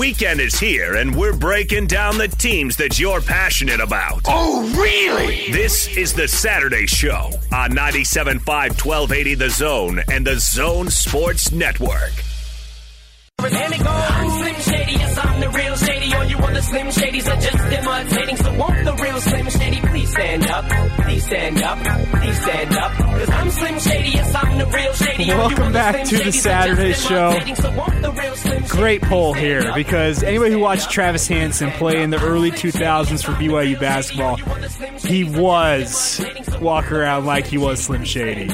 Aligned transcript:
weekend 0.00 0.40
is 0.40 0.58
here, 0.58 0.94
and 0.94 1.14
we're 1.14 1.36
breaking 1.36 1.86
down 1.86 2.16
the 2.16 2.26
teams 2.26 2.74
that 2.78 2.98
you're 2.98 3.20
passionate 3.20 3.80
about. 3.80 4.22
Oh, 4.24 4.62
really? 4.74 5.52
This 5.52 5.94
is 5.94 6.14
the 6.14 6.26
Saturday 6.26 6.86
Show 6.86 7.30
on 7.52 7.72
97.5 7.72 8.46
1280 8.46 9.34
The 9.34 9.50
Zone 9.50 10.02
and 10.10 10.26
The 10.26 10.40
Zone 10.40 10.88
Sports 10.88 11.52
Network. 11.52 12.12
And 13.42 13.74
it 13.74 13.78
goes, 13.78 13.88
I'm 13.88 14.30
Slim 14.30 14.60
Shady, 14.60 14.92
yes, 14.92 15.18
I'm 15.18 15.40
the 15.40 15.48
real 15.48 15.76
Shady. 15.76 16.14
All 16.14 16.24
you 16.24 16.40
other 16.60 16.66
Slim 16.66 16.86
Shadys 16.88 17.26
are 17.26 17.40
just 17.40 17.72
imitating. 17.72 18.36
So 18.36 18.52
won't 18.54 18.84
the 18.84 18.94
real 18.94 19.20
Slim 19.20 19.48
Shady 19.50 19.80
please 19.80 20.10
stand 20.10 20.46
up? 20.46 20.64
Please 21.04 21.24
stand 21.24 21.62
up. 21.62 21.78
Please 22.20 22.42
stand 22.42 22.76
up. 22.76 22.92
Cause 22.92 23.30
I'm 23.30 23.50
Slim 23.50 23.78
Shady, 23.78 24.08
yes, 24.10 24.34
I'm 24.34 24.58
the 24.58 24.66
real 24.66 24.92
Shady. 24.92 25.28
Welcome 25.28 25.72
back 25.72 26.04
to 26.06 26.18
the 26.18 26.32
Saturday 26.32 26.92
show. 26.92 27.38
So 27.54 27.70
won't 27.76 28.02
the 28.02 28.12
real 28.12 28.34
Slim 28.34 28.62
Shady 28.62 28.76
Great 28.76 29.02
poll 29.02 29.32
here 29.32 29.72
because 29.74 30.22
anybody 30.22 30.52
who 30.52 30.58
watched 30.58 30.90
Travis 30.90 31.26
Hansen 31.26 31.70
play 31.72 32.02
in 32.02 32.10
the 32.10 32.22
early 32.22 32.50
2000s 32.50 33.24
for 33.24 33.32
BYU 33.32 33.78
basketball, 33.78 34.36
he 34.98 35.24
was 35.24 36.24
walk 36.60 36.92
around 36.92 37.26
like 37.26 37.46
he 37.46 37.58
was 37.58 37.80
Slim 37.80 38.04
Shady. 38.04 38.50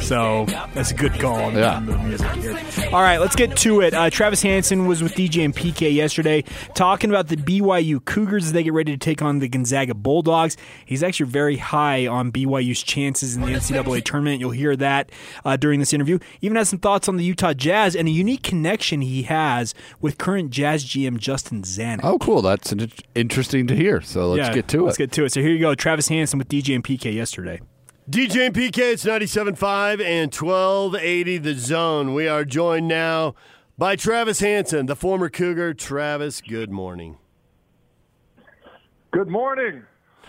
So 0.00 0.44
that's 0.74 0.90
a 0.90 0.94
good 0.94 1.12
call 1.18 1.44
on 1.44 1.54
Yeah. 1.54 1.80
the 1.84 1.96
music 1.98 2.30
here. 2.32 2.60
All 2.92 3.00
right, 3.02 3.18
let's 3.18 3.34
get 3.36 3.56
to 3.58 3.80
it. 3.80 3.94
Uh, 3.94 4.10
Travis 4.10 4.42
Hansen 4.42 4.86
was 4.86 5.02
with 5.02 5.14
DJ 5.14 5.44
and 5.44 5.54
PK 5.54 5.92
yesterday 5.94 6.44
talking 6.74 7.10
about 7.10 7.28
the 7.28 7.36
BYU 7.36 8.04
Cougars 8.04 8.44
as 8.46 8.52
they 8.52 8.62
get 8.62 8.72
ready 8.72 8.92
to 8.92 8.98
take 8.98 9.22
on 9.22 9.38
the 9.38 9.48
Gonzaga 9.48 9.94
Bulldogs. 9.94 10.56
He's 10.84 11.02
actually 11.02 11.30
very 11.30 11.56
high 11.56 12.06
on 12.06 12.30
BYU's 12.32 12.82
chances 12.82 13.34
in 13.36 13.42
the 13.42 13.48
NCAA 13.52 14.02
tournament. 14.04 14.40
You'll 14.40 14.50
hear 14.50 14.76
that 14.76 15.10
uh, 15.44 15.56
during 15.56 15.80
this 15.80 15.92
interview. 15.92 16.18
Even 16.42 16.56
has 16.56 16.68
some 16.68 16.78
thoughts 16.80 17.08
on 17.08 17.16
the 17.16 17.24
Utah 17.24 17.54
Jazz 17.54 17.96
and 17.96 18.06
a 18.06 18.10
unique 18.10 18.42
connection 18.42 19.00
he 19.00 19.22
has 19.22 19.74
with 20.00 20.18
current 20.18 20.50
Jazz 20.50 20.84
GM 20.84 21.18
Justin 21.18 21.62
Zanik. 21.62 22.00
Oh, 22.02 22.18
cool. 22.18 22.42
That's 22.42 22.72
in- 22.72 22.90
interesting 23.14 23.66
to 23.68 23.74
hear. 23.76 24.00
So 24.02 24.30
let's 24.30 24.48
Yeah, 24.48 24.54
get 24.54 24.68
to 24.68 24.80
it. 24.80 24.82
Let's 24.82 24.98
get 24.98 25.12
to 25.12 25.24
it. 25.24 25.32
So 25.32 25.40
here 25.40 25.50
you 25.50 25.60
go. 25.60 25.74
Travis 25.74 26.08
Hansen 26.08 26.38
with 26.38 26.48
DJ 26.48 26.74
and 26.74 26.84
PK 26.84 27.12
yesterday. 27.14 27.60
DJ 28.08 28.46
and 28.46 28.54
PK, 28.54 28.92
it's 28.92 29.04
97.5 29.06 30.04
and 30.04 30.34
1280 30.34 31.38
The 31.38 31.54
Zone. 31.54 32.12
We 32.12 32.28
are 32.28 32.44
joined 32.44 32.86
now 32.86 33.34
by 33.78 33.96
Travis 33.96 34.40
Hansen, 34.40 34.84
the 34.84 34.94
former 34.94 35.30
Cougar. 35.30 35.72
Travis, 35.72 36.42
good 36.42 36.70
morning. 36.70 37.16
Good 39.10 39.28
morning. 39.28 39.84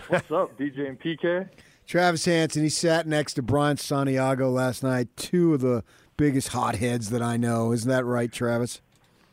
What's 0.08 0.30
up, 0.30 0.58
DJ 0.58 0.88
and 0.88 0.98
PK? 0.98 1.50
Travis 1.86 2.24
Hansen. 2.24 2.62
he 2.62 2.70
sat 2.70 3.06
next 3.06 3.34
to 3.34 3.42
Brian 3.42 3.76
Santiago 3.76 4.48
last 4.48 4.82
night, 4.82 5.08
two 5.16 5.52
of 5.52 5.60
the 5.60 5.84
biggest 6.16 6.48
hotheads 6.48 7.10
that 7.10 7.20
I 7.20 7.36
know. 7.36 7.72
Isn't 7.72 7.90
that 7.90 8.06
right, 8.06 8.32
Travis? 8.32 8.80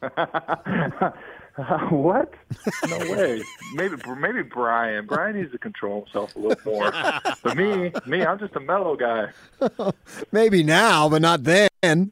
what? 1.89 2.33
No 2.89 2.97
way. 2.97 3.43
Maybe 3.75 3.95
maybe 4.17 4.41
Brian. 4.41 5.05
Brian 5.05 5.35
needs 5.35 5.51
to 5.51 5.59
control 5.59 6.03
himself 6.03 6.35
a 6.35 6.39
little 6.39 6.73
more. 6.73 6.91
but 7.43 7.55
me, 7.55 7.91
me, 8.07 8.25
I'm 8.25 8.39
just 8.39 8.55
a 8.55 8.59
mellow 8.59 8.95
guy. 8.95 9.27
Maybe 10.31 10.63
now, 10.63 11.07
but 11.09 11.21
not 11.21 11.43
then. 11.43 11.69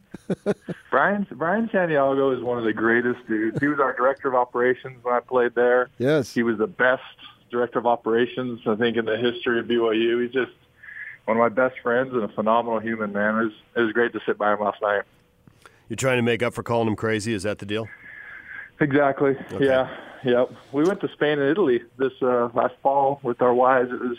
Brian 0.92 1.26
Brian 1.32 1.70
Santiago 1.72 2.32
is 2.38 2.44
one 2.44 2.60
of 2.60 2.66
the 2.66 2.74
greatest 2.74 3.26
dudes. 3.28 3.60
He 3.60 3.68
was 3.68 3.80
our 3.80 3.96
director 3.96 4.28
of 4.28 4.36
operations 4.36 5.04
when 5.04 5.16
I 5.16 5.20
played 5.22 5.56
there. 5.56 5.90
Yes. 5.98 6.32
He 6.32 6.44
was 6.44 6.60
the 6.60 6.68
best 6.68 7.02
director 7.50 7.80
of 7.80 7.88
operations 7.88 8.62
I 8.68 8.76
think 8.76 8.96
in 8.96 9.06
the 9.06 9.18
history 9.18 9.60
of 9.60 9.66
BYU. 9.66 10.22
He's 10.22 10.34
just 10.34 10.52
one 11.26 11.36
of 11.36 11.42
my 11.42 11.50
best 11.50 11.80
friends 11.82 12.14
and 12.14 12.24
a 12.24 12.28
phenomenal 12.28 12.80
human 12.80 13.12
man. 13.12 13.40
It 13.40 13.44
was 13.46 13.54
it 13.78 13.82
was 13.82 13.92
great 13.92 14.14
to 14.14 14.20
sit 14.24 14.38
by 14.38 14.54
him 14.54 14.60
last 14.60 14.84
night. 14.84 15.02
You're 15.90 15.98
trying 15.98 16.18
to 16.18 16.24
make 16.24 16.44
up 16.44 16.54
for 16.54 16.62
calling 16.62 16.88
him 16.88 16.96
crazy. 16.96 17.34
Is 17.34 17.42
that 17.44 17.58
the 17.58 17.66
deal? 17.66 17.88
Exactly. 18.82 19.36
Yeah. 19.60 19.90
Yep. 20.24 20.52
We 20.72 20.84
went 20.84 21.02
to 21.02 21.10
Spain 21.14 21.40
and 21.40 21.50
Italy 21.50 21.82
this 21.98 22.14
uh, 22.22 22.50
last 22.54 22.76
fall 22.84 23.20
with 23.24 23.42
our 23.42 23.54
wives. 23.54 23.92
It 23.92 24.00
was 24.00 24.18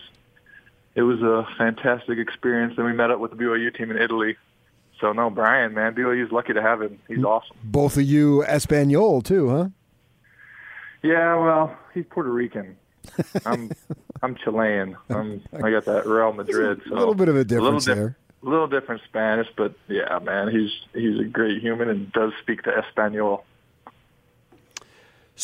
it 0.95 1.03
was 1.03 1.21
a 1.23 1.47
fantastic 1.57 2.19
experience. 2.19 2.75
And 2.77 2.87
we 2.87 2.93
met 2.93 3.11
up 3.11 3.19
with 3.19 3.33
the 3.33 3.37
BYU 3.37 3.77
team 3.77 3.91
in 3.91 3.99
Italy. 3.99 4.37
So 5.01 5.13
no, 5.13 5.31
Brian, 5.31 5.75
man, 5.75 5.95
BYU's 5.95 6.33
lucky 6.33 6.53
to 6.53 6.63
have 6.63 6.81
him. 6.81 6.99
He's 7.09 7.25
awesome. 7.25 7.57
Both 7.65 7.97
of 7.97 8.03
you 8.03 8.45
Espanol, 8.45 9.23
too, 9.23 9.51
huh? 9.51 9.69
Yeah. 11.03 11.37
Well, 11.37 11.77
he's 11.95 12.05
Puerto 12.09 12.31
Rican. 12.31 12.77
I'm 13.45 13.71
I'm 14.23 14.37
Chilean. 14.37 14.97
I'm, 15.11 15.43
I 15.53 15.71
got 15.71 15.85
that 15.87 16.07
Real 16.07 16.33
Madrid. 16.33 16.83
So 16.87 16.95
a 16.95 16.97
little 16.97 17.15
bit 17.15 17.29
of 17.29 17.37
a 17.37 17.41
a 17.41 17.43
little 17.43 17.79
difference 17.79 17.85
there. 17.87 18.17
A 18.45 18.49
little 18.49 18.67
different 18.67 19.03
Spanish, 19.09 19.47
but 19.57 19.75
yeah, 19.89 20.19
man, 20.21 20.51
he's 20.51 20.71
he's 20.93 21.21
a 21.21 21.25
great 21.25 21.61
human 21.61 21.89
and 21.89 22.13
does 22.13 22.33
speak 22.41 22.63
the 22.65 22.77
Espanol. 22.77 23.45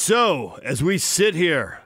So, 0.00 0.60
as 0.62 0.81
we 0.81 0.97
sit 0.97 1.34
here 1.34 1.81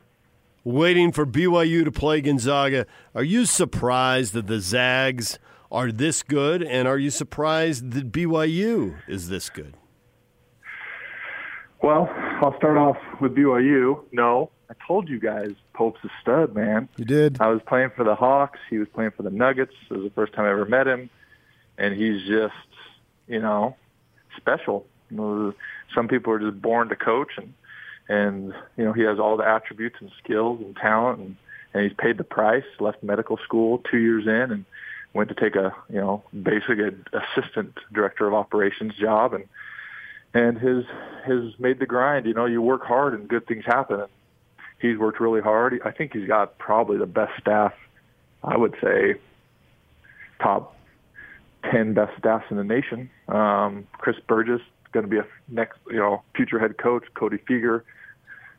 waiting 0.64 1.12
for 1.12 1.24
BYU 1.24 1.82
to 1.82 1.90
play 1.90 2.20
Gonzaga, 2.20 2.86
are 3.14 3.24
you 3.24 3.46
surprised 3.46 4.34
that 4.34 4.46
the 4.46 4.60
Zags 4.60 5.38
are 5.72 5.90
this 5.90 6.22
good? 6.22 6.62
And 6.62 6.86
are 6.86 6.98
you 6.98 7.08
surprised 7.08 7.92
that 7.92 8.12
BYU 8.12 8.96
is 9.08 9.30
this 9.30 9.48
good? 9.48 9.78
Well, 11.82 12.06
I'll 12.42 12.54
start 12.58 12.76
off 12.76 12.98
with 13.18 13.34
BYU. 13.34 14.04
No, 14.12 14.50
I 14.68 14.74
told 14.86 15.08
you 15.08 15.18
guys, 15.18 15.52
Pope's 15.72 16.04
a 16.04 16.10
stud, 16.20 16.54
man. 16.54 16.90
You 16.98 17.06
did. 17.06 17.40
I 17.40 17.48
was 17.48 17.62
playing 17.66 17.92
for 17.96 18.04
the 18.04 18.14
Hawks. 18.14 18.58
He 18.68 18.76
was 18.76 18.88
playing 18.88 19.12
for 19.12 19.22
the 19.22 19.30
Nuggets. 19.30 19.72
It 19.90 19.94
was 19.94 20.04
the 20.04 20.10
first 20.14 20.34
time 20.34 20.44
I 20.44 20.50
ever 20.50 20.66
met 20.66 20.86
him, 20.86 21.08
and 21.78 21.94
he's 21.94 22.28
just, 22.28 22.52
you 23.26 23.40
know, 23.40 23.74
special. 24.36 24.84
Some 25.10 26.08
people 26.08 26.34
are 26.34 26.38
just 26.38 26.60
born 26.60 26.90
to 26.90 26.96
coach, 26.96 27.32
and 27.38 27.54
and 28.08 28.52
you 28.76 28.84
know 28.84 28.92
he 28.92 29.02
has 29.02 29.18
all 29.18 29.36
the 29.36 29.46
attributes 29.46 29.96
and 30.00 30.10
skills 30.22 30.60
and 30.60 30.76
talent, 30.76 31.18
and 31.20 31.36
and 31.74 31.84
he's 31.84 31.96
paid 31.98 32.18
the 32.18 32.24
price. 32.24 32.64
Left 32.80 33.02
medical 33.02 33.38
school 33.38 33.82
two 33.90 33.98
years 33.98 34.26
in, 34.26 34.52
and 34.52 34.64
went 35.14 35.28
to 35.28 35.34
take 35.34 35.56
a 35.56 35.74
you 35.88 36.00
know 36.00 36.22
basic 36.42 36.78
assistant 37.12 37.74
director 37.92 38.26
of 38.26 38.34
operations 38.34 38.94
job, 38.94 39.34
and 39.34 39.44
and 40.34 40.58
his 40.58 40.84
has 41.26 41.58
made 41.58 41.78
the 41.78 41.86
grind. 41.86 42.26
You 42.26 42.34
know, 42.34 42.46
you 42.46 42.62
work 42.62 42.84
hard 42.84 43.14
and 43.14 43.28
good 43.28 43.46
things 43.46 43.64
happen. 43.64 44.00
And 44.00 44.08
he's 44.80 44.98
worked 44.98 45.20
really 45.20 45.40
hard. 45.40 45.80
I 45.84 45.90
think 45.90 46.12
he's 46.12 46.26
got 46.26 46.58
probably 46.58 46.98
the 46.98 47.06
best 47.06 47.32
staff. 47.40 47.72
I 48.42 48.56
would 48.56 48.74
say 48.82 49.14
top 50.40 50.76
ten 51.70 51.94
best 51.94 52.18
staffs 52.18 52.46
in 52.50 52.56
the 52.56 52.64
nation. 52.64 53.10
Um, 53.28 53.86
Chris 53.98 54.16
Burgess 54.26 54.62
going 54.92 55.04
to 55.04 55.10
be 55.10 55.18
a 55.18 55.26
next, 55.48 55.78
you 55.88 55.98
know, 55.98 56.22
future 56.36 56.58
head 56.58 56.78
coach. 56.78 57.04
Cody 57.14 57.38
Fueger 57.38 57.82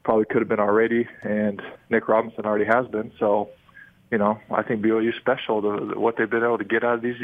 probably 0.03 0.25
could 0.25 0.41
have 0.41 0.49
been 0.49 0.59
already, 0.59 1.07
and 1.21 1.61
Nick 1.89 2.07
Robinson 2.07 2.45
already 2.45 2.65
has 2.65 2.87
been. 2.87 3.11
So, 3.19 3.49
you 4.11 4.17
know, 4.17 4.39
I 4.51 4.63
think 4.63 4.85
is 4.85 5.15
special. 5.15 5.61
The, 5.61 5.99
what 5.99 6.17
they've 6.17 6.29
been 6.29 6.43
able 6.43 6.57
to 6.57 6.63
get 6.63 6.83
out 6.83 6.95
of 6.95 7.01
these 7.01 7.17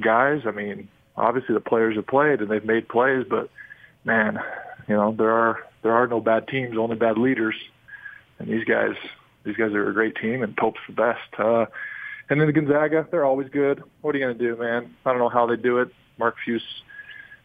guys. 0.00 0.42
I 0.46 0.50
mean, 0.52 0.88
obviously 1.16 1.54
the 1.54 1.60
players 1.60 1.96
have 1.96 2.06
played 2.06 2.40
and 2.40 2.50
they've 2.50 2.64
made 2.64 2.88
plays, 2.88 3.26
but 3.28 3.50
man, 4.04 4.38
you 4.88 4.94
know, 4.94 5.12
there 5.12 5.32
are 5.32 5.58
there 5.82 5.92
are 5.92 6.06
no 6.06 6.20
bad 6.20 6.48
teams, 6.48 6.76
only 6.76 6.96
bad 6.96 7.18
leaders. 7.18 7.54
And 8.38 8.48
these 8.48 8.64
guys, 8.64 8.94
these 9.44 9.56
guys 9.56 9.72
are 9.72 9.88
a 9.88 9.92
great 9.92 10.16
team, 10.16 10.42
and 10.42 10.56
Pope's 10.56 10.80
the 10.86 10.94
best. 10.94 11.38
Uh, 11.38 11.66
and 12.30 12.40
then 12.40 12.46
the 12.46 12.52
Gonzaga, 12.52 13.06
they're 13.10 13.24
always 13.24 13.48
good. 13.48 13.82
What 14.00 14.14
are 14.14 14.18
you 14.18 14.24
going 14.24 14.38
to 14.38 14.44
do, 14.44 14.56
man? 14.60 14.94
I 15.04 15.10
don't 15.10 15.18
know 15.18 15.28
how 15.28 15.46
they 15.46 15.56
do 15.56 15.78
it. 15.78 15.88
Mark 16.18 16.36
Few's 16.44 16.62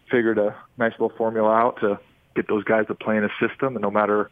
figured 0.09 0.37
a 0.37 0.55
nice 0.77 0.91
little 0.93 1.15
formula 1.17 1.49
out 1.49 1.79
to 1.81 1.99
get 2.35 2.47
those 2.47 2.63
guys 2.63 2.87
to 2.87 2.95
play 2.95 3.17
in 3.17 3.23
a 3.23 3.29
system, 3.39 3.75
and 3.75 3.81
no 3.81 3.91
matter 3.91 4.29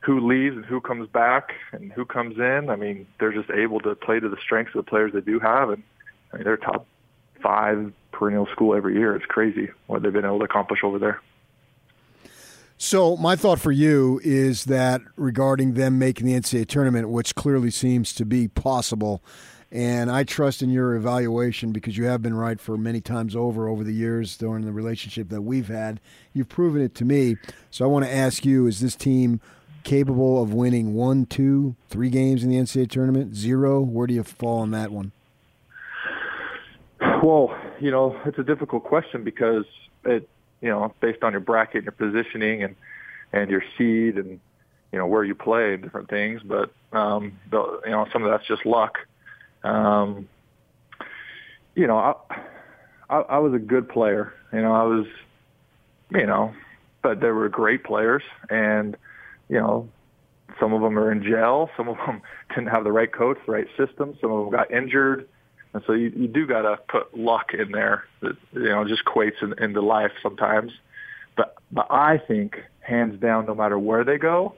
who 0.00 0.26
leaves 0.26 0.56
and 0.56 0.64
who 0.64 0.80
comes 0.80 1.08
back 1.08 1.54
and 1.72 1.92
who 1.92 2.04
comes 2.04 2.38
in, 2.38 2.68
I 2.70 2.76
mean, 2.76 3.06
they're 3.18 3.32
just 3.32 3.50
able 3.50 3.80
to 3.80 3.94
play 3.94 4.20
to 4.20 4.28
the 4.28 4.36
strengths 4.42 4.74
of 4.74 4.84
the 4.84 4.88
players 4.90 5.12
they 5.12 5.20
do 5.20 5.40
have, 5.40 5.70
and 5.70 5.82
I 6.32 6.36
mean, 6.36 6.44
they're 6.44 6.56
top 6.56 6.86
five 7.42 7.92
perennial 8.12 8.46
school 8.46 8.74
every 8.74 8.94
year. 8.94 9.14
It's 9.16 9.26
crazy 9.26 9.70
what 9.86 10.02
they've 10.02 10.12
been 10.12 10.24
able 10.24 10.40
to 10.40 10.44
accomplish 10.44 10.80
over 10.82 10.98
there. 10.98 11.20
So 12.80 13.16
my 13.16 13.34
thought 13.34 13.58
for 13.58 13.72
you 13.72 14.20
is 14.22 14.66
that 14.66 15.00
regarding 15.16 15.74
them 15.74 15.98
making 15.98 16.26
the 16.26 16.34
NCAA 16.34 16.66
tournament, 16.68 17.08
which 17.08 17.34
clearly 17.34 17.72
seems 17.72 18.12
to 18.14 18.24
be 18.24 18.46
possible, 18.46 19.20
and 19.70 20.10
I 20.10 20.24
trust 20.24 20.62
in 20.62 20.70
your 20.70 20.94
evaluation 20.94 21.72
because 21.72 21.96
you 21.98 22.04
have 22.04 22.22
been 22.22 22.34
right 22.34 22.60
for 22.60 22.78
many 22.78 23.00
times 23.00 23.36
over 23.36 23.68
over 23.68 23.84
the 23.84 23.92
years 23.92 24.36
during 24.36 24.64
the 24.64 24.72
relationship 24.72 25.28
that 25.28 25.42
we've 25.42 25.68
had. 25.68 26.00
You've 26.32 26.48
proven 26.48 26.80
it 26.80 26.94
to 26.96 27.04
me. 27.04 27.36
So 27.70 27.84
I 27.84 27.88
want 27.88 28.04
to 28.06 28.14
ask 28.14 28.46
you: 28.46 28.66
Is 28.66 28.80
this 28.80 28.96
team 28.96 29.40
capable 29.84 30.42
of 30.42 30.52
winning 30.52 30.94
one, 30.94 31.26
two, 31.26 31.76
three 31.88 32.10
games 32.10 32.42
in 32.42 32.50
the 32.50 32.56
NCAA 32.56 32.90
tournament? 32.90 33.34
Zero? 33.34 33.80
Where 33.80 34.06
do 34.06 34.14
you 34.14 34.22
fall 34.22 34.60
on 34.60 34.70
that 34.70 34.90
one? 34.90 35.12
Well, 37.22 37.56
you 37.80 37.90
know, 37.90 38.18
it's 38.24 38.38
a 38.38 38.42
difficult 38.42 38.84
question 38.84 39.22
because 39.22 39.64
it, 40.04 40.28
you 40.60 40.68
know, 40.68 40.94
based 41.00 41.22
on 41.22 41.32
your 41.32 41.40
bracket 41.40 41.76
and 41.76 41.84
your 41.84 41.92
positioning 41.92 42.62
and 42.62 42.76
and 43.32 43.50
your 43.50 43.62
seed 43.76 44.16
and 44.16 44.40
you 44.92 44.98
know 44.98 45.06
where 45.06 45.24
you 45.24 45.34
play 45.34 45.74
and 45.74 45.82
different 45.82 46.08
things. 46.08 46.40
But 46.42 46.70
um, 46.92 47.38
the, 47.50 47.80
you 47.84 47.90
know, 47.90 48.06
some 48.12 48.24
of 48.24 48.30
that's 48.30 48.46
just 48.46 48.64
luck. 48.64 48.98
Um, 49.64 50.28
you 51.74 51.86
know, 51.86 51.96
I, 51.96 52.14
I 53.10 53.18
I 53.20 53.38
was 53.38 53.54
a 53.54 53.58
good 53.58 53.88
player. 53.88 54.32
You 54.52 54.62
know, 54.62 54.72
I 54.72 54.82
was, 54.84 55.06
you 56.10 56.26
know, 56.26 56.52
but 57.02 57.20
there 57.20 57.34
were 57.34 57.48
great 57.48 57.84
players, 57.84 58.22
and 58.50 58.96
you 59.48 59.58
know, 59.58 59.88
some 60.60 60.72
of 60.72 60.82
them 60.82 60.98
are 60.98 61.12
in 61.12 61.22
jail, 61.22 61.70
some 61.76 61.88
of 61.88 61.96
them 61.98 62.22
didn't 62.50 62.68
have 62.68 62.84
the 62.84 62.92
right 62.92 63.12
coach, 63.12 63.38
the 63.46 63.52
right 63.52 63.68
system, 63.76 64.16
some 64.20 64.30
of 64.30 64.44
them 64.44 64.50
got 64.50 64.70
injured, 64.70 65.28
and 65.74 65.82
so 65.86 65.92
you, 65.92 66.12
you 66.16 66.28
do 66.28 66.46
got 66.46 66.62
to 66.62 66.78
put 66.88 67.16
luck 67.16 67.52
in 67.54 67.72
there. 67.72 68.04
That 68.20 68.36
you 68.52 68.68
know 68.68 68.86
just 68.86 69.04
equates 69.04 69.42
in, 69.42 69.54
into 69.62 69.80
life 69.80 70.12
sometimes. 70.22 70.72
But 71.36 71.56
but 71.70 71.86
I 71.90 72.18
think 72.18 72.62
hands 72.80 73.20
down, 73.20 73.46
no 73.46 73.54
matter 73.54 73.78
where 73.78 74.02
they 74.02 74.18
go, 74.18 74.54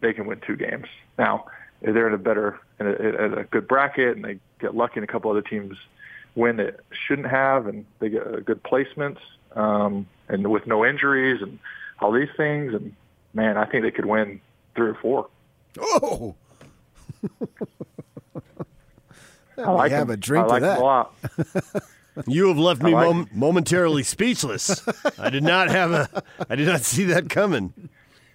they 0.00 0.12
can 0.12 0.26
win 0.26 0.40
two 0.46 0.56
games. 0.56 0.86
Now, 1.18 1.46
if 1.82 1.92
they're 1.94 2.08
in 2.08 2.14
a 2.14 2.18
better, 2.18 2.58
in 2.80 2.86
a, 2.86 2.92
in 2.92 3.34
a 3.38 3.44
good 3.44 3.66
bracket, 3.68 4.16
and 4.16 4.24
they 4.24 4.38
get 4.60 4.74
lucky, 4.74 4.94
and 4.96 5.04
a 5.04 5.06
couple 5.12 5.30
other 5.30 5.42
teams 5.42 5.76
win 6.34 6.56
that 6.56 6.80
shouldn't 6.92 7.28
have, 7.28 7.66
and 7.66 7.84
they 7.98 8.08
get 8.10 8.26
uh, 8.26 8.40
good 8.40 8.62
placements, 8.62 9.18
um, 9.54 10.06
and 10.28 10.46
with 10.50 10.66
no 10.66 10.84
injuries 10.84 11.40
and 11.42 11.58
all 12.00 12.12
these 12.12 12.28
things, 12.36 12.74
and 12.74 12.94
man, 13.32 13.56
I 13.56 13.64
think 13.64 13.82
they 13.84 13.90
could 13.90 14.04
win 14.06 14.40
three 14.74 14.88
or 14.90 14.94
four. 14.94 15.28
Oh, 15.78 16.34
I 19.58 19.70
like 19.70 19.90
have 19.92 20.08
them. 20.08 20.14
a 20.14 20.16
drink 20.16 20.44
I 20.44 20.46
to 20.46 20.52
like 20.52 20.62
them 20.62 20.70
that. 20.70 20.80
a 20.80 20.84
lot. 20.84 21.14
You 22.26 22.48
have 22.48 22.56
left 22.56 22.82
me 22.82 22.94
like- 22.94 23.06
mom- 23.08 23.28
momentarily 23.34 24.02
speechless. 24.02 24.82
I 25.18 25.28
did 25.28 25.42
not 25.42 25.68
have 25.68 25.92
a. 25.92 26.22
I 26.48 26.54
did 26.56 26.66
not 26.66 26.80
see 26.80 27.04
that 27.04 27.28
coming. 27.28 27.74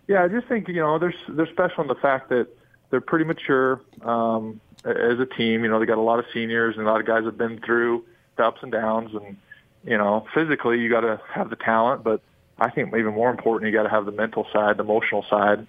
Yeah, 0.07 0.23
I 0.23 0.27
just 0.27 0.45
think 0.47 0.67
you 0.67 0.75
know 0.75 0.99
they're 0.99 1.15
they're 1.29 1.47
special 1.47 1.81
in 1.81 1.87
the 1.87 1.95
fact 1.95 2.29
that 2.29 2.45
they're 2.91 3.01
pretty 3.01 3.25
mature 3.25 3.81
um, 4.03 4.61
as 4.85 5.19
a 5.19 5.25
team. 5.25 5.63
You 5.63 5.69
know, 5.69 5.79
they 5.79 5.85
got 5.85 5.97
a 5.97 6.01
lot 6.01 6.19
of 6.19 6.25
seniors 6.33 6.77
and 6.77 6.85
a 6.85 6.89
lot 6.89 6.99
of 6.99 7.07
guys 7.07 7.23
have 7.25 7.37
been 7.37 7.59
through 7.59 8.05
the 8.37 8.45
ups 8.45 8.59
and 8.61 8.71
downs, 8.71 9.11
and 9.13 9.37
you 9.83 9.97
know, 9.97 10.27
physically 10.33 10.79
you 10.79 10.89
got 10.89 11.01
to 11.01 11.19
have 11.33 11.49
the 11.49 11.55
talent, 11.55 12.03
but 12.03 12.21
I 12.59 12.69
think 12.69 12.89
even 12.89 13.13
more 13.13 13.31
important, 13.31 13.71
you 13.71 13.75
got 13.75 13.83
to 13.83 13.89
have 13.89 14.05
the 14.05 14.11
mental 14.11 14.45
side, 14.53 14.77
the 14.77 14.83
emotional 14.83 15.25
side. 15.29 15.65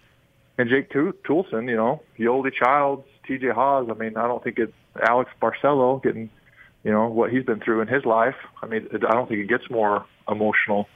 And 0.59 0.69
Jake 0.69 0.91
Toolson, 0.91 1.69
you 1.69 1.77
know, 1.77 2.03
Yoli 2.19 2.53
Childs, 2.53 3.07
T.J. 3.27 3.49
Haws. 3.49 3.89
I 3.91 3.95
mean, 3.95 4.19
I 4.19 4.27
don't 4.29 4.45
think 4.45 4.59
it's 4.59 4.75
Alex 5.03 5.31
Barcelo 5.41 6.03
getting, 6.03 6.29
you 6.85 6.93
know, 6.93 7.09
what 7.09 7.31
he's 7.33 7.45
been 7.45 7.61
through 7.61 7.81
in 7.81 7.89
his 7.89 8.05
life. 8.05 8.35
I 8.63 8.67
mean, 8.67 8.89
I 8.93 9.15
don't 9.15 9.27
think 9.27 9.41
it 9.41 9.49
gets 9.49 9.71
more 9.71 10.05
emotional. 10.29 10.89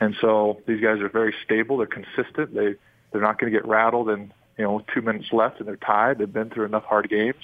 And 0.00 0.16
so 0.20 0.60
these 0.66 0.80
guys 0.80 1.00
are 1.00 1.08
very 1.08 1.34
stable. 1.44 1.78
They're 1.78 1.86
consistent. 1.86 2.52
They 2.52 2.74
they're 3.12 3.22
not 3.22 3.38
going 3.38 3.52
to 3.52 3.56
get 3.56 3.66
rattled. 3.66 4.10
And 4.10 4.32
you 4.56 4.64
know, 4.64 4.82
two 4.94 5.02
minutes 5.02 5.32
left 5.32 5.58
and 5.58 5.68
they're 5.68 5.76
tied. 5.76 6.18
They've 6.18 6.32
been 6.32 6.50
through 6.50 6.64
enough 6.64 6.84
hard 6.84 7.08
games, 7.08 7.42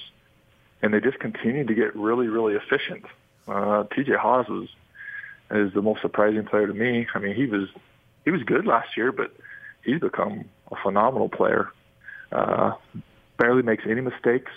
and 0.81 0.93
they 0.93 0.99
just 0.99 1.19
continue 1.19 1.65
to 1.65 1.73
get 1.73 1.95
really, 1.95 2.27
really 2.27 2.55
efficient. 2.55 3.05
Uh, 3.47 3.83
T.J. 3.95 4.13
Haws 4.13 4.47
was 4.47 4.69
is 5.51 5.73
the 5.73 5.81
most 5.81 6.01
surprising 6.01 6.45
player 6.45 6.67
to 6.67 6.73
me. 6.73 7.07
I 7.13 7.19
mean, 7.19 7.35
he 7.35 7.45
was 7.45 7.69
he 8.25 8.31
was 8.31 8.41
good 8.43 8.65
last 8.65 8.97
year, 8.97 9.11
but 9.11 9.33
he's 9.83 9.99
become 9.99 10.45
a 10.71 10.75
phenomenal 10.81 11.29
player. 11.29 11.69
Uh, 12.31 12.73
barely 13.37 13.61
makes 13.61 13.83
any 13.87 14.01
mistakes. 14.01 14.51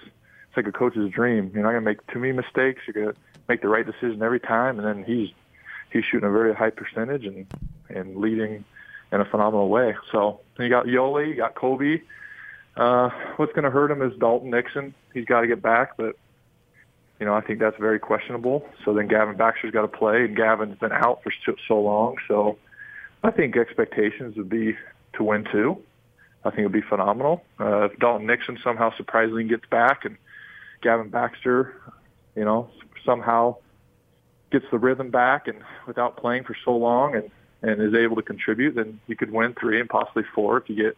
It's 0.49 0.57
like 0.57 0.67
a 0.67 0.73
coach's 0.73 1.11
dream. 1.11 1.51
You're 1.53 1.63
not 1.63 1.73
going 1.73 1.85
to 1.85 1.91
make 1.91 2.07
too 2.07 2.21
many 2.21 2.33
mistakes. 2.33 2.83
You're 2.87 3.05
going 3.05 3.15
to 3.15 3.21
make 3.49 3.61
the 3.61 3.69
right 3.69 3.85
decision 3.85 4.23
every 4.23 4.41
time, 4.41 4.79
and 4.79 4.87
then 4.87 5.05
he's 5.05 5.29
he's 5.93 6.05
shooting 6.05 6.29
a 6.29 6.33
very 6.33 6.55
high 6.55 6.71
percentage 6.71 7.27
and 7.27 7.47
and 7.91 8.17
leading 8.17 8.65
in 9.13 9.21
a 9.21 9.25
phenomenal 9.25 9.69
way. 9.69 9.95
So 10.13 10.41
you 10.59 10.69
got 10.69 10.87
Yoli, 10.87 11.29
you 11.29 11.37
got 11.37 11.55
Kobe. 11.55 12.01
Uh, 12.77 13.11
what's 13.37 13.53
going 13.53 13.65
to 13.65 13.71
hurt 13.71 13.91
him 13.91 14.03
is 14.03 14.17
Dalton 14.19 14.51
Nixon. 14.51 14.95
He's 15.15 15.25
got 15.25 15.41
to 15.41 15.47
get 15.47 15.63
back, 15.63 15.97
but 15.97 16.17
you 17.19 17.25
know 17.25 17.35
I 17.35 17.41
think 17.41 17.59
that's 17.59 17.79
very 17.79 17.99
questionable. 17.99 18.69
So 18.85 18.93
then 18.93 19.09
Gavin 19.09 19.37
Baxter's 19.37 19.73
got 19.73 19.83
to 19.83 19.89
play, 19.89 20.25
and 20.25 20.37
Gavin's 20.37 20.79
been 20.79 20.93
out 20.93 21.23
for 21.23 21.33
so, 21.67 21.81
long. 21.81 22.17
So 22.29 22.59
I 23.23 23.31
think 23.31 23.57
expectations 23.57 24.37
would 24.37 24.51
be 24.51 24.77
to 25.15 25.25
win 25.25 25.45
two. 25.51 25.83
I 26.45 26.51
think 26.51 26.61
it 26.61 26.65
would 26.65 26.73
be 26.73 26.83
phenomenal. 26.83 27.43
Uh, 27.59 27.85
if 27.85 27.99
Dalton 27.99 28.27
Nixon 28.27 28.59
somehow 28.63 28.95
surprisingly 28.97 29.45
gets 29.45 29.65
back 29.67 30.05
and 30.05 30.17
Gavin 30.83 31.09
Baxter, 31.09 31.75
you 32.37 32.45
know, 32.45 32.69
somehow 33.05 33.57
gets 34.53 34.67
the 34.71 34.79
rhythm 34.79 35.11
back 35.11 35.49
and 35.49 35.59
without 35.87 36.17
playing 36.17 36.45
for 36.45 36.57
so 36.65 36.77
long 36.77 37.17
and, 37.17 37.31
and 37.63 37.83
is 37.83 37.95
able 37.95 38.17
to 38.17 38.23
contribute, 38.23 38.75
then 38.77 39.01
you 39.07 39.17
could 39.17 39.33
win 39.33 39.55
three 39.55 39.81
and 39.81 39.89
possibly 39.89 40.23
four 40.35 40.59
if 40.59 40.69
you 40.69 40.77
get, 40.77 40.97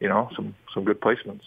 you 0.00 0.08
know, 0.08 0.28
some, 0.34 0.54
some 0.74 0.84
good 0.84 1.00
placements. 1.00 1.42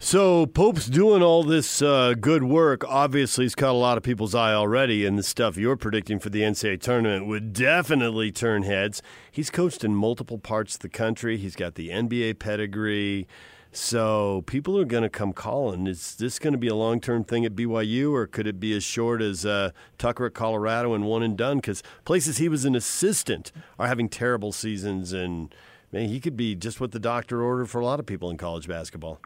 So 0.00 0.46
Pope's 0.46 0.86
doing 0.86 1.22
all 1.22 1.42
this 1.42 1.82
uh, 1.82 2.14
good 2.18 2.44
work. 2.44 2.84
Obviously, 2.88 3.46
he's 3.46 3.56
caught 3.56 3.72
a 3.72 3.72
lot 3.72 3.96
of 3.96 4.04
people's 4.04 4.32
eye 4.32 4.54
already, 4.54 5.04
and 5.04 5.18
the 5.18 5.24
stuff 5.24 5.56
you're 5.56 5.76
predicting 5.76 6.20
for 6.20 6.30
the 6.30 6.42
NCAA 6.42 6.80
tournament 6.80 7.26
would 7.26 7.52
definitely 7.52 8.30
turn 8.30 8.62
heads. 8.62 9.02
He's 9.30 9.50
coached 9.50 9.82
in 9.82 9.96
multiple 9.96 10.38
parts 10.38 10.76
of 10.76 10.82
the 10.82 10.88
country. 10.88 11.36
He's 11.36 11.56
got 11.56 11.74
the 11.74 11.88
NBA 11.88 12.38
pedigree. 12.38 13.26
So 13.72 14.44
people 14.46 14.78
are 14.78 14.84
going 14.84 15.02
to 15.02 15.10
come 15.10 15.32
calling. 15.32 15.88
Is 15.88 16.14
this 16.14 16.38
going 16.38 16.52
to 16.52 16.58
be 16.58 16.68
a 16.68 16.76
long 16.76 17.00
term 17.00 17.24
thing 17.24 17.44
at 17.44 17.56
BYU, 17.56 18.12
or 18.12 18.28
could 18.28 18.46
it 18.46 18.60
be 18.60 18.74
as 18.76 18.84
short 18.84 19.20
as 19.20 19.44
uh, 19.44 19.72
Tucker 19.98 20.26
at 20.26 20.34
Colorado 20.34 20.94
and 20.94 21.06
one 21.06 21.24
and 21.24 21.36
done? 21.36 21.58
Because 21.58 21.82
places 22.04 22.38
he 22.38 22.48
was 22.48 22.64
an 22.64 22.76
assistant 22.76 23.50
are 23.80 23.88
having 23.88 24.08
terrible 24.08 24.52
seasons, 24.52 25.12
and 25.12 25.52
man, 25.92 26.08
he 26.08 26.20
could 26.20 26.36
be 26.36 26.54
just 26.54 26.80
what 26.80 26.92
the 26.92 26.98
doctor 26.98 27.42
ordered 27.42 27.66
for 27.66 27.80
a 27.80 27.84
lot 27.84 28.00
of 28.00 28.06
people 28.06 28.30
in 28.30 28.36
college 28.36 28.68
basketball. 28.68 29.20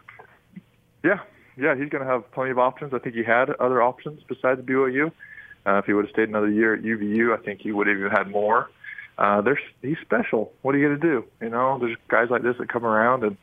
Yeah, 1.04 1.20
yeah, 1.56 1.74
he's 1.74 1.88
going 1.88 2.04
to 2.04 2.10
have 2.10 2.30
plenty 2.32 2.50
of 2.50 2.58
options. 2.58 2.94
I 2.94 2.98
think 2.98 3.14
he 3.14 3.24
had 3.24 3.50
other 3.50 3.82
options 3.82 4.22
besides 4.28 4.60
BYU. 4.60 5.12
Uh, 5.66 5.78
if 5.78 5.84
he 5.84 5.92
would 5.92 6.06
have 6.06 6.12
stayed 6.12 6.28
another 6.28 6.50
year 6.50 6.74
at 6.74 6.82
UVU, 6.82 7.36
I 7.36 7.42
think 7.42 7.60
he 7.60 7.72
would 7.72 7.86
have 7.86 7.96
even 7.96 8.10
had 8.10 8.30
more. 8.30 8.70
Uh, 9.18 9.40
there's 9.40 9.60
he's 9.82 9.98
special. 10.00 10.52
What 10.62 10.74
are 10.74 10.78
you 10.78 10.88
going 10.88 11.00
to 11.00 11.06
do? 11.06 11.24
You 11.40 11.50
know, 11.50 11.78
there's 11.78 11.96
guys 12.08 12.28
like 12.30 12.42
this 12.42 12.56
that 12.58 12.68
come 12.68 12.84
around 12.84 13.24
and 13.24 13.36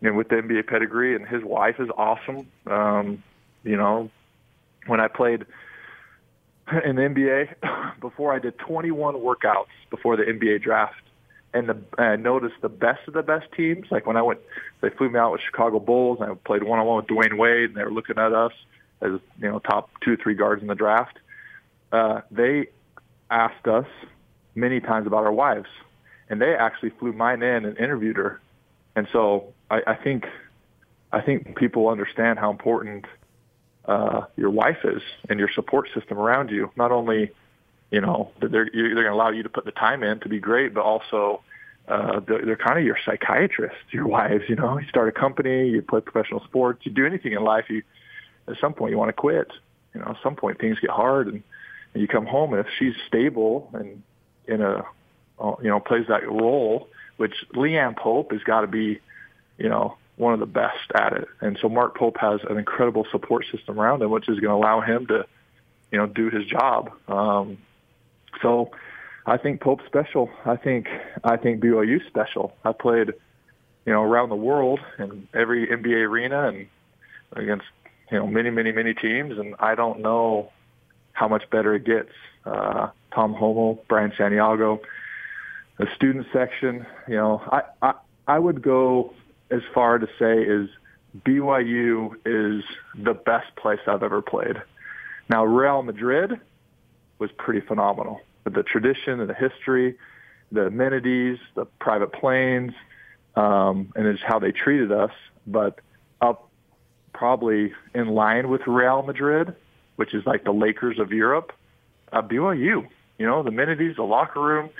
you 0.00 0.10
know 0.10 0.16
with 0.16 0.28
the 0.28 0.36
NBA 0.36 0.66
pedigree, 0.66 1.16
and 1.16 1.26
his 1.26 1.42
wife 1.42 1.76
is 1.80 1.88
awesome. 1.96 2.46
Um, 2.66 3.22
you 3.64 3.76
know, 3.76 4.10
when 4.86 5.00
I 5.00 5.08
played 5.08 5.46
in 6.84 6.96
the 6.96 7.02
NBA 7.02 7.98
before, 8.00 8.32
I 8.32 8.38
did 8.38 8.58
21 8.58 9.14
workouts 9.16 9.66
before 9.90 10.16
the 10.16 10.24
NBA 10.24 10.62
draft 10.62 11.00
and 11.52 11.68
the 11.68 11.76
I 11.98 12.16
noticed 12.16 12.56
the 12.62 12.68
best 12.68 13.06
of 13.08 13.14
the 13.14 13.22
best 13.22 13.46
teams. 13.52 13.86
Like 13.90 14.06
when 14.06 14.16
I 14.16 14.22
went, 14.22 14.40
they 14.80 14.90
flew 14.90 15.10
me 15.10 15.18
out 15.18 15.32
with 15.32 15.40
Chicago 15.40 15.78
Bulls, 15.78 16.18
and 16.20 16.30
I 16.30 16.34
played 16.34 16.62
one 16.62 16.78
on 16.78 16.86
one 16.86 16.96
with 16.96 17.06
Dwayne 17.06 17.36
Wade, 17.36 17.70
and 17.70 17.76
they 17.76 17.84
were 17.84 17.92
looking 17.92 18.18
at 18.18 18.32
us 18.32 18.52
as 19.00 19.12
you 19.40 19.48
know 19.48 19.58
top 19.58 19.90
two 20.02 20.12
or 20.12 20.16
three 20.16 20.34
guards 20.34 20.62
in 20.62 20.68
the 20.68 20.74
draft. 20.74 21.18
Uh, 21.92 22.20
they 22.30 22.68
asked 23.30 23.66
us 23.66 23.86
many 24.54 24.80
times 24.80 25.06
about 25.06 25.24
our 25.24 25.32
wives, 25.32 25.68
and 26.28 26.40
they 26.40 26.54
actually 26.54 26.90
flew 26.90 27.12
mine 27.12 27.42
in 27.42 27.64
and 27.64 27.78
interviewed 27.78 28.16
her. 28.16 28.40
And 28.94 29.08
so 29.12 29.52
I, 29.70 29.80
I 29.86 29.94
think 29.94 30.26
I 31.12 31.20
think 31.20 31.56
people 31.56 31.88
understand 31.88 32.38
how 32.38 32.50
important 32.50 33.06
uh, 33.86 34.22
your 34.36 34.50
wife 34.50 34.84
is 34.84 35.02
and 35.28 35.40
your 35.40 35.50
support 35.52 35.88
system 35.94 36.18
around 36.18 36.50
you. 36.50 36.70
Not 36.76 36.92
only 36.92 37.32
you 37.90 38.00
know 38.00 38.30
they're 38.40 38.68
they're 38.72 38.94
going 38.94 39.04
to 39.04 39.12
allow 39.12 39.30
you 39.30 39.42
to 39.42 39.48
put 39.48 39.64
the 39.64 39.72
time 39.72 40.02
in 40.02 40.20
to 40.20 40.28
be 40.28 40.38
great, 40.38 40.74
but 40.74 40.82
also 40.82 41.42
uh, 41.88 42.20
they're, 42.20 42.44
they're 42.44 42.56
kind 42.56 42.78
of 42.78 42.84
your 42.84 42.98
psychiatrists, 43.04 43.78
your 43.90 44.06
wives. 44.16 44.44
You 44.48 44.56
know, 44.56 44.78
you 44.78 44.88
start 44.88 45.08
a 45.08 45.12
company, 45.12 45.68
you 45.68 45.82
play 45.82 46.00
professional 46.00 46.42
sports, 46.44 46.84
you 46.84 46.92
do 46.92 47.06
anything 47.06 47.32
in 47.32 47.42
life. 47.42 47.66
You 47.68 47.82
at 48.48 48.58
some 48.60 48.74
point 48.74 48.92
you 48.92 48.98
want 48.98 49.08
to 49.08 49.14
quit. 49.14 49.50
You 49.94 50.00
know, 50.00 50.06
at 50.08 50.16
some 50.22 50.36
point 50.36 50.60
things 50.60 50.78
get 50.78 50.90
hard, 50.90 51.26
and, 51.26 51.42
and 51.94 52.00
you 52.00 52.06
come 52.06 52.26
home, 52.26 52.52
and 52.52 52.64
if 52.64 52.72
she's 52.78 52.94
stable 53.08 53.70
and 53.72 54.02
in 54.46 54.62
a 54.62 54.84
uh, 55.40 55.54
you 55.62 55.68
know 55.68 55.80
plays 55.80 56.06
that 56.08 56.28
role, 56.28 56.88
which 57.16 57.34
Leanne 57.54 57.96
Pope 57.96 58.32
has 58.32 58.42
got 58.42 58.62
to 58.62 58.66
be, 58.66 59.00
you 59.58 59.68
know, 59.68 59.96
one 60.16 60.34
of 60.34 60.40
the 60.40 60.46
best 60.46 60.90
at 60.94 61.14
it. 61.14 61.28
And 61.40 61.58
so 61.60 61.68
Mark 61.68 61.96
Pope 61.96 62.18
has 62.18 62.40
an 62.48 62.58
incredible 62.58 63.06
support 63.10 63.46
system 63.50 63.80
around 63.80 64.02
him, 64.02 64.10
which 64.10 64.28
is 64.28 64.38
going 64.38 64.50
to 64.50 64.66
allow 64.66 64.80
him 64.80 65.06
to, 65.06 65.26
you 65.90 65.98
know, 65.98 66.06
do 66.06 66.30
his 66.30 66.44
job. 66.46 66.92
Um, 67.08 67.58
so 68.42 68.70
I 69.26 69.36
think 69.36 69.60
Pope's 69.60 69.84
special. 69.86 70.30
I 70.44 70.56
think 70.56 70.88
I 71.24 71.36
think 71.36 71.62
BYU's 71.62 72.06
special. 72.06 72.54
I 72.64 72.72
played, 72.72 73.08
you 73.86 73.92
know, 73.92 74.02
around 74.02 74.30
the 74.30 74.36
world 74.36 74.80
in 74.98 75.28
every 75.34 75.66
NBA 75.66 76.08
arena 76.08 76.48
and 76.48 76.66
against 77.32 77.66
you 78.10 78.18
know 78.18 78.26
many 78.26 78.50
many 78.50 78.72
many 78.72 78.94
teams, 78.94 79.38
and 79.38 79.54
I 79.58 79.74
don't 79.74 80.00
know 80.00 80.50
how 81.12 81.28
much 81.28 81.48
better 81.50 81.74
it 81.74 81.84
gets. 81.84 82.12
Uh, 82.44 82.88
Tom 83.14 83.34
Holmoe, 83.34 83.78
Brian 83.88 84.12
Santiago, 84.16 84.80
the 85.78 85.86
student 85.94 86.26
section. 86.32 86.86
You 87.06 87.16
know, 87.16 87.42
I 87.46 87.62
I, 87.82 87.94
I 88.26 88.38
would 88.38 88.62
go 88.62 89.14
as 89.50 89.60
far 89.74 89.98
to 89.98 90.06
say 90.18 90.42
is 90.42 90.68
BYU 91.24 92.14
is 92.24 92.64
the 92.96 93.14
best 93.14 93.54
place 93.56 93.80
I've 93.86 94.02
ever 94.02 94.22
played. 94.22 94.62
Now 95.28 95.44
Real 95.44 95.82
Madrid 95.82 96.40
was 97.20 97.30
pretty 97.36 97.60
phenomenal. 97.60 98.20
But 98.44 98.54
the 98.54 98.62
tradition 98.62 99.20
and 99.20 99.28
the 99.28 99.34
history, 99.34 99.96
the 100.50 100.66
amenities, 100.66 101.38
the 101.54 101.66
private 101.78 102.12
planes, 102.12 102.72
um, 103.36 103.92
and 103.94 104.06
it's 104.06 104.22
how 104.22 104.38
they 104.38 104.50
treated 104.50 104.90
us. 104.90 105.12
But 105.46 105.80
up 106.20 106.48
probably 107.12 107.72
in 107.94 108.08
line 108.08 108.48
with 108.48 108.66
Real 108.66 109.02
Madrid, 109.02 109.54
which 109.96 110.14
is 110.14 110.24
like 110.26 110.44
the 110.44 110.52
Lakers 110.52 110.98
of 110.98 111.12
Europe, 111.12 111.52
uh, 112.12 112.22
BYU. 112.22 112.88
You 113.18 113.26
know, 113.26 113.42
the 113.42 113.50
amenities, 113.50 113.96
the 113.96 114.02
locker 114.02 114.40
room, 114.40 114.70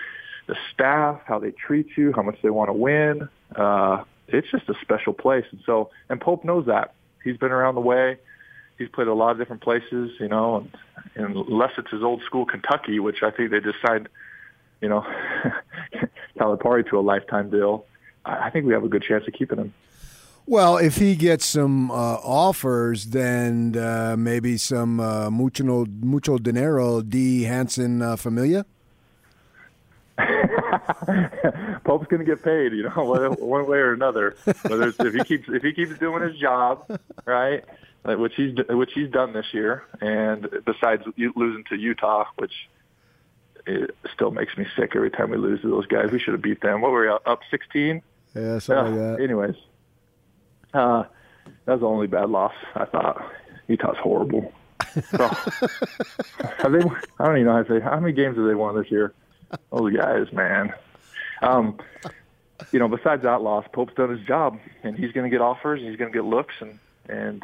the 0.47 0.57
staff, 0.73 1.21
how 1.27 1.39
they 1.39 1.51
treat 1.51 1.89
you, 1.97 2.13
how 2.15 2.23
much 2.23 2.39
they 2.43 2.51
want 2.51 2.69
to 2.69 2.73
win. 2.73 3.29
Uh, 3.55 4.05
it's 4.29 4.51
just 4.51 4.69
a 4.69 4.75
special 4.81 5.13
place, 5.13 5.45
and 5.51 5.61
so 5.67 5.91
and 6.09 6.21
Pope 6.21 6.45
knows 6.45 6.67
that. 6.67 6.95
He's 7.23 7.37
been 7.37 7.53
around 7.53 7.75
the 7.75 7.83
way. 7.83 8.17
He's 8.81 8.89
played 8.89 9.09
a 9.09 9.15
lot 9.15 9.33
of 9.33 9.37
different 9.37 9.61
places, 9.61 10.11
you 10.19 10.29
know, 10.29 10.57
and, 10.57 10.71
and 11.15 11.37
unless 11.37 11.73
it's 11.77 11.91
his 11.91 12.03
old 12.03 12.23
school 12.23 12.47
Kentucky, 12.47 12.99
which 12.99 13.23
I 13.23 13.31
think 13.31 13.51
they 13.51 13.61
just 13.61 13.77
signed, 13.87 14.09
you 14.81 14.89
know, 14.89 15.05
Calipari 16.39 16.89
to 16.89 16.99
a 16.99 17.03
lifetime 17.03 17.51
deal. 17.51 17.85
I 18.25 18.49
think 18.49 18.65
we 18.65 18.73
have 18.73 18.83
a 18.83 18.89
good 18.89 19.03
chance 19.03 19.27
of 19.29 19.35
keeping 19.35 19.59
him. 19.59 19.75
Well, 20.47 20.79
if 20.79 20.97
he 20.97 21.15
gets 21.15 21.45
some 21.45 21.91
uh, 21.91 21.95
offers, 21.95 23.05
then 23.07 23.77
uh, 23.77 24.17
maybe 24.19 24.57
some 24.57 24.99
uh, 24.99 25.31
mucho 25.31 25.85
mucho 26.01 26.39
dinero 26.39 27.03
D 27.03 27.43
Hansen 27.43 28.01
uh, 28.01 28.17
familia. 28.17 28.65
Pope's 31.85 32.07
going 32.09 32.19
to 32.19 32.25
get 32.25 32.43
paid, 32.43 32.73
you 32.73 32.85
know, 32.85 33.35
one 33.39 33.67
way 33.67 33.79
or 33.79 33.93
another. 33.93 34.37
Whether 34.63 34.89
it's, 34.89 34.99
if 35.01 35.15
he 35.15 35.25
keeps 35.25 35.49
if 35.51 35.63
he 35.63 35.73
keeps 35.73 35.99
doing 35.99 36.23
his 36.23 36.39
job, 36.39 36.85
right, 37.27 37.65
which 38.05 38.35
he's 38.35 38.57
which 38.69 38.93
he's 38.95 39.11
done 39.11 39.33
this 39.33 39.47
year, 39.53 39.85
and 40.01 40.49
besides 40.65 41.03
losing 41.17 41.65
to 41.69 41.77
Utah, 41.77 42.25
which 42.37 42.69
it 43.67 43.95
still 44.15 44.31
makes 44.31 44.57
me 44.57 44.67
sick 44.77 44.93
every 44.95 45.11
time 45.11 45.31
we 45.31 45.37
lose 45.37 45.61
to 45.63 45.69
those 45.69 45.87
guys. 45.87 46.11
We 46.11 46.19
should 46.19 46.33
have 46.33 46.43
beat 46.43 46.61
them. 46.61 46.81
What 46.81 46.93
were 46.93 47.03
we 47.03 47.09
up 47.09 47.41
sixteen? 47.51 48.03
Yeah, 48.35 48.59
something 48.59 48.97
like 48.97 49.17
that. 49.17 49.23
Anyways, 49.23 49.57
uh, 50.73 51.05
that 51.65 51.73
was 51.73 51.81
the 51.81 51.87
only 51.87 52.07
bad 52.07 52.31
loss. 52.31 52.55
I 52.75 52.85
thought 52.87 53.33
Utah's 53.69 53.99
horrible. 53.99 54.53
So, 55.11 55.29
have 55.29 56.73
they? 56.73 56.81
I 57.19 57.27
don't 57.27 57.37
even 57.37 57.45
know 57.45 57.53
how 57.53 57.63
to 57.63 57.69
say. 57.69 57.81
How 57.81 58.01
many 58.01 58.13
games 58.13 58.37
have 58.37 58.47
they 58.47 58.55
won 58.55 58.77
this 58.81 58.91
year? 58.91 59.13
Those 59.73 59.93
guys, 59.95 60.33
man. 60.33 60.73
Um, 61.43 61.79
you 62.73 62.79
know, 62.79 62.89
besides 62.89 63.23
that 63.23 63.43
loss, 63.43 63.67
Pope's 63.73 63.95
done 63.95 64.11
his 64.11 64.27
job, 64.27 64.59
and 64.83 64.97
he's 64.97 65.13
going 65.13 65.29
to 65.29 65.31
get 65.31 65.41
offers, 65.41 65.81
and 65.81 65.89
he's 65.89 65.99
going 65.99 66.13
to 66.13 66.17
get 66.17 66.25
looks, 66.25 66.55
and 66.61 66.79
and 67.09 67.43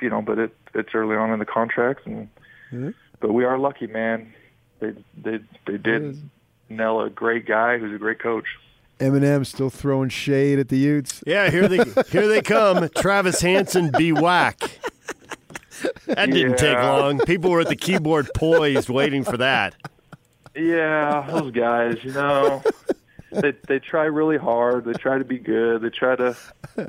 you 0.00 0.10
know, 0.10 0.22
but 0.22 0.38
it 0.38 0.56
it's 0.74 0.94
early 0.94 1.16
on 1.16 1.32
in 1.32 1.38
the 1.38 1.46
contract, 1.46 2.06
and 2.06 2.28
mm-hmm. 2.72 2.90
but 3.20 3.32
we 3.32 3.44
are 3.44 3.58
lucky, 3.58 3.86
man. 3.86 4.32
They 4.80 4.92
they 5.20 5.40
they 5.66 5.78
did 5.78 6.18
nail 6.68 7.00
a 7.00 7.10
great 7.10 7.46
guy 7.46 7.78
who's 7.78 7.94
a 7.94 7.98
great 7.98 8.18
coach. 8.18 8.46
Eminem 8.98 9.46
still 9.46 9.70
throwing 9.70 10.10
shade 10.10 10.58
at 10.58 10.68
the 10.68 10.76
Utes. 10.76 11.24
Yeah, 11.26 11.50
here 11.50 11.68
they 11.68 11.82
here 12.10 12.28
they 12.28 12.42
come. 12.42 12.88
Travis 12.96 13.40
Hansen 13.40 13.90
be 13.96 14.12
whack. 14.12 14.78
That 16.06 16.30
didn't 16.30 16.58
take 16.58 16.76
long. 16.76 17.20
People 17.20 17.50
were 17.50 17.60
at 17.60 17.68
the 17.68 17.76
keyboard 17.76 18.28
poised 18.34 18.90
waiting 18.90 19.24
for 19.24 19.38
that. 19.38 19.74
Yeah, 20.54 21.26
those 21.30 21.52
guys, 21.52 22.02
you 22.02 22.12
know, 22.12 22.62
they 23.30 23.54
they 23.66 23.78
try 23.78 24.04
really 24.04 24.36
hard. 24.36 24.84
They 24.84 24.92
try 24.92 25.16
to 25.16 25.24
be 25.24 25.38
good. 25.38 25.82
They 25.82 25.90
try 25.90 26.16
to. 26.16 26.36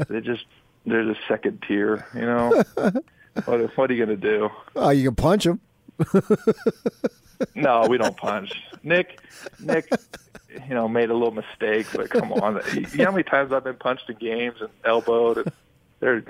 They 0.09 0.19
just 0.21 0.45
they're 0.85 1.05
the 1.05 1.15
second 1.27 1.63
tier, 1.67 2.05
you 2.13 2.21
know. 2.21 2.63
What 3.45 3.77
what 3.77 3.89
are 3.89 3.93
you 3.93 4.05
gonna 4.05 4.17
do? 4.17 4.49
Oh, 4.75 4.89
you 4.89 5.05
can 5.05 5.15
punch 5.15 5.45
him. 5.45 5.61
No, 7.55 7.87
we 7.87 7.97
don't 7.97 8.15
punch. 8.15 8.51
Nick, 8.83 9.19
Nick, 9.59 9.89
you 10.67 10.75
know, 10.75 10.87
made 10.87 11.09
a 11.09 11.13
little 11.13 11.31
mistake, 11.33 11.87
but 11.93 12.09
come 12.09 12.31
on. 12.33 12.61
You 12.73 12.81
know 12.97 13.05
how 13.05 13.11
many 13.11 13.23
times 13.23 13.51
I've 13.51 13.63
been 13.63 13.77
punched 13.77 14.09
in 14.09 14.17
games 14.17 14.57
and 14.61 14.69
elbowed? 14.85 15.37
And 15.37 15.51
they're 15.99 16.23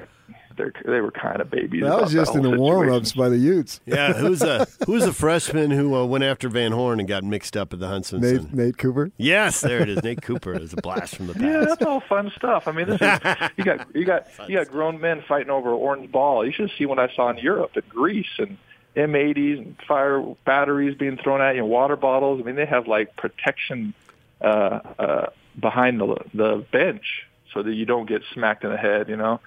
they're 0.57 0.73
they 0.85 1.01
were 1.01 1.11
kind 1.11 1.41
of 1.41 1.49
babies. 1.49 1.83
That 1.83 2.01
was 2.01 2.11
just 2.11 2.35
in 2.35 2.41
the 2.43 2.57
warm-ups 2.57 3.13
by 3.13 3.29
the 3.29 3.37
Utes. 3.37 3.79
Yeah, 3.91 4.13
who's 4.13 4.41
a 4.41 4.67
who's 4.85 5.03
a 5.03 5.13
freshman 5.13 5.71
who 5.71 5.95
uh, 5.95 6.05
went 6.05 6.23
after 6.23 6.47
Van 6.49 6.71
Horn 6.71 6.99
and 6.99 7.09
got 7.09 7.23
mixed 7.23 7.57
up 7.57 7.73
at 7.73 7.79
the 7.79 7.87
Huntsman? 7.87 8.21
Nate, 8.21 8.53
Nate 8.53 8.77
Cooper. 8.77 9.11
Yes, 9.17 9.61
there 9.61 9.81
it 9.81 9.89
is. 9.89 10.03
Nate 10.03 10.21
Cooper 10.21 10.53
is 10.53 10.73
a 10.73 10.77
blast 10.77 11.15
from 11.15 11.27
the 11.27 11.33
past. 11.33 11.45
Yeah, 11.45 11.65
that's 11.67 11.81
all 11.83 11.99
fun 11.99 12.31
stuff. 12.35 12.67
I 12.67 12.71
mean, 12.71 12.87
this 12.87 13.01
is 13.01 13.19
you 13.57 13.63
got 13.63 13.95
you 13.95 14.05
got 14.05 14.27
you 14.47 14.55
got 14.57 14.69
grown 14.69 15.01
men 15.01 15.23
fighting 15.27 15.49
over 15.49 15.69
an 15.69 15.75
orange 15.75 16.11
ball. 16.11 16.45
You 16.45 16.51
should 16.51 16.71
see 16.77 16.85
what 16.85 16.99
I 16.99 17.13
saw 17.13 17.29
in 17.29 17.37
Europe 17.37 17.71
and 17.75 17.87
Greece 17.89 18.39
and 18.39 18.57
M80s 18.95 19.57
and 19.57 19.75
fire 19.87 20.23
batteries 20.45 20.97
being 20.97 21.17
thrown 21.17 21.41
at 21.41 21.55
you, 21.55 21.61
and 21.61 21.69
water 21.69 21.95
bottles. 21.95 22.39
I 22.41 22.43
mean, 22.43 22.55
they 22.55 22.65
have 22.65 22.87
like 22.87 23.15
protection 23.15 23.93
uh, 24.41 24.79
uh, 24.99 25.25
behind 25.59 25.99
the 25.99 26.15
the 26.33 26.65
bench 26.71 27.25
so 27.53 27.63
that 27.63 27.73
you 27.73 27.85
don't 27.85 28.07
get 28.07 28.21
smacked 28.33 28.63
in 28.63 28.69
the 28.69 28.77
head. 28.77 29.09
You 29.09 29.17
know. 29.17 29.39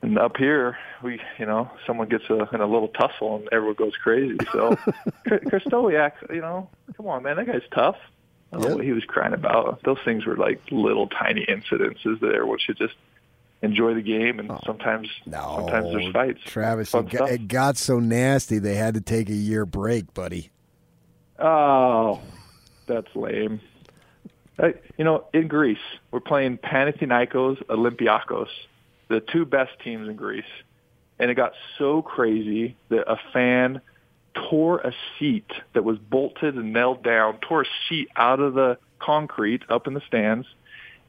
And 0.00 0.16
up 0.18 0.36
here, 0.36 0.76
we, 1.02 1.20
you 1.38 1.46
know, 1.46 1.70
someone 1.86 2.08
gets 2.08 2.24
a, 2.30 2.48
in 2.52 2.60
a 2.60 2.66
little 2.66 2.88
tussle 2.88 3.36
and 3.36 3.48
everyone 3.50 3.74
goes 3.74 3.96
crazy. 3.96 4.38
So, 4.52 4.76
Kristoliak, 5.26 6.12
you 6.30 6.40
know, 6.40 6.68
come 6.96 7.08
on, 7.08 7.24
man, 7.24 7.36
that 7.36 7.46
guy's 7.46 7.62
tough. 7.74 7.96
I 8.52 8.56
don't 8.58 8.70
know 8.70 8.76
what 8.76 8.84
he 8.84 8.92
was 8.92 9.04
crying 9.04 9.34
about. 9.34 9.82
Those 9.82 9.98
things 10.04 10.24
were 10.24 10.36
like 10.36 10.60
little 10.70 11.08
tiny 11.08 11.44
incidences 11.46 12.20
that 12.20 12.32
everyone 12.32 12.58
should 12.58 12.78
just 12.78 12.94
enjoy 13.60 13.94
the 13.94 14.00
game. 14.00 14.38
And 14.38 14.50
oh, 14.50 14.60
sometimes, 14.64 15.08
No, 15.26 15.56
sometimes 15.58 15.92
there's 15.92 16.12
fights. 16.12 16.40
Travis, 16.44 16.94
it 16.94 17.10
got, 17.10 17.30
it 17.30 17.48
got 17.48 17.76
so 17.76 17.98
nasty 17.98 18.58
they 18.58 18.76
had 18.76 18.94
to 18.94 19.00
take 19.00 19.28
a 19.28 19.34
year 19.34 19.66
break, 19.66 20.14
buddy. 20.14 20.50
Oh, 21.38 22.20
that's 22.86 23.14
lame. 23.14 23.60
You 24.96 25.04
know, 25.04 25.24
in 25.32 25.46
Greece, 25.46 25.78
we're 26.10 26.20
playing 26.20 26.58
Panathinaikos, 26.58 27.64
Olympiakos, 27.66 28.48
the 29.08 29.20
two 29.20 29.44
best 29.44 29.72
teams 29.82 30.08
in 30.08 30.16
Greece. 30.16 30.44
And 31.18 31.30
it 31.30 31.34
got 31.34 31.52
so 31.78 32.00
crazy 32.02 32.76
that 32.90 33.10
a 33.10 33.18
fan 33.32 33.80
tore 34.34 34.78
a 34.78 34.92
seat 35.18 35.50
that 35.72 35.82
was 35.82 35.98
bolted 35.98 36.54
and 36.54 36.72
nailed 36.72 37.02
down, 37.02 37.38
tore 37.38 37.62
a 37.62 37.66
seat 37.88 38.08
out 38.16 38.40
of 38.40 38.54
the 38.54 38.78
concrete 39.00 39.62
up 39.68 39.86
in 39.86 39.94
the 39.94 40.02
stands 40.06 40.46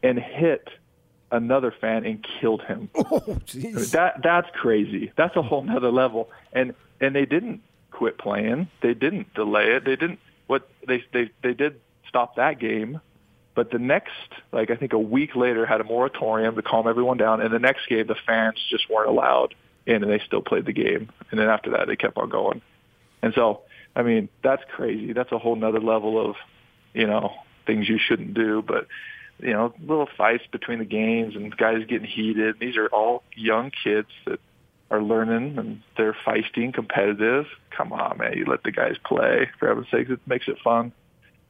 and 0.01 0.17
hit 0.17 0.67
another 1.31 1.71
fan 1.71 2.05
and 2.05 2.25
killed 2.39 2.61
him. 2.63 2.89
Oh, 3.11 3.19
jeez. 3.45 3.91
That 3.91 4.21
that's 4.23 4.49
crazy. 4.53 5.11
That's 5.15 5.35
a 5.35 5.41
whole 5.41 5.63
nother 5.63 5.91
level. 5.91 6.29
And 6.53 6.73
and 6.99 7.15
they 7.15 7.25
didn't 7.25 7.61
quit 7.91 8.17
playing. 8.17 8.67
They 8.81 8.93
didn't 8.93 9.33
delay 9.33 9.75
it. 9.75 9.85
They 9.85 9.95
didn't 9.95 10.19
what 10.47 10.69
they 10.87 11.03
they 11.11 11.29
they 11.41 11.53
did 11.53 11.79
stop 12.07 12.35
that 12.35 12.59
game. 12.59 13.01
But 13.59 13.71
the 13.71 13.77
next, 13.77 14.13
like 14.53 14.71
I 14.71 14.77
think 14.77 14.93
a 14.93 14.97
week 14.97 15.35
later, 15.35 15.65
had 15.65 15.81
a 15.81 15.83
moratorium 15.83 16.55
to 16.55 16.61
calm 16.61 16.87
everyone 16.87 17.17
down. 17.17 17.41
And 17.41 17.53
the 17.53 17.59
next 17.59 17.89
game, 17.89 18.07
the 18.07 18.15
fans 18.25 18.55
just 18.71 18.89
weren't 18.89 19.09
allowed 19.09 19.53
in, 19.85 20.01
and 20.01 20.09
they 20.09 20.21
still 20.25 20.41
played 20.41 20.65
the 20.65 20.71
game. 20.71 21.09
And 21.29 21.37
then 21.37 21.49
after 21.49 21.71
that, 21.71 21.87
they 21.87 21.97
kept 21.97 22.17
on 22.17 22.29
going. 22.29 22.61
And 23.21 23.33
so, 23.33 23.63
I 23.97 24.03
mean, 24.03 24.29
that's 24.41 24.63
crazy. 24.73 25.11
That's 25.11 25.33
a 25.33 25.37
whole 25.37 25.57
nother 25.57 25.81
level 25.81 26.25
of, 26.29 26.37
you 26.93 27.05
know, 27.05 27.33
things 27.65 27.89
you 27.89 27.99
shouldn't 27.99 28.33
do. 28.33 28.63
But 28.65 28.87
you 29.39 29.51
know, 29.51 29.73
little 29.85 30.07
fights 30.17 30.45
between 30.53 30.79
the 30.79 30.85
games 30.85 31.35
and 31.35 31.53
guys 31.57 31.85
getting 31.85 32.07
heated. 32.07 32.61
These 32.61 32.77
are 32.77 32.87
all 32.87 33.23
young 33.35 33.73
kids 33.83 34.07
that 34.25 34.39
are 34.89 35.03
learning 35.03 35.57
and 35.57 35.81
they're 35.97 36.15
feisty 36.25 36.63
and 36.63 36.73
competitive. 36.73 37.47
Come 37.71 37.91
on, 37.91 38.19
man, 38.19 38.37
you 38.37 38.45
let 38.45 38.63
the 38.63 38.71
guys 38.71 38.95
play. 39.03 39.49
For 39.59 39.67
heaven's 39.67 39.91
sake, 39.91 40.09
it 40.09 40.21
makes 40.25 40.47
it 40.47 40.59
fun. 40.63 40.93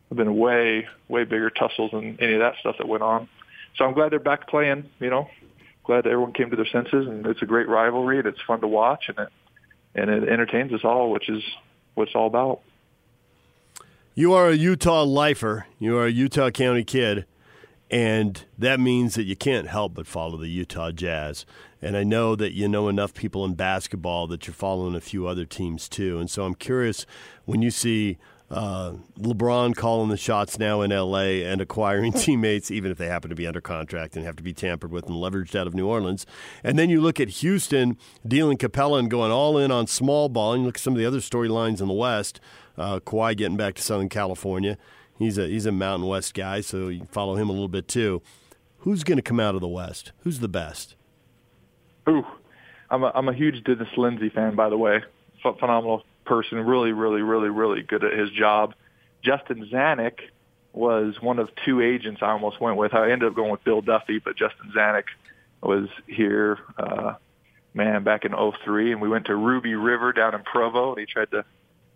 There've 0.09 0.17
been 0.17 0.37
way, 0.37 0.87
way 1.07 1.23
bigger 1.23 1.49
tussles 1.49 1.91
than 1.91 2.17
any 2.19 2.33
of 2.33 2.39
that 2.39 2.55
stuff 2.59 2.77
that 2.79 2.87
went 2.87 3.03
on. 3.03 3.29
So 3.77 3.85
I'm 3.85 3.93
glad 3.93 4.11
they're 4.11 4.19
back 4.19 4.47
playing. 4.47 4.89
You 4.99 5.09
know, 5.09 5.29
glad 5.83 6.05
that 6.05 6.09
everyone 6.09 6.33
came 6.33 6.49
to 6.49 6.55
their 6.55 6.67
senses, 6.67 7.07
and 7.07 7.25
it's 7.25 7.41
a 7.41 7.45
great 7.45 7.67
rivalry, 7.67 8.17
and 8.17 8.27
it's 8.27 8.41
fun 8.45 8.61
to 8.61 8.67
watch, 8.67 9.05
and 9.09 9.19
it 9.19 9.29
and 9.95 10.09
it 10.09 10.29
entertains 10.29 10.71
us 10.73 10.81
all, 10.83 11.11
which 11.11 11.29
is 11.29 11.43
what 11.95 12.07
it's 12.07 12.15
all 12.15 12.27
about. 12.27 12.61
You 14.13 14.33
are 14.33 14.49
a 14.49 14.55
Utah 14.55 15.03
lifer. 15.03 15.65
You 15.79 15.97
are 15.97 16.05
a 16.05 16.11
Utah 16.11 16.51
County 16.51 16.83
kid. 16.83 17.25
And 17.91 18.43
that 18.57 18.79
means 18.79 19.15
that 19.15 19.23
you 19.23 19.35
can't 19.35 19.67
help 19.67 19.95
but 19.95 20.05
follow 20.05 20.37
the 20.37 20.47
Utah 20.47 20.91
Jazz. 20.91 21.45
And 21.81 21.97
I 21.97 22.03
know 22.03 22.35
that 22.35 22.53
you 22.53 22.67
know 22.67 22.87
enough 22.87 23.13
people 23.13 23.45
in 23.45 23.55
basketball 23.55 24.27
that 24.27 24.45
you're 24.45 24.53
following 24.53 24.95
a 24.95 25.01
few 25.01 25.25
other 25.25 25.45
teams 25.45 25.89
too. 25.89 26.19
And 26.19 26.29
so 26.29 26.43
I'm 26.43 26.53
curious 26.53 27.05
when 27.45 27.61
you 27.61 27.71
see 27.71 28.17
uh, 28.51 28.93
LeBron 29.19 29.75
calling 29.75 30.09
the 30.09 30.17
shots 30.17 30.57
now 30.57 30.81
in 30.81 30.91
LA 30.91 31.43
and 31.45 31.61
acquiring 31.61 32.13
teammates, 32.13 32.71
even 32.71 32.91
if 32.91 32.97
they 32.97 33.07
happen 33.07 33.29
to 33.29 33.35
be 33.35 33.45
under 33.45 33.61
contract 33.61 34.15
and 34.15 34.25
have 34.25 34.35
to 34.37 34.43
be 34.43 34.53
tampered 34.53 34.91
with 34.91 35.05
and 35.05 35.15
leveraged 35.15 35.55
out 35.55 35.67
of 35.67 35.75
New 35.75 35.87
Orleans. 35.87 36.25
And 36.63 36.77
then 36.77 36.89
you 36.89 36.99
look 37.01 37.19
at 37.19 37.29
Houston 37.29 37.97
dealing 38.27 38.57
Capela 38.57 38.99
and 38.99 39.09
going 39.09 39.31
all 39.31 39.57
in 39.57 39.71
on 39.71 39.87
small 39.87 40.29
ball. 40.29 40.53
And 40.53 40.63
you 40.63 40.65
look 40.67 40.77
at 40.77 40.81
some 40.81 40.93
of 40.93 40.99
the 40.99 41.05
other 41.05 41.19
storylines 41.19 41.81
in 41.81 41.87
the 41.87 41.93
West. 41.93 42.39
Uh, 42.77 42.99
Kawhi 42.99 43.35
getting 43.35 43.57
back 43.57 43.75
to 43.75 43.81
Southern 43.81 44.09
California. 44.09 44.77
He's 45.17 45.37
a 45.37 45.47
he's 45.47 45.65
a 45.65 45.71
Mountain 45.71 46.07
West 46.07 46.33
guy, 46.33 46.61
so 46.61 46.87
you 46.87 47.05
follow 47.11 47.35
him 47.35 47.49
a 47.49 47.51
little 47.51 47.67
bit 47.67 47.89
too. 47.89 48.21
Who's 48.79 49.03
going 49.03 49.17
to 49.17 49.21
come 49.21 49.39
out 49.39 49.53
of 49.53 49.59
the 49.59 49.67
West? 49.67 50.13
Who's 50.19 50.39
the 50.39 50.47
best? 50.47 50.95
Ooh, 52.07 52.25
I'm 52.89 53.03
a, 53.03 53.11
I'm 53.13 53.27
a 53.27 53.33
huge 53.33 53.63
Dennis 53.65 53.89
Lindsey 53.97 54.29
fan, 54.29 54.55
by 54.55 54.69
the 54.69 54.77
way. 54.77 55.01
Ph- 55.43 55.59
phenomenal 55.59 56.03
person, 56.29 56.59
really, 56.59 56.91
really, 56.91 57.23
really, 57.23 57.49
really 57.49 57.81
good 57.81 58.03
at 58.03 58.17
his 58.17 58.29
job. 58.29 58.75
Justin 59.23 59.67
Zanik 59.71 60.19
was 60.71 61.15
one 61.19 61.39
of 61.39 61.49
two 61.65 61.81
agents 61.81 62.21
I 62.21 62.29
almost 62.29 62.61
went 62.61 62.77
with. 62.77 62.93
I 62.93 63.11
ended 63.11 63.27
up 63.27 63.35
going 63.35 63.51
with 63.51 63.63
Bill 63.63 63.81
Duffy, 63.81 64.19
but 64.19 64.37
Justin 64.37 64.71
Zanik 64.73 65.05
was 65.61 65.89
here, 66.05 66.59
uh, 66.77 67.15
man, 67.73 68.03
back 68.03 68.23
in 68.23 68.33
'03, 68.33 68.93
and 68.93 69.01
we 69.01 69.09
went 69.09 69.25
to 69.25 69.35
Ruby 69.35 69.73
River 69.73 70.13
down 70.13 70.35
in 70.35 70.43
Provo, 70.43 70.91
and 70.91 70.99
he 70.99 71.05
tried 71.05 71.31
to 71.31 71.43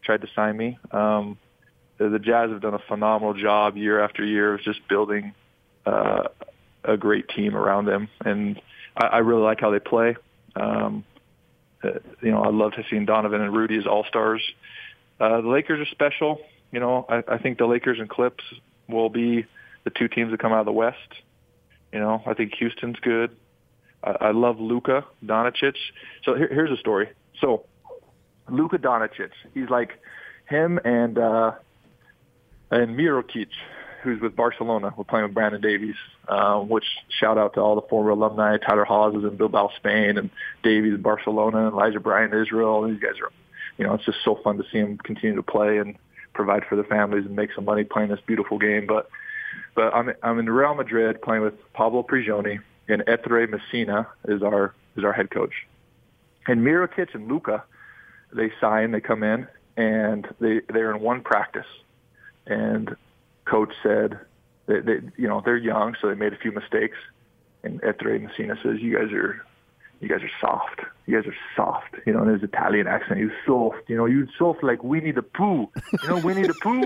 tried 0.03 0.21
to 0.21 0.27
sign 0.35 0.57
me. 0.57 0.77
Um, 0.91 1.37
the 1.97 2.19
Jazz 2.19 2.49
have 2.49 2.59
done 2.59 2.73
a 2.73 2.79
phenomenal 2.79 3.35
job 3.35 3.77
year 3.77 4.03
after 4.03 4.25
year 4.25 4.55
of 4.55 4.61
just 4.61 4.85
building 4.89 5.33
uh, 5.85 6.23
a 6.83 6.97
great 6.97 7.29
team 7.29 7.55
around 7.55 7.85
them, 7.85 8.09
and 8.25 8.59
I, 8.97 9.05
I 9.05 9.17
really 9.19 9.43
like 9.43 9.61
how 9.61 9.69
they 9.69 9.79
play. 9.79 10.15
Um, 10.55 11.05
you 12.21 12.31
know, 12.31 12.41
I 12.41 12.49
love 12.49 12.73
to 12.73 12.83
see 12.89 13.03
Donovan 13.03 13.41
and 13.41 13.53
Rudy 13.53 13.77
as 13.77 13.85
all 13.85 14.03
stars. 14.05 14.41
Uh, 15.19 15.41
the 15.41 15.47
Lakers 15.47 15.79
are 15.87 15.91
special. 15.91 16.41
You 16.71 16.79
know, 16.79 17.05
I, 17.07 17.23
I 17.27 17.37
think 17.37 17.57
the 17.57 17.65
Lakers 17.65 17.99
and 17.99 18.09
Clips 18.09 18.43
will 18.87 19.09
be 19.09 19.45
the 19.83 19.89
two 19.89 20.07
teams 20.07 20.31
that 20.31 20.39
come 20.39 20.51
out 20.51 20.61
of 20.61 20.65
the 20.65 20.71
West. 20.71 20.97
You 21.91 21.99
know, 21.99 22.21
I 22.25 22.33
think 22.33 22.55
Houston's 22.55 22.99
good. 22.99 23.35
I, 24.03 24.11
I 24.21 24.31
love 24.31 24.59
Luka 24.59 25.05
Doncic. 25.23 25.75
So 26.23 26.35
here, 26.35 26.49
here's 26.51 26.71
a 26.71 26.77
story. 26.77 27.09
So 27.39 27.65
Luka 28.49 28.77
Doncic, 28.77 29.31
he's 29.53 29.69
like 29.69 29.91
him 30.49 30.79
and 30.83 31.17
uh, 31.17 31.51
and 32.71 32.97
Mirotic, 32.97 33.49
who's 34.03 34.21
with 34.21 34.35
Barcelona. 34.35 34.93
We're 34.95 35.05
playing 35.05 35.25
with 35.25 35.33
Brandon 35.33 35.61
Davies, 35.61 35.95
um, 36.27 36.69
which 36.69 36.83
shout 37.19 37.37
out 37.37 37.53
to 37.53 37.61
all 37.61 37.75
the 37.75 37.87
former 37.87 38.11
alumni. 38.11 38.57
Tyler 38.57 38.83
Haws 38.83 39.15
is 39.15 39.23
in 39.23 39.37
Bilbao, 39.37 39.71
Spain, 39.77 40.17
and 40.17 40.29
Davies 40.61 40.93
in 40.93 41.01
Barcelona, 41.01 41.65
and 41.65 41.73
Elijah 41.73 41.99
Bryant 41.99 42.33
Israel. 42.33 42.87
These 42.87 42.99
guys 42.99 43.19
are, 43.21 43.31
you 43.77 43.87
know, 43.87 43.93
it's 43.93 44.05
just 44.05 44.19
so 44.23 44.39
fun 44.43 44.57
to 44.57 44.63
see 44.71 44.81
them 44.81 44.97
continue 44.97 45.35
to 45.37 45.43
play 45.43 45.77
and 45.77 45.95
provide 46.33 46.65
for 46.65 46.75
their 46.75 46.83
families 46.83 47.25
and 47.25 47.35
make 47.35 47.53
some 47.53 47.65
money 47.65 47.83
playing 47.83 48.09
this 48.09 48.19
beautiful 48.25 48.59
game. 48.59 48.85
But 48.85 49.09
but 49.75 49.93
I'm 49.95 50.13
I'm 50.21 50.39
in 50.39 50.49
Real 50.49 50.75
Madrid 50.75 51.21
playing 51.21 51.41
with 51.41 51.55
Pablo 51.73 52.03
Prigioni, 52.03 52.59
and 52.87 53.03
Ettore 53.07 53.47
Messina 53.47 54.07
is 54.27 54.43
our 54.43 54.73
is 54.97 55.03
our 55.03 55.13
head 55.13 55.31
coach. 55.31 55.53
And 56.45 56.61
Mirotic 56.61 57.15
and 57.15 57.29
Luka, 57.29 57.63
they 58.33 58.51
sign, 58.59 58.91
they 58.91 58.99
come 58.99 59.23
in, 59.23 59.47
and 59.77 60.27
they 60.39 60.61
they're 60.67 60.93
in 60.93 61.01
one 61.01 61.21
practice, 61.21 61.65
and 62.45 62.95
coach 63.45 63.73
said 63.81 64.19
they, 64.65 64.79
they 64.79 64.99
you 65.17 65.27
know 65.27 65.41
they're 65.43 65.57
young, 65.57 65.95
so 66.01 66.07
they 66.07 66.15
made 66.15 66.33
a 66.33 66.37
few 66.37 66.51
mistakes, 66.51 66.97
and 67.63 67.81
Ettore 67.81 68.19
Messina 68.19 68.57
says 68.63 68.79
you 68.79 68.97
guys 68.97 69.11
are 69.11 69.45
you 69.99 70.09
guys 70.09 70.21
are 70.21 70.31
soft. 70.41 70.81
You 71.05 71.19
guys 71.19 71.29
are 71.29 71.35
soft. 71.55 71.95
You 72.05 72.13
know, 72.13 72.23
in 72.23 72.29
his 72.29 72.43
Italian 72.43 72.87
accent, 72.87 73.21
he's 73.21 73.31
soft. 73.45 73.89
You 73.89 73.95
know, 73.95 74.05
you 74.05 74.27
soft 74.37 74.61
like 74.63 74.83
Winnie 74.83 75.11
the 75.11 75.21
Pooh. 75.21 75.69
You 76.03 76.09
know, 76.09 76.17
Winnie 76.17 76.43
the 76.43 76.53
Pooh. 76.61 76.85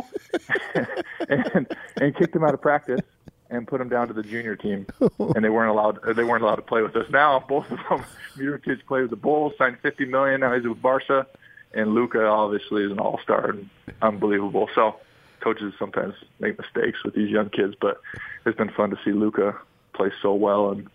and 1.27 1.67
and 1.99 2.15
kicked 2.15 2.35
him 2.35 2.43
out 2.43 2.53
of 2.53 2.61
practice 2.61 3.01
and 3.49 3.67
put 3.67 3.79
them 3.79 3.89
down 3.89 4.07
to 4.07 4.13
the 4.13 4.23
junior 4.23 4.55
team, 4.55 4.85
and 4.99 5.43
they 5.43 5.49
weren't 5.49 5.71
allowed. 5.71 5.99
They 6.15 6.23
weren't 6.23 6.43
allowed 6.43 6.57
to 6.57 6.61
play 6.61 6.81
with 6.81 6.95
us. 6.95 7.09
Now 7.09 7.43
both 7.47 7.69
of 7.71 7.79
them, 7.89 8.03
Mirotic 8.35 8.85
play 8.85 9.01
with 9.01 9.09
the 9.09 9.15
Bulls, 9.15 9.53
signed 9.57 9.79
fifty 9.81 10.05
million. 10.05 10.41
Now 10.41 10.53
he's 10.53 10.67
with 10.67 10.81
Barca, 10.81 11.25
and 11.73 11.93
Luka 11.93 12.25
obviously 12.25 12.83
is 12.83 12.91
an 12.91 12.99
all 12.99 13.19
star 13.23 13.49
and 13.49 13.69
unbelievable. 14.01 14.69
So 14.75 14.97
coaches 15.41 15.73
sometimes 15.79 16.13
make 16.39 16.57
mistakes 16.57 17.03
with 17.03 17.13
these 17.15 17.29
young 17.29 17.49
kids, 17.49 17.75
but 17.79 18.01
it's 18.45 18.57
been 18.57 18.71
fun 18.71 18.89
to 18.89 18.97
see 19.03 19.11
Luka 19.11 19.55
play 19.93 20.11
so 20.21 20.33
well 20.33 20.71
and 20.71 20.87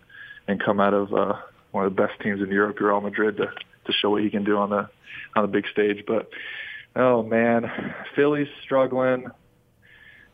and 0.47 0.61
come 0.61 0.79
out 0.79 0.93
of 0.93 1.13
uh, 1.13 1.35
one 1.71 1.85
of 1.85 1.95
the 1.95 2.01
best 2.01 2.19
teams 2.19 2.41
in 2.41 2.49
Europe, 2.49 2.79
Real 2.79 3.01
Madrid, 3.01 3.37
to 3.37 3.47
to 3.85 3.93
show 3.93 4.11
what 4.11 4.23
he 4.23 4.29
can 4.29 4.43
do 4.43 4.57
on 4.57 4.69
the 4.69 4.89
on 5.35 5.43
the 5.43 5.47
big 5.47 5.67
stage. 5.67 6.03
But 6.05 6.29
oh 6.95 7.23
man, 7.23 7.71
Philly's 8.15 8.49
struggling. 8.63 9.27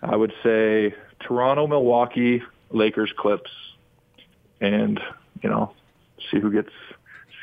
I 0.01 0.15
would 0.15 0.33
say 0.43 0.95
Toronto, 1.19 1.67
Milwaukee, 1.67 2.41
Lakers, 2.69 3.11
Clips, 3.17 3.51
and 4.61 4.99
you 5.41 5.49
know, 5.49 5.73
see 6.31 6.39
who 6.39 6.51
gets 6.51 6.71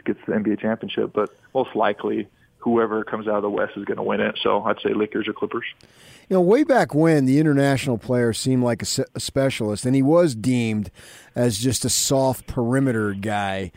gets 0.05 0.21
the 0.27 0.33
NBA 0.33 0.61
championship. 0.61 1.13
But 1.13 1.31
most 1.55 1.75
likely, 1.75 2.29
whoever 2.67 3.05
comes 3.05 3.29
out 3.29 3.37
of 3.37 3.43
the 3.43 3.49
West 3.49 3.75
is 3.77 3.85
going 3.85 3.97
to 3.97 4.03
win 4.03 4.21
it. 4.21 4.37
So 4.43 4.61
I'd 4.65 4.81
say 4.83 4.93
Lakers 4.93 5.29
or 5.29 5.33
Clippers. 5.33 5.67
You 6.29 6.35
know, 6.35 6.41
way 6.41 6.65
back 6.65 6.97
when 6.97 7.25
the 7.25 7.39
international 7.39 7.97
player 7.97 8.33
seemed 8.33 8.65
like 8.65 8.83
a, 8.83 9.05
a 9.15 9.21
specialist, 9.21 9.87
and 9.87 9.95
he 9.95 10.03
was 10.03 10.35
deemed 10.35 10.91
as 11.37 11.59
just 11.59 11.85
a 11.85 11.89
soft 11.89 12.49
perimeter 12.49 13.13
guy. 13.13 13.71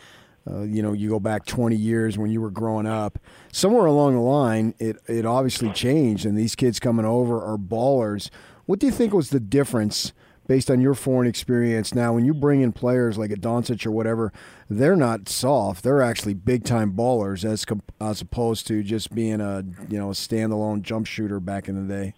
Uh, 0.50 0.62
you 0.62 0.82
know, 0.82 0.94
you 0.94 1.08
go 1.08 1.20
back 1.20 1.46
20 1.46 1.76
years 1.76 2.18
when 2.18 2.32
you 2.32 2.42
were 2.42 2.50
growing 2.50 2.88
up. 2.88 3.20
Somewhere 3.52 3.86
along 3.86 4.16
the 4.16 4.22
line, 4.22 4.74
it 4.80 4.98
it 5.06 5.24
obviously 5.24 5.72
changed, 5.72 6.26
and 6.26 6.36
these 6.36 6.56
kids 6.56 6.80
coming 6.80 7.06
over 7.06 7.40
are 7.44 7.60
ballers. 7.60 8.32
What 8.66 8.80
do 8.80 8.88
you 8.88 8.92
think 8.92 9.14
was 9.14 9.30
the 9.30 9.40
difference 9.40 10.14
based 10.50 10.72
on 10.72 10.82
your 10.82 10.96
foreign 10.96 11.28
experience 11.28 11.94
now 11.94 12.12
when 12.12 12.26
you 12.26 12.34
bring 12.34 12.62
in 12.62 12.74
players 12.74 13.20
like 13.20 13.30
a 13.30 13.36
Doncic 13.36 13.86
or 13.86 13.92
whatever? 13.92 14.34
They're 14.68 14.96
not 14.96 15.30
soft; 15.30 15.84
they're 15.84 16.02
actually 16.02 16.34
big 16.34 16.66
time 16.66 16.94
ballers 16.94 17.46
as 17.46 17.64
com- 17.64 17.84
as 18.02 18.20
opposed 18.20 18.66
to 18.68 18.84
just 18.84 19.14
being 19.14 19.40
a 19.40 19.64
you 19.88 20.00
know 20.00 20.10
a 20.10 20.14
standalone 20.14 20.82
jump 20.82 21.06
shooter 21.06 21.40
back 21.40 21.70
in 21.70 21.88
the 21.88 21.94
day. 21.94 22.14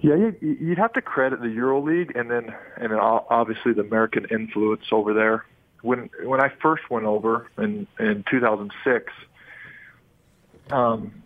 Yeah, 0.00 0.16
you, 0.16 0.56
you'd 0.60 0.78
have 0.78 0.94
to 0.94 1.02
credit 1.02 1.40
the 1.40 1.48
EuroLeague 1.48 2.18
and 2.18 2.30
then 2.30 2.54
and 2.78 2.90
then 2.90 2.98
obviously 2.98 3.74
the 3.74 3.82
American 3.82 4.26
influence 4.30 4.84
over 4.90 5.12
there. 5.12 5.44
When 5.82 6.08
when 6.24 6.40
I 6.40 6.50
first 6.62 6.90
went 6.90 7.04
over 7.04 7.48
in 7.58 7.86
in 8.00 8.24
2006, 8.30 9.12
um, 10.70 11.22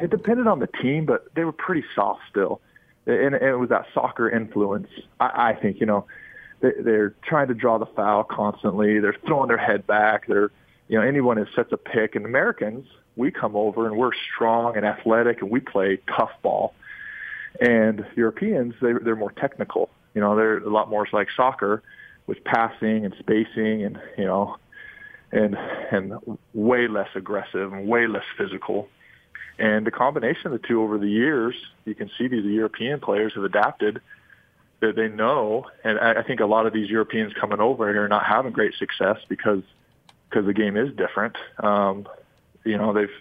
it 0.00 0.08
depended 0.10 0.46
on 0.46 0.60
the 0.60 0.66
team, 0.66 1.04
but 1.04 1.26
they 1.34 1.44
were 1.44 1.52
pretty 1.52 1.84
soft 1.94 2.22
still, 2.30 2.62
and, 3.06 3.34
and 3.34 3.44
it 3.44 3.58
was 3.58 3.68
that 3.70 3.86
soccer 3.94 4.28
influence. 4.28 4.88
I, 5.20 5.50
I 5.50 5.54
think 5.54 5.80
you 5.80 5.86
know 5.86 6.06
they, 6.60 6.72
they're 6.80 7.14
trying 7.22 7.48
to 7.48 7.54
draw 7.54 7.78
the 7.78 7.86
foul 7.86 8.24
constantly. 8.24 9.00
They're 9.00 9.16
throwing 9.26 9.48
their 9.48 9.58
head 9.58 9.86
back. 9.86 10.26
They're 10.26 10.50
you 10.88 10.98
know 10.98 11.04
anyone 11.04 11.36
who 11.36 11.46
sets 11.54 11.72
a 11.72 11.76
pick. 11.76 12.14
And 12.14 12.24
Americans, 12.24 12.86
we 13.16 13.30
come 13.30 13.56
over 13.56 13.86
and 13.86 13.96
we're 13.96 14.12
strong 14.34 14.76
and 14.76 14.84
athletic, 14.84 15.40
and 15.42 15.50
we 15.50 15.60
play 15.60 15.98
tough 16.08 16.32
ball 16.42 16.74
and 17.60 18.04
Europeans, 18.16 18.74
they, 18.80 18.92
they're 18.92 19.16
more 19.16 19.32
technical. 19.32 19.90
You 20.14 20.20
know, 20.20 20.36
they're 20.36 20.58
a 20.58 20.70
lot 20.70 20.90
more 20.90 21.06
like 21.12 21.28
soccer 21.36 21.82
with 22.26 22.42
passing 22.44 23.04
and 23.04 23.14
spacing 23.18 23.84
and, 23.84 24.00
you 24.16 24.24
know, 24.24 24.56
and, 25.32 25.56
and 25.90 26.38
way 26.52 26.88
less 26.88 27.08
aggressive 27.14 27.72
and 27.72 27.88
way 27.88 28.06
less 28.06 28.24
physical. 28.38 28.88
And 29.58 29.86
the 29.86 29.90
combination 29.90 30.46
of 30.46 30.60
the 30.60 30.66
two 30.66 30.82
over 30.82 30.98
the 30.98 31.08
years, 31.08 31.54
you 31.84 31.94
can 31.94 32.10
see 32.18 32.28
these 32.28 32.44
European 32.44 33.00
players 33.00 33.34
have 33.34 33.44
adapted 33.44 34.00
that 34.80 34.96
they 34.96 35.08
know. 35.08 35.66
And 35.84 35.98
I 35.98 36.22
think 36.22 36.40
a 36.40 36.46
lot 36.46 36.66
of 36.66 36.72
these 36.72 36.90
Europeans 36.90 37.32
coming 37.40 37.60
over 37.60 37.90
here 37.92 38.04
are 38.04 38.08
not 38.08 38.24
having 38.24 38.52
great 38.52 38.74
success 38.74 39.18
because, 39.28 39.62
because 40.28 40.46
the 40.46 40.52
game 40.52 40.76
is 40.76 40.94
different. 40.96 41.36
Um, 41.58 42.08
you 42.64 42.76
know, 42.76 42.92
they've, 42.92 43.14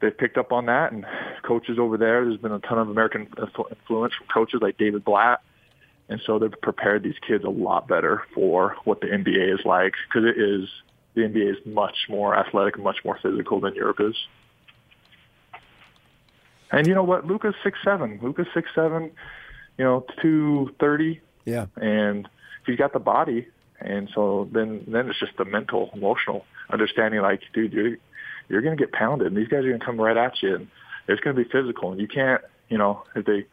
they've 0.00 0.16
picked 0.16 0.38
up 0.38 0.52
on 0.52 0.66
that, 0.66 0.92
and 0.92 1.04
coaches 1.42 1.78
over 1.78 1.96
there. 1.96 2.24
There's 2.24 2.40
been 2.40 2.52
a 2.52 2.60
ton 2.60 2.78
of 2.78 2.88
American 2.88 3.28
influence 3.38 4.14
from 4.14 4.26
coaches 4.32 4.60
like 4.62 4.78
David 4.78 5.04
Blatt, 5.04 5.40
and 6.08 6.20
so 6.24 6.38
they've 6.38 6.60
prepared 6.60 7.02
these 7.02 7.18
kids 7.26 7.44
a 7.44 7.50
lot 7.50 7.88
better 7.88 8.22
for 8.34 8.76
what 8.84 9.00
the 9.00 9.08
NBA 9.08 9.58
is 9.58 9.64
like 9.64 9.94
because 10.08 10.28
it 10.28 10.38
is 10.38 10.68
the 11.14 11.22
NBA 11.22 11.52
is 11.52 11.66
much 11.66 11.96
more 12.08 12.36
athletic, 12.36 12.76
and 12.76 12.84
much 12.84 12.98
more 13.04 13.18
physical 13.22 13.60
than 13.60 13.74
Europe 13.74 14.00
is. 14.00 14.14
And 16.72 16.86
you 16.86 16.94
know 16.94 17.04
what? 17.04 17.26
Luka's 17.26 17.54
six 17.62 17.78
seven. 17.84 18.18
Luka's 18.22 18.48
six 18.54 18.70
seven. 18.74 19.12
You 19.78 19.84
know, 19.84 20.06
two 20.20 20.74
thirty. 20.80 21.20
Yeah. 21.44 21.66
And 21.76 22.28
he's 22.66 22.78
got 22.78 22.92
the 22.92 22.98
body, 22.98 23.46
and 23.80 24.08
so 24.14 24.48
then 24.52 24.84
then 24.88 25.08
it's 25.10 25.20
just 25.20 25.36
the 25.36 25.44
mental, 25.44 25.90
emotional 25.94 26.44
understanding. 26.70 27.20
Like, 27.20 27.42
dude, 27.52 27.72
you're 27.72 27.96
you're 28.48 28.62
going 28.62 28.76
to 28.76 28.82
get 28.82 28.92
pounded, 28.92 29.28
and 29.28 29.36
these 29.36 29.48
guys 29.48 29.64
are 29.64 29.68
going 29.68 29.80
to 29.80 29.86
come 29.86 30.00
right 30.00 30.16
at 30.16 30.42
you, 30.42 30.56
and 30.56 30.68
it's 31.08 31.20
going 31.20 31.36
to 31.36 31.44
be 31.44 31.48
physical. 31.48 31.92
And 31.92 32.00
you 32.00 32.08
can't, 32.08 32.42
you 32.68 32.78
know, 32.78 33.04
if 33.14 33.24
they 33.24 33.46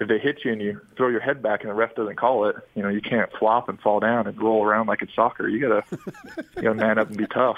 if 0.00 0.08
they 0.08 0.18
hit 0.18 0.44
you 0.44 0.52
and 0.52 0.62
you 0.62 0.80
throw 0.96 1.08
your 1.08 1.20
head 1.20 1.42
back 1.42 1.62
and 1.62 1.70
the 1.70 1.74
ref 1.74 1.94
doesn't 1.94 2.16
call 2.16 2.46
it, 2.46 2.56
you 2.74 2.82
know, 2.82 2.88
you 2.88 3.00
can't 3.00 3.30
flop 3.38 3.68
and 3.68 3.80
fall 3.80 3.98
down 4.00 4.26
and 4.26 4.40
roll 4.40 4.64
around 4.64 4.86
like 4.86 5.02
it's 5.02 5.14
soccer. 5.14 5.48
You 5.48 5.60
gotta, 5.60 5.84
you 6.56 6.62
gotta 6.62 6.74
man 6.74 6.98
up 6.98 7.08
and 7.08 7.16
be 7.16 7.26
tough. 7.26 7.56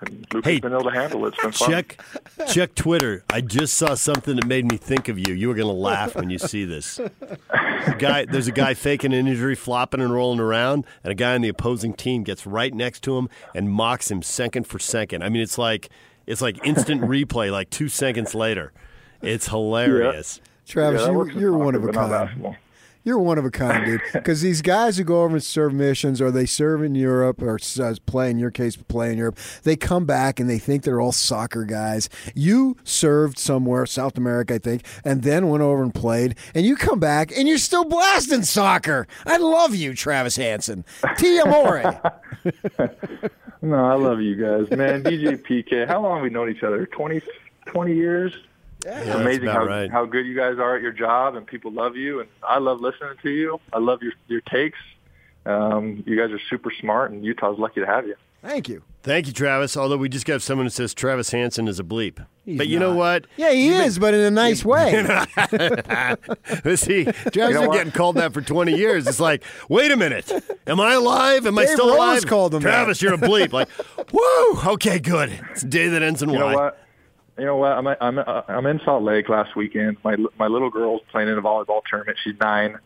And 0.00 0.26
Hey, 0.42 0.60
been 0.60 0.72
able 0.72 0.84
to 0.84 0.90
handle 0.90 1.26
it. 1.26 1.36
Fun. 1.36 1.52
Check 1.52 2.00
check 2.48 2.74
Twitter. 2.74 3.24
I 3.30 3.40
just 3.40 3.74
saw 3.74 3.94
something 3.94 4.36
that 4.36 4.46
made 4.46 4.64
me 4.64 4.76
think 4.76 5.08
of 5.08 5.18
you. 5.18 5.34
You 5.34 5.48
were 5.48 5.54
going 5.54 5.68
to 5.68 5.72
laugh 5.72 6.16
when 6.16 6.30
you 6.30 6.38
see 6.38 6.64
this. 6.64 6.98
A 7.50 7.94
guy, 7.98 8.24
there's 8.24 8.48
a 8.48 8.52
guy 8.52 8.74
faking 8.74 9.12
an 9.12 9.26
injury, 9.28 9.54
flopping 9.54 10.00
and 10.00 10.12
rolling 10.12 10.40
around, 10.40 10.84
and 11.04 11.12
a 11.12 11.14
guy 11.14 11.34
on 11.34 11.42
the 11.42 11.48
opposing 11.48 11.94
team 11.94 12.22
gets 12.24 12.46
right 12.46 12.74
next 12.74 13.02
to 13.04 13.16
him 13.16 13.28
and 13.54 13.70
mocks 13.70 14.10
him 14.10 14.22
second 14.22 14.66
for 14.66 14.78
second. 14.78 15.22
I 15.22 15.28
mean, 15.28 15.42
it's 15.42 15.58
like 15.58 15.90
it's 16.26 16.40
like 16.40 16.64
instant 16.66 17.02
replay, 17.02 17.52
like 17.52 17.70
two 17.70 17.88
seconds 17.88 18.34
later. 18.34 18.72
It's 19.22 19.48
hilarious. 19.48 20.40
Travis, 20.66 21.02
Yeah, 21.02 21.12
you, 21.12 21.30
you're 21.38 21.56
one 21.58 21.74
of 21.74 21.84
a 21.84 21.88
kind. 21.92 22.56
You're 23.06 23.18
one 23.18 23.36
of 23.36 23.44
a 23.44 23.50
kind, 23.50 23.84
dude. 23.84 24.00
Because 24.14 24.40
these 24.40 24.62
guys 24.62 24.96
who 24.96 25.04
go 25.04 25.24
over 25.24 25.34
and 25.34 25.44
serve 25.44 25.74
missions, 25.74 26.22
or 26.22 26.30
they 26.30 26.46
serve 26.46 26.82
in 26.82 26.94
Europe, 26.94 27.42
or 27.42 27.56
s- 27.56 27.78
uh, 27.78 27.94
play 28.06 28.30
in 28.30 28.38
your 28.38 28.50
case, 28.50 28.76
play 28.76 29.12
in 29.12 29.18
Europe, 29.18 29.36
they 29.62 29.76
come 29.76 30.06
back 30.06 30.40
and 30.40 30.48
they 30.48 30.58
think 30.58 30.84
they're 30.84 31.02
all 31.02 31.12
soccer 31.12 31.64
guys. 31.66 32.08
You 32.34 32.78
served 32.82 33.38
somewhere, 33.38 33.84
South 33.84 34.16
America, 34.16 34.54
I 34.54 34.58
think, 34.58 34.86
and 35.04 35.22
then 35.22 35.48
went 35.50 35.62
over 35.62 35.82
and 35.82 35.94
played, 35.94 36.34
and 36.54 36.64
you 36.64 36.76
come 36.76 36.98
back 36.98 37.30
and 37.36 37.46
you're 37.46 37.58
still 37.58 37.84
blasting 37.84 38.42
soccer. 38.42 39.06
I 39.26 39.36
love 39.36 39.74
you, 39.74 39.92
Travis 39.92 40.36
Hansen. 40.36 40.86
Ti 41.18 41.40
amore. 41.40 42.00
No, 43.62 43.76
I 43.82 43.94
love 43.94 44.20
you 44.20 44.34
guys, 44.36 44.70
man. 44.76 45.02
DJ 45.02 45.38
PK. 45.42 45.86
How 45.88 46.02
long 46.02 46.16
have 46.16 46.22
we 46.22 46.28
known 46.28 46.50
each 46.50 46.62
other? 46.62 46.84
20, 46.84 47.22
20 47.66 47.94
years. 47.94 48.34
It's 48.84 49.06
that's 49.06 49.20
amazing 49.20 49.48
how 49.48 49.64
right. 49.64 49.90
how 49.90 50.04
good 50.04 50.26
you 50.26 50.36
guys 50.36 50.58
are 50.58 50.76
at 50.76 50.82
your 50.82 50.92
job, 50.92 51.36
and 51.36 51.46
people 51.46 51.72
love 51.72 51.96
you, 51.96 52.20
and 52.20 52.28
I 52.42 52.58
love 52.58 52.80
listening 52.80 53.14
to 53.22 53.30
you. 53.30 53.60
I 53.72 53.78
love 53.78 54.02
your 54.02 54.12
your 54.28 54.40
takes. 54.42 54.78
Um, 55.46 56.02
you 56.06 56.16
guys 56.16 56.30
are 56.30 56.40
super 56.48 56.72
smart, 56.80 57.10
and 57.10 57.24
Utah's 57.24 57.58
lucky 57.58 57.80
to 57.80 57.86
have 57.86 58.06
you. 58.06 58.16
Thank 58.42 58.68
you. 58.68 58.82
Thank 59.02 59.26
you, 59.26 59.32
Travis. 59.32 59.74
Although 59.74 59.96
we 59.96 60.10
just 60.10 60.26
got 60.26 60.42
someone 60.42 60.66
who 60.66 60.70
says 60.70 60.92
Travis 60.92 61.30
Hansen 61.30 61.66
is 61.66 61.80
a 61.80 61.82
bleep. 61.82 62.24
He's 62.44 62.58
but 62.58 62.68
you 62.68 62.78
know 62.78 62.94
what? 62.94 63.26
Yeah, 63.38 63.52
he 63.52 63.68
is, 63.68 63.98
but 63.98 64.12
in 64.12 64.20
a 64.20 64.30
nice 64.30 64.64
way. 64.64 64.92
See, 66.76 67.04
Travis 67.32 67.54
know 67.54 67.62
been 67.62 67.72
getting 67.72 67.92
called 67.92 68.16
that 68.16 68.34
for 68.34 68.42
20 68.42 68.74
years. 68.76 69.06
It's 69.06 69.20
like, 69.20 69.44
wait 69.70 69.90
a 69.92 69.96
minute. 69.96 70.30
Am 70.66 70.78
I 70.78 70.94
alive? 70.94 71.46
Am 71.46 71.58
I 71.58 71.64
Dave 71.64 71.72
still 71.74 71.88
Rose 71.88 71.96
alive? 71.96 72.26
called 72.26 72.54
him 72.54 72.62
that. 72.62 72.70
Travis, 72.70 73.00
you're 73.00 73.14
a 73.14 73.18
bleep. 73.18 73.52
Like, 73.52 73.68
woo, 74.12 74.72
okay, 74.74 74.98
good. 74.98 75.30
It's 75.52 75.62
a 75.62 75.66
day 75.66 75.88
that 75.88 76.02
ends 76.02 76.22
in 76.22 76.28
You 76.28 76.38
know 76.38 76.54
Y. 76.54 76.72
You 77.38 77.44
know 77.44 77.56
what? 77.56 77.72
I'm 77.72 77.86
I'm 77.88 78.18
uh, 78.18 78.42
I'm 78.46 78.66
in 78.66 78.80
Salt 78.84 79.02
Lake 79.02 79.28
last 79.28 79.56
weekend. 79.56 79.96
My 80.04 80.16
my 80.38 80.46
little 80.46 80.70
girl's 80.70 81.02
playing 81.10 81.28
in 81.28 81.36
a 81.36 81.42
volleyball 81.42 81.82
tournament. 81.88 82.18
She's 82.22 82.38
nine. 82.40 82.78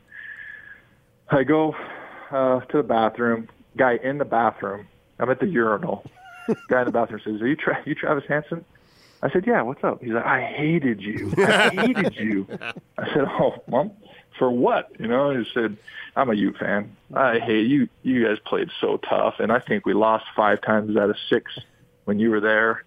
I 1.29 1.45
go 1.45 1.75
uh, 2.31 2.61
to 2.61 2.77
the 2.79 2.83
bathroom. 2.83 3.49
Guy 3.77 3.99
in 4.03 4.19
the 4.19 4.25
bathroom. 4.25 4.89
I'm 5.19 5.31
at 5.31 5.41
the 5.41 5.47
urinal. 5.47 6.05
Guy 6.69 6.81
in 6.81 6.87
the 6.87 6.93
bathroom 6.93 7.21
says, 7.25 7.43
"Are 7.43 7.47
you 7.47 7.57
Tra- 7.57 7.83
you 7.85 7.95
Travis 7.95 8.25
Hansen?" 8.27 8.65
I 9.23 9.31
said, 9.31 9.47
"Yeah. 9.47 9.61
What's 9.63 9.85
up?" 9.85 10.03
He's 10.03 10.13
like, 10.13 10.25
"I 10.25 10.41
hated 10.41 11.03
you. 11.03 11.33
I 11.37 11.69
hated 11.69 12.17
you." 12.17 12.47
I 12.97 13.07
said, 13.13 13.25
"Oh, 13.29 13.63
mom, 13.67 13.93
for 14.39 14.51
what?" 14.51 14.91
You 14.99 15.09
know. 15.09 15.39
He 15.39 15.45
said, 15.53 15.77
"I'm 16.17 16.31
a 16.31 16.35
Ute 16.35 16.57
fan. 16.57 16.97
I 17.13 17.39
hate 17.39 17.67
you. 17.67 17.89
You 18.03 18.27
guys 18.27 18.39
played 18.47 18.71
so 18.81 18.97
tough, 18.97 19.35
and 19.41 19.53
I 19.53 19.59
think 19.59 19.85
we 19.85 19.93
lost 19.93 20.25
five 20.35 20.63
times 20.63 20.97
out 20.97 21.11
of 21.11 21.17
six 21.29 21.53
when 22.07 22.19
you 22.19 22.31
were 22.31 22.41
there. 22.41 22.83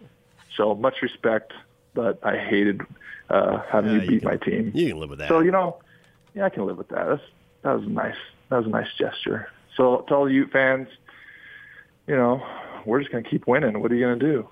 So 0.57 0.75
much 0.75 1.01
respect, 1.01 1.53
but 1.93 2.19
I 2.23 2.37
hated 2.37 2.81
uh, 3.29 3.61
having 3.71 3.91
Yeah, 3.91 3.97
you 3.97 4.01
you 4.03 4.09
beat 4.09 4.21
can- 4.21 4.29
my 4.29 4.37
team. 4.37 4.71
You 4.75 4.89
can 4.89 4.99
live 4.99 5.09
with 5.09 5.19
that. 5.19 5.29
So 5.29 5.39
you 5.39 5.51
know, 5.51 5.77
yeah, 6.33 6.45
I 6.45 6.49
can 6.49 6.65
live 6.65 6.77
with 6.77 6.89
that. 6.89 7.07
That's, 7.07 7.21
that 7.63 7.79
was 7.79 7.87
nice. 7.87 8.15
That 8.49 8.57
was 8.57 8.65
a 8.67 8.69
nice 8.69 8.87
gesture. 8.97 9.47
So 9.77 10.03
to 10.07 10.15
all 10.15 10.29
Ute 10.29 10.51
fans, 10.51 10.87
you 12.07 12.15
know, 12.15 12.41
we're 12.85 12.99
just 12.99 13.11
gonna 13.11 13.23
keep 13.23 13.47
winning. 13.47 13.79
What 13.81 13.91
are 13.91 13.95
you 13.95 14.05
gonna 14.05 14.17
do? 14.17 14.47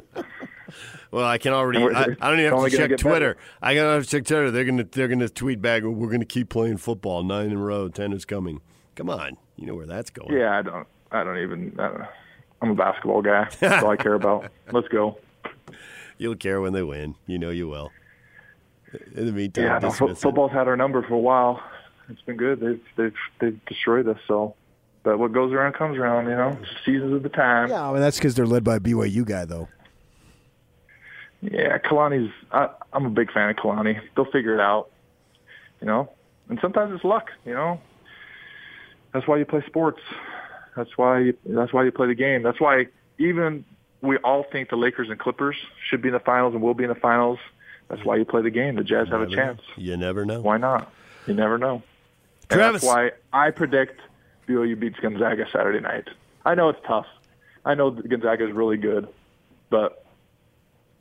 well, 1.10 1.24
I 1.26 1.38
can 1.38 1.52
already. 1.52 1.82
I, 1.82 2.02
I 2.20 2.30
don't 2.30 2.40
even 2.40 2.52
have 2.52 2.64
to 2.64 2.70
check 2.70 2.88
get 2.90 3.02
better. 3.02 3.10
Twitter. 3.10 3.36
I 3.60 3.74
gotta 3.74 3.90
have 3.94 4.04
to 4.04 4.08
check 4.08 4.24
Twitter. 4.24 4.50
They're 4.50 4.64
gonna 4.64 4.84
they're 4.84 5.08
gonna 5.08 5.28
tweet 5.28 5.60
back. 5.60 5.82
We're 5.82 6.10
gonna 6.10 6.24
keep 6.24 6.48
playing 6.48 6.78
football. 6.78 7.22
Nine 7.22 7.46
in 7.46 7.52
a 7.56 7.58
row. 7.58 7.88
Ten 7.88 8.12
is 8.12 8.24
coming. 8.24 8.60
Come 8.96 9.10
on, 9.10 9.36
you 9.56 9.66
know 9.66 9.74
where 9.74 9.86
that's 9.86 10.10
going. 10.10 10.34
Yeah, 10.36 10.58
I 10.58 10.62
don't. 10.62 10.86
I 11.10 11.24
don't 11.24 11.38
even. 11.38 11.74
I 11.78 11.88
don't 11.88 11.98
know. 12.00 12.08
I'm 12.62 12.70
a 12.70 12.74
basketball 12.74 13.22
guy. 13.22 13.48
That's 13.60 13.82
all 13.82 13.90
I 13.90 13.96
care 13.96 14.14
about. 14.14 14.50
Let's 14.72 14.88
go. 14.88 15.18
You'll 16.18 16.36
care 16.36 16.60
when 16.60 16.72
they 16.72 16.82
win. 16.82 17.14
You 17.26 17.38
know 17.38 17.50
you 17.50 17.68
will. 17.68 17.90
In 19.14 19.26
the 19.26 19.32
meantime, 19.32 19.64
Yeah, 19.64 19.74
no, 19.78 19.88
dismiss 19.88 19.98
fo- 19.98 20.08
it. 20.10 20.18
football's 20.18 20.52
had 20.52 20.68
our 20.68 20.76
number 20.76 21.02
for 21.02 21.14
a 21.14 21.18
while. 21.18 21.62
It's 22.08 22.20
been 22.22 22.36
good. 22.36 22.60
They've 22.60 22.80
they've 22.96 23.14
they've 23.40 23.64
destroyed 23.66 24.08
us. 24.08 24.18
So, 24.26 24.54
but 25.04 25.18
what 25.18 25.32
goes 25.32 25.52
around 25.52 25.74
comes 25.74 25.96
around. 25.96 26.24
You 26.26 26.32
know, 26.36 26.58
seasons 26.84 27.14
of 27.14 27.22
the 27.22 27.28
time. 27.28 27.70
yeah, 27.70 27.88
I 27.88 27.92
mean, 27.92 28.00
that's 28.02 28.18
because 28.18 28.34
they're 28.34 28.46
led 28.46 28.64
by 28.64 28.76
a 28.76 28.80
BYU 28.80 29.24
guy, 29.24 29.44
though. 29.44 29.68
Yeah, 31.42 31.78
Kalani's. 31.78 32.32
I, 32.52 32.68
I'm 32.92 33.06
a 33.06 33.10
big 33.10 33.32
fan 33.32 33.48
of 33.50 33.56
Kalani. 33.56 34.00
They'll 34.14 34.30
figure 34.30 34.54
it 34.54 34.60
out, 34.60 34.90
you 35.80 35.86
know. 35.86 36.10
And 36.48 36.58
sometimes 36.60 36.92
it's 36.94 37.04
luck, 37.04 37.30
you 37.46 37.54
know. 37.54 37.80
That's 39.14 39.26
why 39.26 39.38
you 39.38 39.44
play 39.46 39.62
sports. 39.66 40.00
That's 40.80 40.96
why. 40.96 41.18
You, 41.18 41.36
that's 41.44 41.72
why 41.74 41.84
you 41.84 41.92
play 41.92 42.06
the 42.06 42.14
game. 42.14 42.42
That's 42.42 42.58
why 42.58 42.86
even 43.18 43.66
we 44.00 44.16
all 44.18 44.44
think 44.50 44.70
the 44.70 44.76
Lakers 44.76 45.10
and 45.10 45.18
Clippers 45.18 45.56
should 45.88 46.00
be 46.00 46.08
in 46.08 46.14
the 46.14 46.20
finals 46.20 46.54
and 46.54 46.62
will 46.62 46.74
be 46.74 46.84
in 46.84 46.88
the 46.88 46.94
finals. 46.94 47.38
That's 47.88 48.02
why 48.02 48.16
you 48.16 48.24
play 48.24 48.40
the 48.40 48.50
game. 48.50 48.76
The 48.76 48.84
Jazz 48.84 49.08
have 49.08 49.20
a 49.20 49.26
chance. 49.26 49.60
You 49.76 49.96
never 49.96 50.24
know. 50.24 50.40
Why 50.40 50.56
not? 50.56 50.90
You 51.26 51.34
never 51.34 51.58
know. 51.58 51.82
And 52.48 52.58
Travis. 52.58 52.82
that's 52.82 52.94
why 52.94 53.10
I 53.32 53.50
predict 53.50 54.00
BYU 54.48 54.78
beats 54.78 54.98
Gonzaga 55.00 55.46
Saturday 55.52 55.80
night. 55.80 56.08
I 56.44 56.54
know 56.54 56.70
it's 56.70 56.80
tough. 56.86 57.06
I 57.64 57.74
know 57.74 57.90
Gonzaga 57.90 58.48
is 58.48 58.52
really 58.52 58.78
good, 58.78 59.06
but 59.68 60.06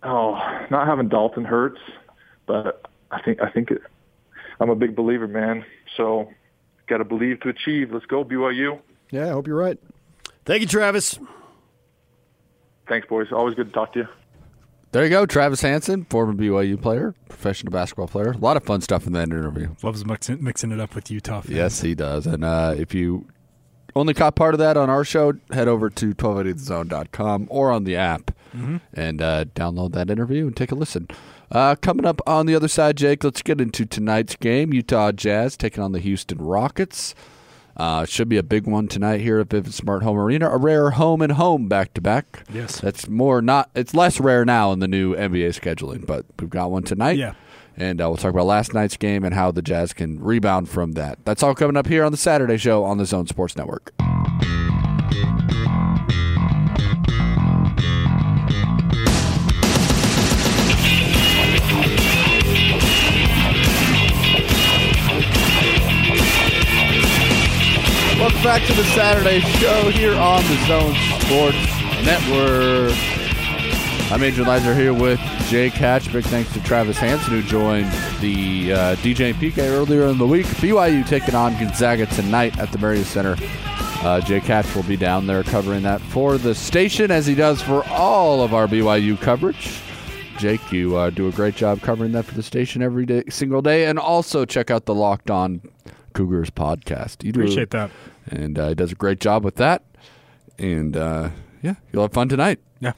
oh, 0.04 0.34
not 0.70 0.88
having 0.88 1.08
Dalton 1.08 1.46
hurts. 1.46 1.80
But 2.48 2.86
I 3.12 3.22
think 3.22 3.42
I 3.42 3.50
think 3.50 3.72
it, 3.72 3.82
I'm 4.60 4.70
a 4.70 4.76
big 4.76 4.96
believer, 4.96 5.28
man. 5.28 5.64
So 5.96 6.30
got 6.88 6.98
to 6.98 7.06
believe 7.06 7.40
to 7.42 7.50
achieve. 7.50 7.94
Let's 7.94 8.08
go 8.08 8.26
BYU. 8.26 8.80
Yeah, 9.12 9.28
I 9.28 9.30
hope 9.30 9.48
you're 9.48 9.58
right. 9.58 9.78
Thank 10.46 10.62
you, 10.62 10.68
Travis. 10.68 11.20
Thanks, 12.88 13.08
boys. 13.08 13.28
Always 13.32 13.56
good 13.56 13.68
to 13.68 13.74
talk 13.74 13.94
to 13.94 14.00
you. 14.00 14.08
There 14.92 15.04
you 15.04 15.12
go, 15.12 15.28
Travis 15.28 15.62
Hansen, 15.62 16.06
former 16.06 16.34
BYU 16.34 16.82
player, 16.82 17.14
professional 17.28 17.72
basketball 17.72 18.08
player. 18.08 18.32
A 18.32 18.38
lot 18.38 18.58
of 18.58 18.64
fun 18.64 18.82
stuff 18.82 19.06
in 19.06 19.14
that 19.14 19.24
interview. 19.24 19.76
Loves 19.84 20.04
mixing, 20.04 20.44
mixing 20.44 20.72
it 20.72 20.80
up 20.80 20.96
with 20.96 21.12
Utah. 21.12 21.42
Fans. 21.42 21.56
Yes, 21.56 21.82
he 21.82 21.94
does. 21.94 22.26
And 22.26 22.44
uh, 22.44 22.74
if 22.76 22.96
you 22.96 23.28
only 23.96 24.16
caught 24.16 24.36
part 24.36 24.56
of 24.56 24.60
that 24.60 24.78
on 24.78 24.90
our 24.90 25.04
show, 25.04 25.34
head 25.52 25.68
over 25.68 25.92
to 25.92 26.16
1280thezone.com 26.16 27.48
or 27.52 27.72
on 27.72 27.84
the 27.84 27.96
app 27.96 28.32
and 28.94 29.22
uh, 29.22 29.46
download 29.54 29.92
that 29.94 30.10
interview 30.10 30.48
and 30.48 30.58
take 30.58 30.72
a 30.72 30.76
listen. 30.76 31.08
Uh, 31.52 31.76
coming 31.76 32.06
up 32.06 32.20
on 32.26 32.48
the 32.48 32.56
other 32.56 32.68
side, 32.68 32.98
Jake, 32.98 33.24
let's 33.24 33.44
get 33.44 33.62
into 33.62 33.86
tonight's 33.86 34.36
game. 34.36 34.74
Utah 34.74 35.12
Jazz 35.12 35.56
taking 35.56 35.84
on 35.84 35.92
the 35.92 36.00
Houston 36.00 36.40
Rockets. 36.40 37.14
Uh, 37.80 38.04
should 38.06 38.28
be 38.28 38.36
a 38.36 38.44
big 38.44 38.68
one 38.68 38.90
tonight 38.90 39.22
here 39.22 39.40
at 39.40 39.48
Vivint 39.48 39.72
Smart 39.72 40.04
Home 40.04 40.18
Arena. 40.18 40.50
A 40.50 40.58
rare 40.58 40.92
home 40.92 41.22
and 41.22 41.32
home 41.32 41.70
back 41.70 41.94
to 41.94 42.02
back. 42.02 42.44
Yes. 42.54 42.82
That's 42.82 43.08
more 43.08 43.42
not, 43.42 43.70
it's 43.74 43.94
less 43.94 44.20
rare 44.20 44.44
now 44.44 44.74
in 44.74 44.80
the 44.80 44.88
new 44.88 45.16
NBA 45.16 45.58
scheduling, 45.58 46.06
but 46.06 46.26
we've 46.38 46.50
got 46.50 46.72
one 46.72 46.84
tonight. 46.84 47.18
Yeah. 47.18 47.36
And 47.78 48.02
uh, 48.02 48.10
we'll 48.10 48.18
talk 48.18 48.34
about 48.34 48.48
last 48.48 48.74
night's 48.74 48.98
game 48.98 49.24
and 49.24 49.34
how 49.34 49.52
the 49.52 49.62
Jazz 49.62 49.94
can 49.94 50.22
rebound 50.22 50.68
from 50.68 50.92
that. 50.94 51.20
That's 51.24 51.42
all 51.42 51.56
coming 51.56 51.78
up 51.78 51.88
here 51.88 52.04
on 52.04 52.12
the 52.12 52.18
Saturday 52.18 52.58
show 52.58 52.84
on 52.84 52.98
the 52.98 53.06
Zone 53.06 53.28
Sports 53.28 53.56
Network. 53.56 53.94
Back 68.60 68.68
to 68.68 68.74
the 68.74 68.84
Saturday 68.90 69.40
show 69.40 69.90
here 69.90 70.16
on 70.16 70.44
the 70.44 70.66
Zone 70.68 70.94
Sports 71.22 71.58
Network. 72.04 72.94
I'm 74.12 74.24
Adrian 74.24 74.48
Lizer 74.48 74.76
here 74.76 74.94
with 74.94 75.20
Jake 75.48 75.74
Hatch. 75.74 76.12
Big 76.12 76.26
thanks 76.26 76.52
to 76.54 76.64
Travis 76.64 76.98
Hansen 76.98 77.32
who 77.32 77.42
joined 77.42 77.86
the 78.20 78.74
uh, 78.74 78.96
DJ 78.98 79.32
and 79.32 79.36
PK 79.36 79.60
earlier 79.70 80.08
in 80.08 80.18
the 80.18 80.28
week. 80.28 80.46
BYU 80.46 81.08
taking 81.08 81.36
on 81.36 81.54
Gonzaga 81.54 82.06
tonight 82.08 82.58
at 82.60 82.72
the 82.72 82.78
Marriott 82.80 83.06
Center. 83.06 83.38
Uh, 84.02 84.20
Jake 84.22 84.44
Hatch 84.44 84.74
will 84.76 84.84
be 84.84 84.98
down 84.98 85.28
there 85.28 85.44
covering 85.44 85.84
that 85.84 86.02
for 86.02 86.38
the 86.38 86.56
station 86.56 87.12
as 87.12 87.26
he 87.26 87.36
does 87.36 87.62
for 87.62 87.88
all 87.88 88.42
of 88.44 88.54
our 88.54 88.68
BYU 88.68 89.20
coverage. 89.22 89.80
Jake, 90.38 90.72
you 90.72 90.98
uh, 90.98 91.10
do 91.12 91.28
a 91.28 91.32
great 91.32 91.56
job 91.56 91.82
covering 91.82 92.12
that 92.14 92.26
for 92.26 92.36
the 92.36 92.44
station 92.44 92.82
every 92.82 93.06
day, 93.06 93.24
single 93.30 93.62
day, 93.62 93.86
and 93.86 94.00
also 94.00 94.44
check 94.44 94.72
out 94.72 94.86
the 94.86 94.96
Locked 94.96 95.30
On 95.30 95.62
Cougars 96.14 96.50
podcast. 96.50 97.24
You 97.24 97.32
do 97.32 97.42
Appreciate 97.42 97.70
that. 97.72 97.92
and 98.30 98.58
uh, 98.60 98.70
he 98.70 98.76
does 98.76 98.92
a 98.92 98.96
great 98.96 99.20
job 99.20 99.44
with 99.44 99.56
that. 99.56 99.84
And 100.58 100.96
uh, 100.98 101.30
yeah, 101.62 101.76
you'll 101.92 102.04
have 102.04 102.14
fun 102.14 102.30
tonight. 102.30 102.60
Yeah. 102.82 102.94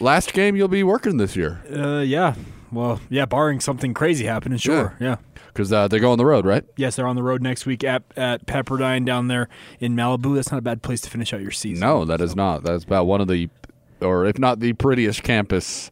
Last 0.00 0.32
game 0.32 0.56
you'll 0.56 0.66
be 0.68 0.82
working 0.82 1.18
this 1.18 1.36
year 1.36 1.60
uh, 1.72 2.00
yeah. 2.00 2.34
Well, 2.72 3.00
yeah. 3.08 3.24
Barring 3.24 3.60
something 3.60 3.94
crazy 3.94 4.26
happening, 4.26 4.58
sure. 4.58 4.94
Yeah. 5.00 5.16
because 5.46 5.72
uh, 5.72 5.88
they 5.88 5.98
go 5.98 6.12
on 6.12 6.18
the 6.18 6.26
road, 6.26 6.44
right? 6.44 6.64
Yes, 6.76 6.96
they're 6.96 7.06
on 7.06 7.16
the 7.16 7.22
road 7.22 7.40
next 7.42 7.64
week 7.64 7.82
at 7.82 8.02
at 8.16 8.44
Pepperdine 8.46 9.06
down 9.06 9.28
there 9.28 9.48
in 9.80 9.94
Malibu. 9.96 10.34
That's 10.34 10.50
not 10.50 10.58
a 10.58 10.62
bad 10.62 10.82
place 10.82 11.00
to 11.02 11.10
finish 11.10 11.32
out 11.32 11.40
your 11.40 11.50
season. 11.50 11.80
No, 11.80 12.04
that 12.04 12.20
is 12.20 12.36
not. 12.36 12.64
That's 12.64 12.84
about 12.84 13.06
one 13.06 13.20
of 13.22 13.28
the, 13.28 13.48
or 14.02 14.26
if 14.26 14.38
not 14.38 14.60
the 14.60 14.74
prettiest 14.74 15.22
campus 15.22 15.90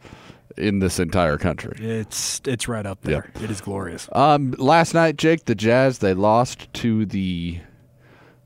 in 0.57 0.79
this 0.79 0.99
entire 0.99 1.39
country. 1.39 1.77
It's 1.79 2.41
it's 2.45 2.69
right 2.69 2.87
up 2.87 3.03
there. 3.03 3.31
It 3.43 3.51
is 3.51 3.61
glorious. 3.61 4.09
Um, 4.13 4.53
last 4.59 4.95
night, 4.95 5.17
Jake, 5.17 5.45
the 5.45 5.55
Jazz 5.55 5.99
they 5.99 6.15
lost 6.15 6.73
to 6.75 7.07
the, 7.07 7.61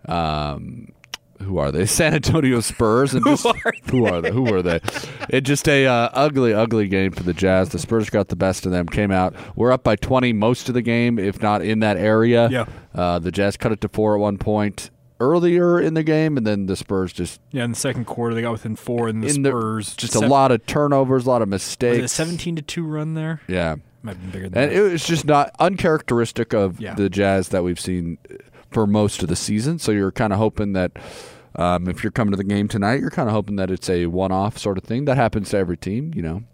um, 0.07 0.93
who 1.41 1.59
are 1.59 1.71
they? 1.73 1.87
San 2.01 2.15
Antonio 2.15 2.61
Spurs. 2.61 3.15
And 3.15 3.25
just, 3.25 3.47
are 3.47 3.73
Who 3.91 4.07
are 4.07 4.21
they? 4.21 4.31
Who 4.31 4.43
were 4.43 4.63
they? 4.63 4.81
It 5.29 5.43
just 5.43 5.69
a 5.69 5.87
uh, 5.87 6.11
ugly, 6.13 6.53
ugly 6.53 6.89
game 6.89 7.13
for 7.13 7.23
the 7.23 7.35
Jazz. 7.35 7.71
The 7.71 7.79
Spurs 7.79 8.11
got 8.11 8.29
the 8.29 8.37
best 8.37 8.67
of 8.67 8.73
them. 8.73 8.87
Came 8.87 9.11
out. 9.11 9.35
We're 9.57 9.73
up 9.73 9.85
by 9.85 9.97
twenty 9.97 10.33
most 10.33 10.69
of 10.69 10.75
the 10.75 10.83
game, 10.83 11.19
if 11.19 11.41
not 11.41 11.63
in 11.63 11.81
that 11.81 11.97
area. 11.97 12.49
Yeah. 12.51 12.67
Uh, 12.95 13.19
the 13.19 13.31
Jazz 13.33 13.57
cut 13.57 13.73
it 13.73 13.81
to 13.83 13.89
four 13.89 14.15
at 14.15 14.21
one 14.21 14.39
point 14.39 14.91
earlier 15.21 15.81
in 15.81 15.95
the 15.95 16.03
game, 16.03 16.37
and 16.37 16.47
then 16.47 16.67
the 16.67 16.77
Spurs 16.77 17.13
just 17.13 17.41
Yeah, 17.53 17.65
in 17.65 17.71
the 17.71 17.77
second 17.77 18.07
quarter 18.07 18.35
they 18.35 18.43
got 18.43 18.53
within 18.53 18.75
four, 18.77 19.07
and 19.09 19.23
the 19.23 19.29
in 19.29 19.43
the- 19.43 19.51
Spurs 19.51 19.95
just 19.97 20.15
sev- 20.15 20.23
a 20.23 20.27
lot 20.29 20.51
of 20.51 20.65
turnovers, 20.67 21.27
a 21.27 21.29
lot 21.31 21.43
of 21.43 21.49
Was 21.49 21.63
mistakes. 21.63 21.99
it 21.99 22.05
a 22.05 22.09
seventeen 22.09 22.57
to 22.57 22.63
two 22.63 22.85
run 22.85 23.15
there? 23.15 23.41
Yeah. 23.47 23.77
Might 24.03 24.13
have 24.17 24.23
been 24.23 24.31
bigger 24.31 24.49
than 24.49 24.63
And 24.63 24.73
that. 24.73 24.77
it 24.79 24.93
was 24.93 25.05
just 25.05 25.27
not 25.27 25.55
uncharacteristic 25.61 26.55
of 26.55 26.81
Yeah. 26.81 26.95
the 26.95 27.09
Jazz 27.11 27.51
that 27.51 27.63
we've 27.63 27.79
seen 27.81 28.19
for 28.71 28.87
most 28.87 29.23
of 29.23 29.29
the 29.29 29.37
season. 29.37 29.79
So 29.79 29.93
you're 29.93 30.13
kind 30.13 30.33
of 30.33 30.39
hoping 30.39 30.73
that 30.73 30.93
um, 31.57 31.89
if 31.89 32.03
you're 32.05 32.13
coming 32.13 32.31
to 32.31 32.37
the 32.37 32.45
game 32.45 32.69
tonight, 32.69 33.01
you're 33.01 33.11
kind 33.11 33.29
of 33.29 33.35
hoping 33.35 33.57
that 33.57 33.71
it's 33.71 33.91
a 33.91 34.07
one-off 34.07 34.57
sort 34.57 34.79
of 34.79 34.85
thing. 34.85 35.05
That 35.05 35.17
happens 35.17 35.51
to 35.51 35.59
every 35.59 35.77
team, 35.77 36.13
you 36.15 36.23
know. 36.23 36.45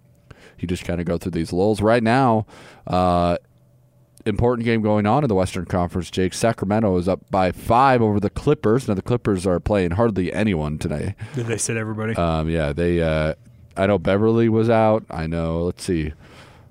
you 0.58 0.66
just 0.66 0.84
kind 0.86 0.98
of 1.00 1.06
go 1.06 1.18
through 1.18 1.32
these 1.32 1.52
lulls. 1.52 1.82
Right 1.82 2.02
now, 2.02 2.46
uh, 2.86 3.36
important 4.26 4.64
game 4.64 4.82
going 4.82 5.06
on 5.06 5.24
in 5.24 5.28
the 5.28 5.34
Western 5.34 5.64
Conference. 5.64 6.10
Jake 6.10 6.34
Sacramento 6.34 6.96
is 6.96 7.08
up 7.08 7.20
by 7.30 7.52
five 7.52 8.02
over 8.02 8.20
the 8.20 8.30
Clippers. 8.30 8.88
Now 8.88 8.94
the 8.94 9.02
Clippers 9.02 9.46
are 9.46 9.60
playing 9.60 9.92
hardly 9.92 10.32
anyone 10.32 10.78
today. 10.78 11.14
Did 11.34 11.46
they 11.46 11.56
sit 11.56 11.76
everybody? 11.76 12.14
Um, 12.16 12.48
yeah, 12.48 12.72
they. 12.72 13.00
Uh, 13.00 13.34
I 13.76 13.86
know 13.86 13.98
Beverley 13.98 14.48
was 14.48 14.70
out. 14.70 15.04
I 15.10 15.26
know. 15.26 15.64
Let's 15.64 15.84
see. 15.84 16.12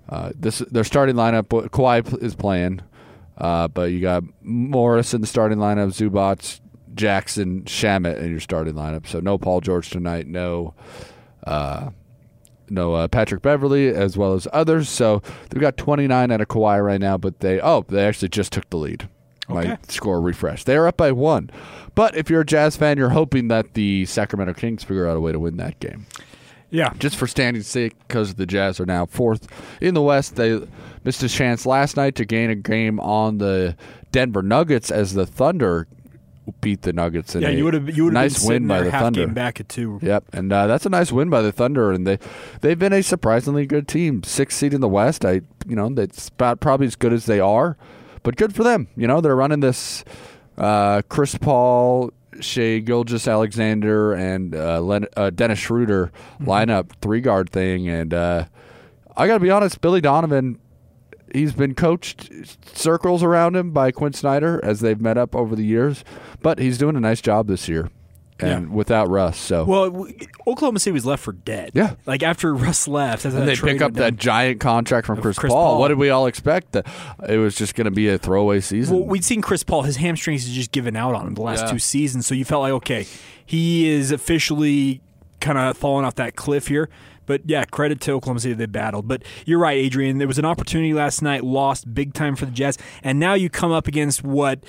Uh, 0.09 0.31
this 0.35 0.59
their 0.59 0.83
starting 0.83 1.15
lineup. 1.15 1.47
Kawhi 1.69 2.21
is 2.21 2.35
playing, 2.35 2.81
uh, 3.37 3.67
but 3.67 3.91
you 3.91 4.01
got 4.01 4.23
Morris 4.41 5.13
in 5.13 5.21
the 5.21 5.27
starting 5.27 5.57
lineup. 5.57 5.87
Zubac, 5.89 6.59
Jackson, 6.93 7.63
Shamet 7.63 8.17
in 8.17 8.31
your 8.31 8.39
starting 8.39 8.73
lineup. 8.73 9.07
So 9.07 9.19
no 9.19 9.37
Paul 9.37 9.61
George 9.61 9.89
tonight. 9.89 10.27
No. 10.27 10.73
No 12.69 12.93
uh, 12.93 13.07
Patrick 13.07 13.41
Beverley 13.41 13.89
as 13.89 14.17
well 14.17 14.33
as 14.33 14.47
others. 14.53 14.89
So 14.89 15.21
they've 15.49 15.61
got 15.61 15.77
29 15.77 16.31
out 16.31 16.41
of 16.41 16.47
Kawhi 16.47 16.83
right 16.83 16.99
now, 16.99 17.17
but 17.17 17.39
they 17.39 17.59
oh 17.61 17.85
they 17.87 18.05
actually 18.05 18.29
just 18.29 18.51
took 18.53 18.69
the 18.69 18.77
lead. 18.77 19.09
Okay. 19.49 19.69
My 19.69 19.77
score 19.89 20.19
refresh. 20.21 20.63
They're 20.63 20.87
up 20.87 20.97
by 20.97 21.11
one. 21.11 21.51
But 21.93 22.15
if 22.17 22.29
you're 22.31 22.41
a 22.41 22.45
Jazz 22.45 22.75
fan, 22.75 22.97
you're 22.97 23.09
hoping 23.09 23.47
that 23.49 23.75
the 23.75 24.05
Sacramento 24.05 24.53
Kings 24.55 24.83
figure 24.83 25.07
out 25.07 25.15
a 25.17 25.19
way 25.19 25.31
to 25.31 25.39
win 25.39 25.57
that 25.57 25.79
game. 25.79 26.07
yeah. 26.71 26.93
Just 26.97 27.15
for 27.15 27.27
standing 27.27 27.61
sake, 27.61 27.95
because 28.07 28.33
the 28.33 28.47
Jazz 28.47 28.79
are 28.79 28.87
now 28.87 29.05
fourth 29.05 29.47
in 29.81 29.93
the 29.93 30.01
West. 30.01 30.35
They 30.35 30.59
missed 31.03 31.21
a 31.21 31.29
chance 31.29 31.65
last 31.67 31.95
night 31.95 32.15
to 32.15 32.25
gain 32.25 32.49
a 32.49 32.55
game 32.55 32.99
on 32.99 33.37
the 33.37 33.75
Denver 34.11 34.41
Nuggets 34.41 34.89
as 34.89 35.13
the 35.13 35.27
Thunder 35.27 35.87
beat 36.61 36.81
the 36.83 36.93
Nuggets. 36.93 37.35
In 37.35 37.41
Yeah, 37.41 37.49
a 37.49 37.51
you 37.51 37.63
would 37.63 37.73
have 37.73 37.95
you 37.95 38.05
would 38.05 38.13
have 38.13 38.23
nice 38.23 38.39
been 38.41 38.63
win 38.63 38.67
by 38.67 38.81
the 38.81 38.91
Thunder. 38.91 39.27
back 39.27 39.59
at 39.59 39.69
two. 39.69 39.99
Yep, 40.01 40.25
and 40.33 40.51
uh, 40.51 40.67
that's 40.67 40.85
a 40.85 40.89
nice 40.89 41.11
win 41.11 41.29
by 41.29 41.41
the 41.41 41.51
Thunder, 41.51 41.91
and 41.91 42.05
they 42.05 42.19
they've 42.61 42.79
been 42.79 42.93
a 42.93 43.01
surprisingly 43.03 43.65
good 43.65 43.87
team, 43.87 44.23
sixth 44.23 44.57
seed 44.57 44.73
in 44.73 44.81
the 44.81 44.87
West. 44.89 45.25
I 45.25 45.41
you 45.67 45.75
know 45.75 45.89
that's 45.89 46.29
about 46.29 46.59
probably 46.59 46.87
as 46.87 46.95
good 46.95 47.13
as 47.13 47.25
they 47.25 47.39
are, 47.39 47.77
but 48.23 48.35
good 48.35 48.55
for 48.55 48.63
them. 48.63 48.87
You 48.95 49.07
know 49.07 49.21
they're 49.21 49.35
running 49.35 49.59
this 49.61 50.03
uh, 50.57 51.01
Chris 51.09 51.35
Paul, 51.37 52.11
Shai 52.39 52.79
Gilgeous-Alexander, 52.79 54.13
and 54.13 54.55
uh, 54.55 54.81
Len- 54.81 55.07
uh, 55.17 55.29
Dennis 55.31 55.59
Schroeder 55.59 56.11
lineup 56.41 56.91
three 57.01 57.21
guard 57.21 57.49
thing, 57.49 57.87
and 57.89 58.13
uh, 58.13 58.45
I 59.17 59.27
got 59.27 59.35
to 59.35 59.39
be 59.39 59.51
honest, 59.51 59.81
Billy 59.81 60.01
Donovan. 60.01 60.59
He's 61.35 61.53
been 61.53 61.75
coached 61.75 62.29
circles 62.75 63.21
around 63.23 63.55
him 63.55 63.71
by 63.71 63.91
Quin 63.91 64.13
Snyder 64.13 64.59
as 64.63 64.79
they've 64.79 64.99
met 64.99 65.17
up 65.17 65.35
over 65.35 65.55
the 65.55 65.65
years, 65.65 66.03
but 66.41 66.59
he's 66.59 66.77
doing 66.77 66.95
a 66.95 66.99
nice 66.99 67.21
job 67.21 67.47
this 67.47 67.67
year, 67.67 67.89
and 68.39 68.67
Yeah. 68.69 68.73
without 68.75 69.09
Russ. 69.09 69.37
So 69.37 69.65
Well, 69.65 70.07
Oklahoma 70.47 70.79
City 70.79 70.93
was 70.93 71.05
left 71.05 71.23
for 71.23 71.33
dead. 71.33 71.71
Yeah. 71.73 71.95
like 72.05 72.23
after 72.23 72.53
Russ 72.55 72.87
left, 72.87 73.25
And 73.25 73.47
they 73.47 73.55
pick 73.55 73.81
up 73.81 73.93
that 73.95 74.15
giant 74.17 74.59
contract 74.59 75.07
from 75.07 75.21
Chris, 75.21 75.37
Chris 75.37 75.51
Paul. 75.51 75.73
Paul. 75.73 75.79
What 75.79 75.89
did 75.89 75.97
we 75.97 76.09
all 76.09 76.25
expect? 76.27 76.71
That 76.73 76.85
it 77.27 77.37
was 77.37 77.55
just 77.55 77.75
going 77.75 77.85
to 77.85 77.91
be 77.91 78.07
a 78.09 78.17
throwaway 78.17 78.61
season. 78.61 78.95
Well, 78.97 79.05
we'd 79.05 79.23
seen 79.25 79.41
Chris 79.41 79.63
Paul; 79.63 79.83
his 79.83 79.97
hamstrings 79.97 80.45
had 80.45 80.53
just 80.53 80.71
given 80.71 80.95
out 80.95 81.15
on 81.15 81.27
him 81.27 81.33
the 81.35 81.41
last 81.41 81.65
Yeah. 81.65 81.71
two 81.71 81.79
seasons. 81.79 82.25
So 82.25 82.33
you 82.35 82.45
felt 82.45 82.61
like, 82.61 82.73
okay, 82.73 83.05
he 83.45 83.89
is 83.89 84.11
officially 84.11 85.01
kind 85.41 85.57
of 85.57 85.77
falling 85.77 86.05
off 86.05 86.15
that 86.15 86.35
cliff 86.35 86.67
here. 86.69 86.89
But 87.25 87.41
yeah, 87.45 87.65
credit 87.65 88.01
to 88.01 88.11
Oklahoma 88.13 88.39
City; 88.39 88.53
they 88.53 88.65
battled. 88.65 89.07
But 89.07 89.23
you're 89.45 89.59
right, 89.59 89.77
Adrian. 89.77 90.17
There 90.17 90.27
was 90.27 90.39
an 90.39 90.45
opportunity 90.45 90.93
last 90.93 91.21
night, 91.21 91.43
lost 91.43 91.93
big 91.93 92.13
time 92.13 92.35
for 92.35 92.45
the 92.45 92.51
Jazz, 92.51 92.77
and 93.03 93.19
now 93.19 93.33
you 93.33 93.49
come 93.49 93.71
up 93.71 93.87
against 93.87 94.23
what 94.23 94.59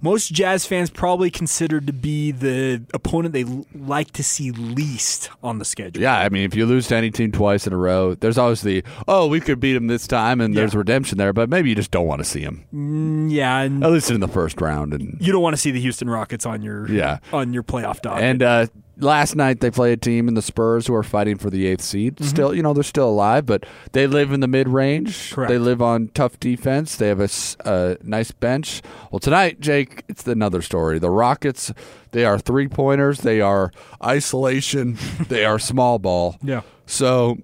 most 0.00 0.32
Jazz 0.34 0.66
fans 0.66 0.90
probably 0.90 1.30
considered 1.30 1.86
to 1.86 1.92
be 1.92 2.30
the 2.30 2.84
opponent 2.92 3.32
they 3.32 3.44
l- 3.44 3.64
like 3.74 4.10
to 4.12 4.22
see 4.22 4.50
least 4.50 5.30
on 5.42 5.58
the 5.58 5.64
schedule. 5.64 6.02
yeah, 6.02 6.18
I 6.18 6.28
mean, 6.28 6.44
if 6.44 6.54
you 6.54 6.66
lose 6.66 6.88
to 6.88 6.96
any 6.96 7.10
team 7.10 7.32
twice 7.32 7.66
in 7.66 7.72
a 7.72 7.76
row, 7.78 8.14
there's 8.14 8.36
always 8.36 8.60
the 8.60 8.84
oh, 9.08 9.26
we 9.28 9.40
could 9.40 9.60
beat 9.60 9.72
them 9.72 9.86
this 9.86 10.06
time, 10.06 10.42
and 10.42 10.54
there's 10.54 10.74
redemption 10.74 11.16
there. 11.16 11.32
But 11.32 11.48
maybe 11.48 11.70
you 11.70 11.74
just 11.74 11.90
don't 11.90 12.06
want 12.06 12.18
to 12.20 12.24
see 12.24 12.40
him, 12.40 13.28
yeah, 13.30 13.60
and 13.62 13.82
at 13.82 13.90
least 13.92 14.10
in 14.10 14.20
the 14.20 14.28
first 14.28 14.60
round. 14.60 14.92
And 14.92 15.16
you 15.20 15.32
don't 15.32 15.42
want 15.42 15.54
to 15.56 15.60
see 15.60 15.70
the 15.70 15.80
Houston 15.80 16.10
Rockets 16.10 16.44
on 16.44 16.60
your 16.60 16.90
Yeah. 16.90 17.18
on 17.32 17.54
your 17.54 17.62
playoff 17.62 18.02
docket. 18.02 18.22
and 18.24 18.42
uh, 18.42 18.66
last 18.96 19.34
night 19.34 19.60
they 19.60 19.70
play 19.70 19.92
a 19.92 19.96
team 19.96 20.28
in 20.28 20.34
the 20.34 20.42
Spurs 20.42 20.86
who 20.86 20.94
are 20.94 21.02
fighting 21.02 21.36
for 21.36 21.50
the 21.50 21.66
eighth 21.66 21.82
seed. 21.82 22.22
Still, 22.24 22.54
you 22.54 22.62
know, 22.62 22.72
they're 22.72 22.82
still 22.82 23.08
alive, 23.08 23.46
but 23.46 23.64
they 23.92 24.06
live 24.06 24.32
in 24.32 24.40
the 24.40 24.46
mid 24.48 24.68
range. 24.68 25.34
They 25.34 25.58
live 25.58 25.82
on 25.82 26.08
tough 26.14 26.38
defense. 26.40 26.96
They 26.96 27.08
have 27.08 27.20
a 27.20 27.98
nice 28.02 28.30
bench. 28.30 28.82
Well, 29.10 29.20
tonight, 29.20 29.60
Jake, 29.60 30.04
it's 30.08 30.26
another 30.26 30.62
story. 30.62 30.98
The 30.98 31.10
Rockets, 31.10 31.72
they 32.12 32.24
are 32.24 32.38
three 32.38 32.68
pointers. 32.68 33.20
They 33.20 33.40
are 33.40 33.72
isolation. 34.02 34.96
they 35.28 35.44
are 35.44 35.58
small 35.58 35.98
ball. 35.98 36.36
Yeah. 36.42 36.62
So. 36.86 37.38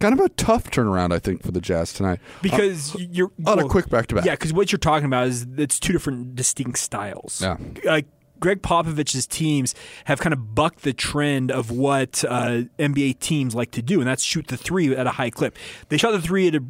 Kind 0.00 0.18
of 0.18 0.26
a 0.26 0.30
tough 0.30 0.64
turnaround, 0.64 1.12
I 1.12 1.20
think, 1.20 1.44
for 1.44 1.52
the 1.52 1.60
Jazz 1.60 1.92
tonight. 1.92 2.18
because 2.42 2.96
you're 2.98 3.30
on 3.46 3.60
a 3.60 3.68
quick 3.68 3.88
back-to-back. 3.88 4.24
Yeah, 4.24 4.32
because 4.32 4.52
what 4.52 4.72
you're 4.72 4.80
talking 4.80 5.06
about 5.06 5.28
is 5.28 5.46
it's 5.56 5.78
two 5.78 5.92
different 5.92 6.34
distinct 6.34 6.80
styles. 6.80 7.40
Yeah. 7.40 7.56
Uh, 7.88 8.00
Gregg 8.42 8.60
Popovich's 8.60 9.26
teams 9.26 9.74
have 10.06 10.18
kind 10.20 10.32
of 10.34 10.54
bucked 10.54 10.82
the 10.82 10.92
trend 10.92 11.50
of 11.50 11.70
what 11.70 12.24
uh, 12.28 12.64
NBA 12.78 13.20
teams 13.20 13.54
like 13.54 13.70
to 13.70 13.80
do, 13.80 14.00
and 14.00 14.06
that's 14.08 14.22
shoot 14.22 14.48
the 14.48 14.56
three 14.56 14.94
at 14.94 15.06
a 15.06 15.10
high 15.12 15.30
clip. 15.30 15.56
They 15.88 15.96
shot 15.96 16.10
the 16.10 16.20
three 16.20 16.48
at 16.48 16.56
a, 16.56 16.64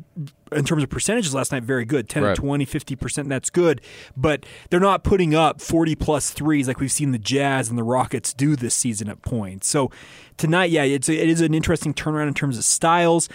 in 0.52 0.64
terms 0.66 0.82
of 0.82 0.90
percentages 0.90 1.35
last 1.35 1.50
night, 1.50 1.62
very 1.62 1.87
good 1.87 2.11
10 2.11 2.22
Right. 2.22 2.35
to 2.37 2.40
20, 2.40 2.66
50%, 2.66 3.28
that's 3.28 3.48
good. 3.48 3.80
But 4.14 4.44
they're 4.68 4.80
not 4.80 5.02
putting 5.02 5.35
up 5.35 5.62
40 5.62 5.94
plus 5.96 6.30
threes 6.30 6.68
like 6.68 6.78
we've 6.78 6.92
seen 6.92 7.12
the 7.12 7.18
Jazz 7.18 7.70
and 7.70 7.78
the 7.78 7.82
Rockets 7.82 8.35
do 8.35 8.54
this 8.54 8.74
season 8.74 9.08
at 9.08 9.22
points. 9.22 9.66
So 9.66 9.90
tonight, 10.37 10.70
yeah, 10.70 10.82
it's 10.82 11.08
a, 11.08 11.14
it 11.14 11.30
is 11.30 11.40
an 11.40 11.54
interesting 11.54 11.94
turnaround 11.94 12.28
in 12.28 12.35
terms 12.35 12.58
of 12.58 12.64
styles. 12.64 13.30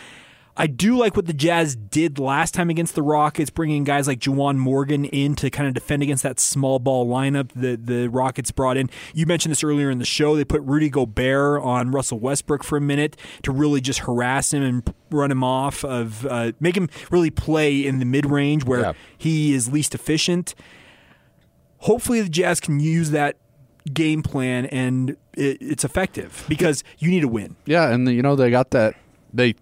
I 0.59 0.65
do 0.65 0.97
like 0.97 1.15
what 1.15 1.27
the 1.27 1.33
Jazz 1.33 1.75
did 1.75 2.17
last 2.17 2.55
time 2.55 2.71
against 2.71 2.95
the 2.95 3.03
Rockets, 3.03 3.51
bringing 3.51 3.83
guys 3.83 4.07
like 4.07 4.17
Juwan 4.19 4.57
Morgan 4.57 5.05
in 5.05 5.35
to 5.35 5.51
kind 5.51 5.67
of 5.67 5.75
defend 5.75 6.01
against 6.01 6.23
that 6.23 6.39
small 6.39 6.79
ball 6.79 7.05
lineup 7.07 7.51
that 7.53 7.85
the 7.85 8.07
Rockets 8.07 8.49
brought 8.49 8.75
in. 8.75 8.89
You 9.13 9.27
mentioned 9.27 9.51
this 9.51 9.63
earlier 9.63 9.91
in 9.91 9.99
the 9.99 10.05
show. 10.05 10.35
They 10.35 10.43
put 10.43 10.61
Rudy 10.63 10.89
Gobert 10.89 11.61
on 11.61 11.91
Russell 11.91 12.19
Westbrook 12.19 12.63
for 12.63 12.75
a 12.75 12.81
minute 12.81 13.15
to 13.43 13.51
really 13.51 13.81
just 13.81 13.99
harass 13.99 14.51
him 14.51 14.63
and 14.63 14.93
run 15.11 15.29
him 15.29 15.43
off 15.43 15.85
of 15.85 16.25
uh, 16.25 16.53
make 16.59 16.75
him 16.75 16.89
really 17.11 17.29
play 17.29 17.85
in 17.85 17.99
the 17.99 18.05
mid 18.05 18.25
range 18.25 18.65
where 18.65 18.79
Yeah. 18.81 18.93
he 19.15 19.53
is 19.53 19.71
least 19.71 19.93
efficient. 19.93 20.55
Hopefully, 21.81 22.21
the 22.21 22.29
Jazz 22.29 22.59
can 22.59 22.79
use 22.79 23.11
that 23.11 23.37
game 23.93 24.23
plan 24.23 24.65
and 24.65 25.11
it, 25.35 25.57
it's 25.61 25.85
effective 25.85 26.45
because 26.49 26.83
you 26.97 27.09
need 27.11 27.23
a 27.23 27.27
win. 27.27 27.55
Yeah, 27.65 27.89
and 27.93 28.07
you 28.09 28.21
know 28.23 28.35
they 28.35 28.49
got 28.49 28.71
that. 28.71 28.95
They, 29.33 29.53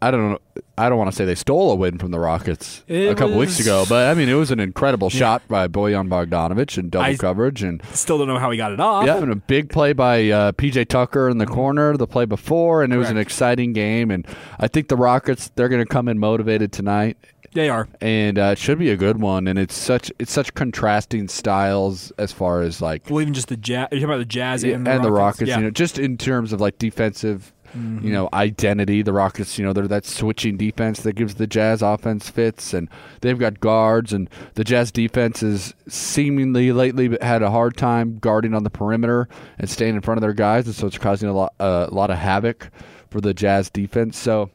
I 0.00 0.10
don't 0.12 0.30
know. 0.30 0.38
I 0.76 0.88
don't 0.88 0.96
want 0.98 1.10
to 1.10 1.16
say 1.16 1.24
they 1.24 1.34
stole 1.34 1.72
a 1.72 1.74
win 1.74 1.98
from 1.98 2.12
the 2.12 2.20
Rockets 2.20 2.84
a 2.88 3.08
It 3.10 3.16
couple 3.16 3.36
weeks 3.36 3.58
ago, 3.58 3.84
but 3.88 4.06
I 4.08 4.14
mean 4.14 4.28
it 4.28 4.34
was 4.34 4.52
an 4.52 4.60
incredible 4.60 5.10
shot 5.10 5.42
by 5.48 5.66
Bojan 5.66 6.08
Bogdanovic 6.08 6.78
and 6.78 6.88
double 6.90 7.06
I- 7.06 7.16
coverage, 7.16 7.62
and 7.64 7.82
Still 7.92 8.18
don't 8.18 8.28
know 8.28 8.38
how 8.38 8.50
he 8.52 8.56
got 8.56 8.70
it 8.72 8.78
off. 8.78 9.04
yeah, 9.06 9.16
and 9.18 9.32
a 9.32 9.36
big 9.36 9.70
play 9.70 9.92
by 9.92 10.28
uh, 10.30 10.52
PJ 10.52 10.86
Tucker 10.88 11.28
in 11.28 11.38
the 11.38 11.46
corner 11.46 11.96
the 11.96 12.06
play 12.06 12.26
before, 12.26 12.82
and 12.84 12.92
it 12.92 12.96
was 12.96 13.10
an 13.10 13.16
exciting 13.18 13.72
game. 13.72 14.10
And 14.12 14.24
I 14.60 14.68
think 14.68 14.86
the 14.88 14.96
Rockets 14.96 15.50
they're 15.56 15.68
going 15.68 15.84
to 15.84 15.88
come 15.92 16.06
in 16.08 16.18
motivated 16.20 16.70
tonight, 16.70 17.16
They 17.54 17.68
are. 17.68 17.88
and 18.00 18.38
uh, 18.38 18.42
it 18.52 18.58
should 18.58 18.78
be 18.78 18.90
a 18.90 18.96
good 18.96 19.20
one. 19.20 19.48
And 19.48 19.58
it's 19.58 19.74
such 19.76 20.12
it's 20.20 20.30
such 20.32 20.54
contrasting 20.54 21.26
styles 21.26 22.12
as 22.18 22.30
far 22.30 22.62
as 22.62 22.80
like 22.80 23.02
Well, 23.10 23.20
even 23.20 23.34
just 23.34 23.48
the 23.48 23.56
jazz. 23.56 23.88
You're 23.90 24.00
talking 24.00 24.04
about 24.14 24.18
the 24.18 24.24
Jazz 24.26 24.62
Yeah, 24.62 24.74
and 24.74 24.86
the 25.04 25.10
Rockets. 25.10 25.48
Yeah. 25.48 25.58
you 25.58 25.64
know, 25.64 25.70
just 25.70 25.98
in 25.98 26.16
terms 26.18 26.52
of 26.52 26.60
like 26.60 26.78
defensive, 26.78 27.52
you 27.74 28.10
know, 28.10 28.28
identity. 28.32 29.02
The 29.02 29.12
Rockets, 29.12 29.58
you 29.58 29.64
know, 29.64 29.72
they're 29.72 29.88
that 29.88 30.04
switching 30.04 30.56
defense 30.56 31.00
that 31.00 31.14
gives 31.14 31.34
the 31.34 31.46
Jazz 31.46 31.82
offense 31.82 32.28
fits, 32.30 32.72
and 32.74 32.88
they've 33.20 33.38
got 33.38 33.60
guards, 33.60 34.12
and 34.12 34.28
the 34.54 34.64
Jazz 34.64 34.90
defense 34.90 35.40
has 35.40 35.74
seemingly 35.88 36.72
lately 36.72 37.16
had 37.20 37.42
a 37.42 37.50
hard 37.50 37.76
time 37.76 38.18
guarding 38.18 38.54
on 38.54 38.64
the 38.64 38.70
perimeter 38.70 39.28
and 39.58 39.68
staying 39.68 39.94
in 39.94 40.00
front 40.00 40.18
of 40.18 40.22
their 40.22 40.32
guys, 40.32 40.66
and 40.66 40.74
so 40.74 40.86
it's 40.86 40.98
causing 40.98 41.28
a 41.28 41.32
lot, 41.32 41.54
a 41.58 41.88
lot 41.90 42.10
of 42.10 42.18
havoc 42.18 42.70
for 43.10 43.20
the 43.20 43.34
Jazz 43.34 43.70
defense. 43.70 44.18
So. 44.18 44.50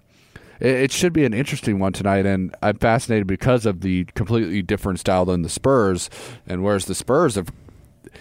It 0.60 0.94
should 0.94 1.12
be 1.12 1.26
an 1.26 1.34
interesting 1.34 1.80
one 1.80 1.92
tonight, 1.92 2.26
and 2.26 2.56
I'm 2.62 2.78
fascinated 2.78 3.28
because 3.28 3.66
of 3.66 3.82
the 3.82 4.06
completely 4.14 4.62
different 4.62 5.00
style 5.00 5.26
than 5.26 5.42
the 5.42 5.50
Spurs. 5.50 6.10
And 6.48 6.64
whereas 6.64 6.86
the 6.86 6.96
Spurs 6.96 7.36
have 7.36 7.50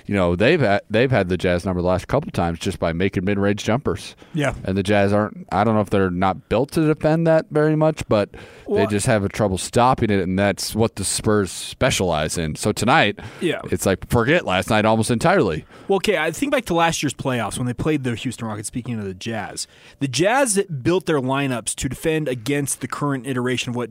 you 0.06 0.14
know 0.14 0.36
they've 0.36 0.60
had, 0.60 0.82
they've 0.90 1.10
had 1.10 1.28
the 1.28 1.36
Jazz 1.36 1.64
number 1.64 1.80
the 1.82 1.88
last 1.88 2.08
couple 2.08 2.30
times 2.30 2.58
just 2.58 2.78
by 2.78 2.92
making 2.92 3.24
mid 3.24 3.38
range 3.38 3.64
jumpers. 3.64 4.14
Yeah. 4.34 4.54
and 4.64 4.76
the 4.76 4.82
Jazz 4.82 5.12
aren't. 5.12 5.46
I 5.52 5.64
don't 5.64 5.74
know 5.74 5.80
if 5.80 5.90
they're 5.90 6.10
not 6.10 6.48
built 6.48 6.70
to 6.72 6.86
defend 6.86 7.26
that 7.26 7.46
very 7.50 7.76
much, 7.76 8.02
but 8.08 8.30
they 8.68 8.86
just 8.86 9.06
have 9.06 9.24
a 9.24 9.28
trouble 9.28 9.58
stopping 9.58 10.10
it, 10.10 10.20
and 10.20 10.38
that's 10.38 10.74
what 10.74 10.96
the 10.96 11.04
Spurs 11.04 11.50
specialize 11.50 12.38
in. 12.38 12.54
So 12.56 12.72
tonight, 12.72 13.18
Yeah. 13.40 13.60
it's 13.70 13.86
like 13.86 14.08
forget 14.08 14.44
last 14.46 14.70
night 14.70 14.84
almost 14.84 15.10
entirely. 15.10 15.64
Well, 15.88 15.96
okay, 15.96 16.16
I 16.18 16.30
think 16.30 16.52
back 16.52 16.64
to 16.66 16.74
last 16.74 17.02
year's 17.02 17.14
playoffs 17.14 17.58
when 17.58 17.66
they 17.66 17.74
played 17.74 18.04
the 18.04 18.14
Houston 18.14 18.46
Rockets. 18.48 18.68
Speaking 18.68 18.98
of 18.98 19.04
the 19.04 19.14
Jazz, 19.14 19.66
the 19.98 20.08
Jazz 20.08 20.62
built 20.82 21.06
their 21.06 21.20
lineups 21.20 21.74
to 21.76 21.88
defend 21.88 22.28
against 22.28 22.80
the 22.80 22.88
current 22.88 23.26
iteration 23.26 23.70
of 23.70 23.76
what 23.76 23.90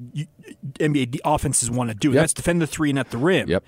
NBA 0.79 1.19
offenses 1.23 1.69
want 1.69 1.89
to 1.89 1.95
do. 1.95 2.09
Yep. 2.11 2.21
That's 2.21 2.33
defend 2.33 2.61
the 2.61 2.67
three 2.67 2.89
and 2.89 2.99
at 2.99 3.11
the 3.11 3.17
rim. 3.17 3.47
Yep. 3.49 3.63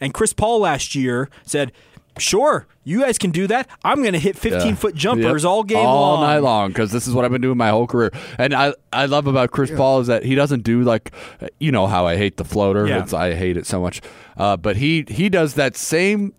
And 0.00 0.12
Chris 0.14 0.32
Paul 0.32 0.60
last 0.60 0.94
year 0.94 1.28
said, 1.44 1.72
Sure, 2.18 2.66
you 2.82 3.02
guys 3.02 3.18
can 3.18 3.30
do 3.30 3.46
that. 3.46 3.68
I'm 3.84 4.00
going 4.00 4.14
to 4.14 4.18
hit 4.18 4.38
15 4.38 4.68
Yeah. 4.68 4.74
foot 4.74 4.94
jumpers 4.94 5.42
Yep. 5.42 5.50
all 5.50 5.62
game 5.64 5.84
all 5.84 6.12
long. 6.14 6.20
night 6.22 6.38
long 6.38 6.68
because 6.68 6.90
this 6.90 7.06
is 7.06 7.12
what 7.12 7.26
I've 7.26 7.30
been 7.30 7.42
doing 7.42 7.58
my 7.58 7.68
whole 7.68 7.86
career. 7.86 8.10
And 8.38 8.54
I 8.54 8.72
I 8.90 9.04
love 9.04 9.26
about 9.26 9.50
Chris 9.50 9.70
Paul 9.70 10.00
is 10.00 10.06
that 10.06 10.24
he 10.24 10.34
doesn't 10.34 10.62
do 10.62 10.80
like 10.82 11.12
you 11.60 11.70
know 11.72 11.86
how 11.86 12.06
I 12.06 12.16
hate 12.16 12.38
the 12.38 12.44
floater. 12.44 12.86
Yeah. 12.86 13.02
It's, 13.02 13.12
I 13.12 13.34
hate 13.34 13.58
it 13.58 13.66
so 13.66 13.82
much. 13.82 14.00
Uh, 14.38 14.56
but 14.56 14.76
he 14.78 15.04
he 15.08 15.28
does 15.28 15.54
that 15.54 15.76
same 15.76 16.32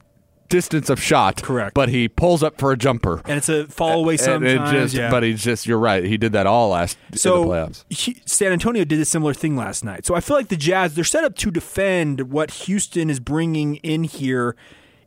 distance 0.49 0.89
of 0.89 1.01
shot. 1.01 1.41
Correct. 1.43 1.73
But 1.73 1.89
he 1.89 2.07
pulls 2.07 2.43
up 2.43 2.57
for 2.57 2.71
a 2.71 2.77
jumper. 2.77 3.21
And 3.25 3.38
it's 3.38 3.49
a 3.49 3.65
fall 3.67 3.99
away 3.99 4.17
sometimes. 4.17 4.71
just, 4.71 4.95
yeah. 4.95 5.10
but 5.12 5.23
he's 5.23 5.43
just 5.43 5.65
you're 5.65 5.79
right. 5.79 6.03
He 6.03 6.17
did 6.17 6.31
that 6.33 6.47
all 6.47 6.69
last 6.69 6.97
so 7.13 7.43
in 7.43 7.47
the 7.47 7.53
playoffs. 7.53 7.83
he- 7.89 8.21
San 8.25 8.51
Antonio 8.51 8.83
did 8.83 8.99
a 8.99 9.05
similar 9.05 9.33
thing 9.33 9.55
last 9.55 9.83
night. 9.83 10.05
So 10.05 10.15
I 10.15 10.19
feel 10.19 10.38
like 10.38 10.47
the 10.49 10.57
Jazz 10.57 10.95
they're 10.95 11.03
set 11.03 11.23
up 11.23 11.36
to 11.38 11.51
defend 11.51 12.31
what 12.31 12.51
Houston 12.51 13.10
is 13.10 13.19
bringing 13.19 13.75
in 13.77 14.03
here. 14.03 14.55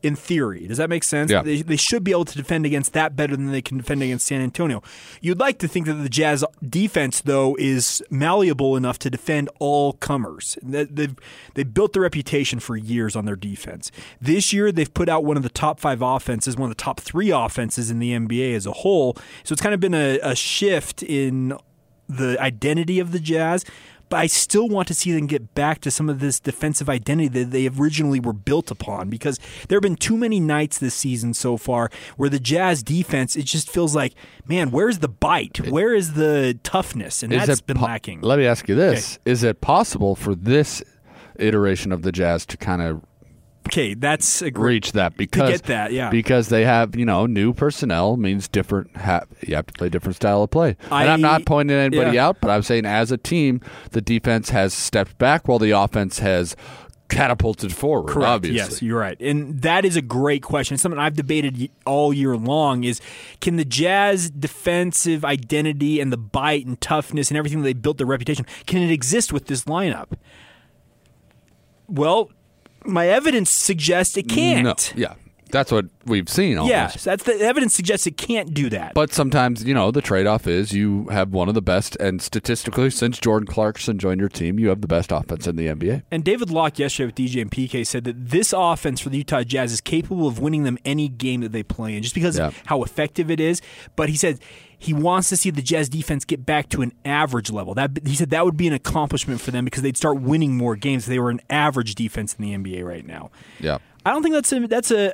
In 0.03 0.17
theory, 0.17 0.67
does 0.67 0.79
that 0.79 0.89
make 0.89 1.05
sense? 1.05 1.31
Yeah. 1.31 1.43
They, 1.43 1.61
they 1.61 1.77
should 1.77 2.03
be 2.05 2.11
able 2.11 2.25
to 2.25 2.35
defend 2.37 2.65
against 2.65 2.95
that 2.95 3.17
better 3.17 3.37
than 3.37 3.53
they 3.53 3.61
can 3.61 3.77
defend 3.77 4.03
against 4.03 4.27
San 4.27 4.41
Antonio. 4.41 4.83
You'd 5.21 5.39
like 5.39 5.59
to 5.59 5.69
think 5.69 5.85
that 5.87 5.95
the 5.95 6.09
Jazz 6.09 6.43
defense, 6.67 7.21
though, 7.21 7.55
is 7.59 8.03
malleable 8.11 8.77
enough 8.77 8.99
to 9.01 9.11
defend 9.11 9.51
all 9.59 9.93
comers. 9.95 10.57
They- 10.63 10.85
They've 10.85 11.15
they 11.55 11.65
built 11.65 11.93
their 11.93 12.03
reputation 12.03 12.61
for 12.61 12.77
years 12.77 13.15
on 13.15 13.27
their 13.27 13.37
defense. 13.37 13.91
This 14.21 14.53
year, 14.53 14.73
they've 14.73 14.93
put 14.93 15.09
out 15.11 15.25
one 15.25 15.37
of 15.37 15.43
the 15.43 15.49
top 15.51 15.79
five 15.81 16.01
offenses, 16.01 16.57
one 16.57 16.71
of 16.71 16.77
the 16.77 16.83
top 16.83 17.01
three 17.01 17.31
offenses 17.31 17.91
in 17.91 17.99
the 17.99 18.13
NBA 18.13 18.55
as 18.55 18.65
a 18.67 18.73
whole. 18.73 19.17
So 19.45 19.53
it's 19.53 19.61
kind 19.63 19.75
of 19.75 19.81
been 19.81 19.95
a, 19.95 20.19
a 20.23 20.35
shift 20.35 21.03
in 21.03 21.53
the 22.09 22.37
identity 22.41 22.99
of 22.99 23.13
the 23.13 23.21
Jazz, 23.21 23.65
but 24.11 24.19
I 24.19 24.27
still 24.27 24.69
want 24.69 24.89
to 24.89 24.95
see 24.95 25.13
them 25.13 25.27
get 25.27 25.55
back 25.55 25.81
to 25.83 25.91
some 25.91 26.11
of 26.11 26.19
this 26.19 26.39
defensive 26.41 26.91
identity 26.91 27.29
that 27.29 27.53
they 27.53 27.69
originally 27.69 28.21
were 28.21 28.33
built 28.33 28.71
upon 28.71 29.09
because 29.09 29.39
there 29.69 29.77
have 29.77 29.83
been 29.83 29.97
too 29.97 30.17
many 30.17 30.41
nights 30.41 30.79
this 30.79 30.95
season 30.95 31.33
so 31.33 31.57
far 31.57 31.91
where 32.17 32.29
the 32.29 32.41
Jazz 32.41 32.83
defense, 32.83 33.37
it 33.37 33.45
just 33.45 33.71
feels 33.71 33.95
like, 33.95 34.15
man, 34.47 34.73
where's 34.73 34.99
the 34.99 35.09
bite? 35.09 35.71
Where 35.71 35.95
is 35.95 36.15
the 36.15 36.59
toughness? 36.65 37.23
And 37.23 37.33
Is 37.33 37.47
that's 37.47 37.61
been 37.61 37.79
po- 37.79 37.87
lacking. 37.87 38.21
Let 38.21 38.39
me 38.39 38.47
ask 38.47 38.69
you 38.69 38.75
this: 38.75 39.21
Is 39.25 39.45
it 39.45 39.61
possible 39.61 40.17
for 40.17 40.35
this 40.35 40.83
iteration 41.37 41.93
of 41.93 42.03
the 42.03 42.13
Jazz 42.13 42.45
to 42.47 42.57
kind 42.57 42.83
of 42.83 43.05
Okay, 43.71 43.95
that's 43.95 44.43
a 44.43 44.51
great. 44.51 44.69
reach 44.69 44.93
that 44.93 45.17
because 45.17 45.51
get 45.51 45.63
that, 45.65 45.93
yeah. 45.93 46.11
because 46.11 46.49
they 46.49 46.65
have 46.65 46.97
you 46.97 47.05
know 47.05 47.27
new 47.27 47.55
personnel 47.55 48.17
means 48.17 48.49
different 48.49 48.97
ha- 48.97 49.23
you 49.47 49.55
have 49.55 49.67
to 49.67 49.73
play 49.75 49.89
different 49.89 50.17
style 50.17 50.43
of 50.43 50.51
play 50.51 50.77
and 50.91 51.09
i'm 51.09 51.21
not 51.21 51.47
pointing 51.47 51.77
anybody 51.77 52.17
yeah. 52.17 52.27
out 52.27 52.41
but 52.41 52.51
i'm 52.51 52.65
saying 52.65 52.85
as 52.85 53.13
a 53.13 53.17
team 53.17 53.61
the 53.93 54.01
defense 54.01 54.51
has 54.51 54.75
stepped 54.75 55.17
back 55.19 55.47
while 55.47 55.61
the 55.61 55.71
offense 55.71 56.19
has 56.19 56.57
catapulted 57.09 57.73
forward 57.73 58.11
Correct. 58.11 58.29
obviously 58.29 58.57
Yes, 58.57 58.83
you're 58.83 58.99
right, 58.99 59.21
and 59.21 59.63
that 59.63 59.85
is 59.85 59.95
a 59.95 60.03
great 60.03 60.43
question. 60.43 60.75
It's 60.75 60.83
something 60.83 60.99
I've 60.99 61.15
debated 61.15 61.71
all 61.87 62.13
year 62.13 62.37
long: 62.37 62.83
is 62.83 63.01
can 63.41 63.55
the 63.55 63.65
Jazz 63.65 64.31
defensive 64.31 65.25
identity 65.25 66.01
and 66.01 66.13
the 66.13 66.17
bite 66.17 66.67
and 66.67 66.81
toughness 66.81 67.31
and 67.31 67.39
everything 67.39 67.61
that 67.61 67.65
they 67.65 67.73
built 67.73 67.99
their 67.99 68.07
reputation 68.07 68.47
can 68.67 68.83
it 68.83 68.91
exist 68.91 69.33
with 69.33 69.47
this 69.47 69.65
lineup? 69.65 70.13
Well, 71.87 72.31
my 72.85 73.09
evidence 73.09 73.51
suggests 73.51 74.17
it 74.17 74.29
can't. 74.29 74.65
no 74.65 74.75
yeah 75.01 75.15
that's 75.53 75.73
what 75.73 75.87
we've 76.07 76.29
seen 76.29 76.59
almost. 76.59 76.71
Yes, 76.71 77.03
that's 77.03 77.25
the 77.25 77.35
evidence 77.41 77.75
suggests 77.75 78.07
it 78.07 78.17
can't 78.17 78.55
do 78.55 78.71
that. 78.71 78.95
But 78.95 79.13
sometimes, 79.13 79.65
you 79.65 79.75
know, 79.75 79.91
the 79.91 80.01
trade 80.01 80.29
off 80.29 80.47
is 80.47 80.73
you 80.73 81.09
have 81.09 81.31
one 81.33 81.49
of 81.49 81.55
the 81.57 81.61
best, 81.61 81.97
and 81.97 82.23
statistically, 82.23 82.89
since 82.91 83.19
Jordan 83.19 83.49
Clarkson 83.49 83.99
joined 83.99 84.21
your 84.21 84.29
team, 84.29 84.61
you 84.61 84.69
have 84.69 84.81
the 84.81 84.87
best 84.87 85.11
offense 85.11 85.49
in 85.49 85.57
the 85.57 85.67
NBA. 85.67 86.05
And 86.13 86.23
David 86.23 86.51
Locke 86.51 86.79
yesterday 86.79 87.07
with 87.07 87.15
DJ 87.17 87.43
and 87.43 87.51
PK 87.51 87.85
said 87.85 88.05
that 88.05 88.29
this 88.31 88.55
offense 88.57 89.01
for 89.01 89.09
the 89.09 89.19
Utah 89.19 89.43
Jazz 89.43 89.73
is 89.73 89.81
capable 89.81 90.29
of 90.29 90.39
winning 90.39 90.63
them 90.63 90.79
any 90.85 91.09
game 91.09 91.41
that 91.41 91.51
they 91.51 91.65
play 91.65 91.97
in, 91.97 92.03
just 92.05 92.15
because 92.15 92.39
Yeah. 92.39 92.47
of 92.47 92.63
how 92.67 92.85
effective 92.85 93.29
it 93.29 93.41
is. 93.41 93.61
But 93.97 94.09
he 94.09 94.17
said 94.17 94.39
he 94.81 94.95
wants 94.95 95.29
to 95.29 95.37
see 95.37 95.51
the 95.51 95.61
Jazz 95.61 95.91
defense 95.91 96.25
get 96.25 96.47
back 96.47 96.71
to 96.71 96.81
an 96.81 96.93
average 97.05 97.51
level. 97.51 97.75
That 97.75 98.01
he 98.07 98.15
said 98.17 98.31
that 98.31 98.47
would 98.47 98.57
be 98.57 98.67
an 98.67 98.73
accomplishment 98.73 99.43
for 99.43 99.51
them 99.51 99.67
because 99.67 99.83
they'd 99.83 99.97
start 99.97 100.23
winning 100.23 100.57
more 100.57 100.75
games. 100.75 101.05
They 101.05 101.19
were 101.19 101.29
an 101.29 101.43
average 101.51 101.95
defense 101.95 102.35
in 102.35 102.43
the 102.43 102.57
NBA 102.57 102.83
right 102.83 103.07
now. 103.07 103.31
Yeah. 103.61 103.77
I 104.07 104.11
don't 104.11 104.23
think 104.23 104.35
that's 104.35 104.51
a 104.53 104.67
that's 104.67 104.91
a 104.91 105.13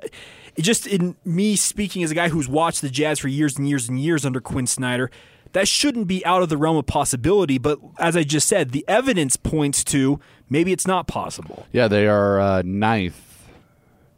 just 0.61 0.87
in 0.87 1.17
me 1.25 1.57
speaking 1.57 2.05
as 2.05 2.13
a 2.13 2.15
guy 2.15 2.29
who's 2.29 2.49
watched 2.49 2.81
the 2.81 2.89
Jazz 2.89 3.19
for 3.19 3.27
years 3.27 3.59
and 3.59 3.69
years 3.69 3.89
and 3.89 3.99
years 3.99 4.25
under 4.25 4.41
Quin 4.41 4.69
Snyder. 4.69 5.11
That 5.53 5.67
shouldn't 5.67 6.07
be 6.07 6.25
out 6.25 6.43
of 6.43 6.49
the 6.49 6.57
realm 6.57 6.77
of 6.77 6.87
possibility, 6.87 7.59
but 7.59 7.81
as 7.99 8.17
I 8.17 8.23
just 8.23 8.47
said, 8.47 8.71
the 8.71 8.85
evidence 8.87 9.37
points 9.37 9.83
to 9.85 10.21
maybe 10.49 10.71
it's 10.71 10.87
not 10.87 11.09
possible. 11.09 11.67
Yeah, 11.73 11.89
they 11.89 12.07
are 12.07 12.39
uh, 12.39 12.63
ninth 12.65 13.49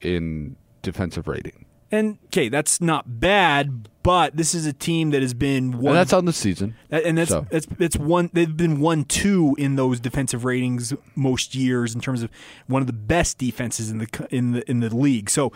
in 0.03 0.57
defensive 0.83 1.27
rating. 1.27 1.65
And 1.91 2.19
okay, 2.27 2.49
that's 2.51 2.81
not 2.83 3.21
bad, 3.21 3.89
but 4.03 4.37
this 4.37 4.55
is 4.55 4.67
a 4.67 4.73
team 4.75 5.11
that 5.11 5.23
has 5.23 5.33
been 5.33 5.79
one 5.79 5.87
And 5.89 5.97
that's 5.97 6.13
on 6.13 6.27
the 6.27 6.33
season. 6.35 6.75
And 6.91 7.17
that's 7.17 7.31
So. 7.31 7.47
that's 7.51 7.67
it's 7.79 7.97
one. 7.97 8.29
They've 8.33 8.55
been 8.57 8.81
one 8.81 9.05
two 9.05 9.55
in 9.59 9.77
those 9.77 9.99
defensive 10.01 10.45
ratings 10.45 10.93
most 11.15 11.55
years 11.55 11.95
in 11.95 12.01
terms 12.03 12.23
of 12.23 12.31
one 12.67 12.83
of 12.83 12.87
the 12.87 12.93
best 12.93 13.39
defenses 13.39 13.91
in 13.91 13.99
the 13.99 14.27
in 14.31 14.53
the 14.53 14.71
in 14.71 14.81
the 14.81 14.95
league. 14.95 15.31
So 15.31 15.51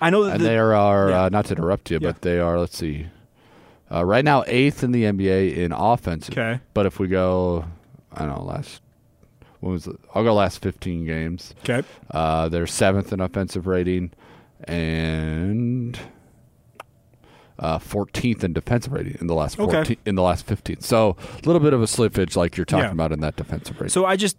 I 0.00 0.10
know 0.10 0.24
that 0.24 0.32
And 0.34 0.40
the, 0.40 0.48
they 0.48 0.58
are, 0.58 1.08
yeah. 1.08 1.22
uh, 1.24 1.28
not 1.30 1.46
to 1.46 1.54
interrupt 1.54 1.90
you, 1.90 1.98
Yeah. 2.00 2.08
but 2.12 2.22
they 2.22 2.38
are, 2.40 2.58
let's 2.58 2.76
see, 2.76 3.06
uh, 3.90 4.04
right 4.04 4.24
now 4.24 4.42
eighth 4.48 4.82
in 4.82 4.90
the 4.92 5.04
NBA 5.04 5.56
in 5.56 5.72
offensive. 5.72 6.36
Okay. 6.36 6.60
But 6.74 6.84
if 6.86 6.98
we 6.98 7.06
go, 7.08 7.64
I 8.12 8.26
don't 8.26 8.36
know, 8.36 8.42
last, 8.44 8.82
what 9.60 9.70
was 9.70 9.86
it? 9.86 9.96
I'll 10.14 10.22
go 10.24 10.34
last 10.34 10.60
15 10.60 11.06
games. 11.06 11.54
okay. 11.60 11.86
Uh, 12.10 12.48
they're 12.50 12.66
seventh 12.66 13.12
in 13.12 13.20
offensive 13.20 13.66
rating 13.66 14.10
and 14.64 15.98
uh, 17.58 17.78
14th 17.78 18.44
in 18.44 18.52
defensive 18.52 18.92
rating 18.92 19.16
in 19.20 19.26
the 19.28 19.34
last 19.34 19.58
Okay. 19.58 19.96
in 20.04 20.14
the 20.14 20.22
last 20.22 20.46
15. 20.46 20.80
So 20.80 21.16
a 21.42 21.46
little 21.46 21.60
bit 21.60 21.72
of 21.72 21.80
a 21.80 21.86
slippage, 21.86 22.36
like 22.36 22.56
you're 22.56 22.66
talking 22.66 22.84
Yeah. 22.84 22.92
about 22.92 23.12
in 23.12 23.20
that 23.20 23.36
defensive 23.36 23.76
rating. 23.76 23.88
So 23.90 24.04
I 24.04 24.16
just, 24.16 24.36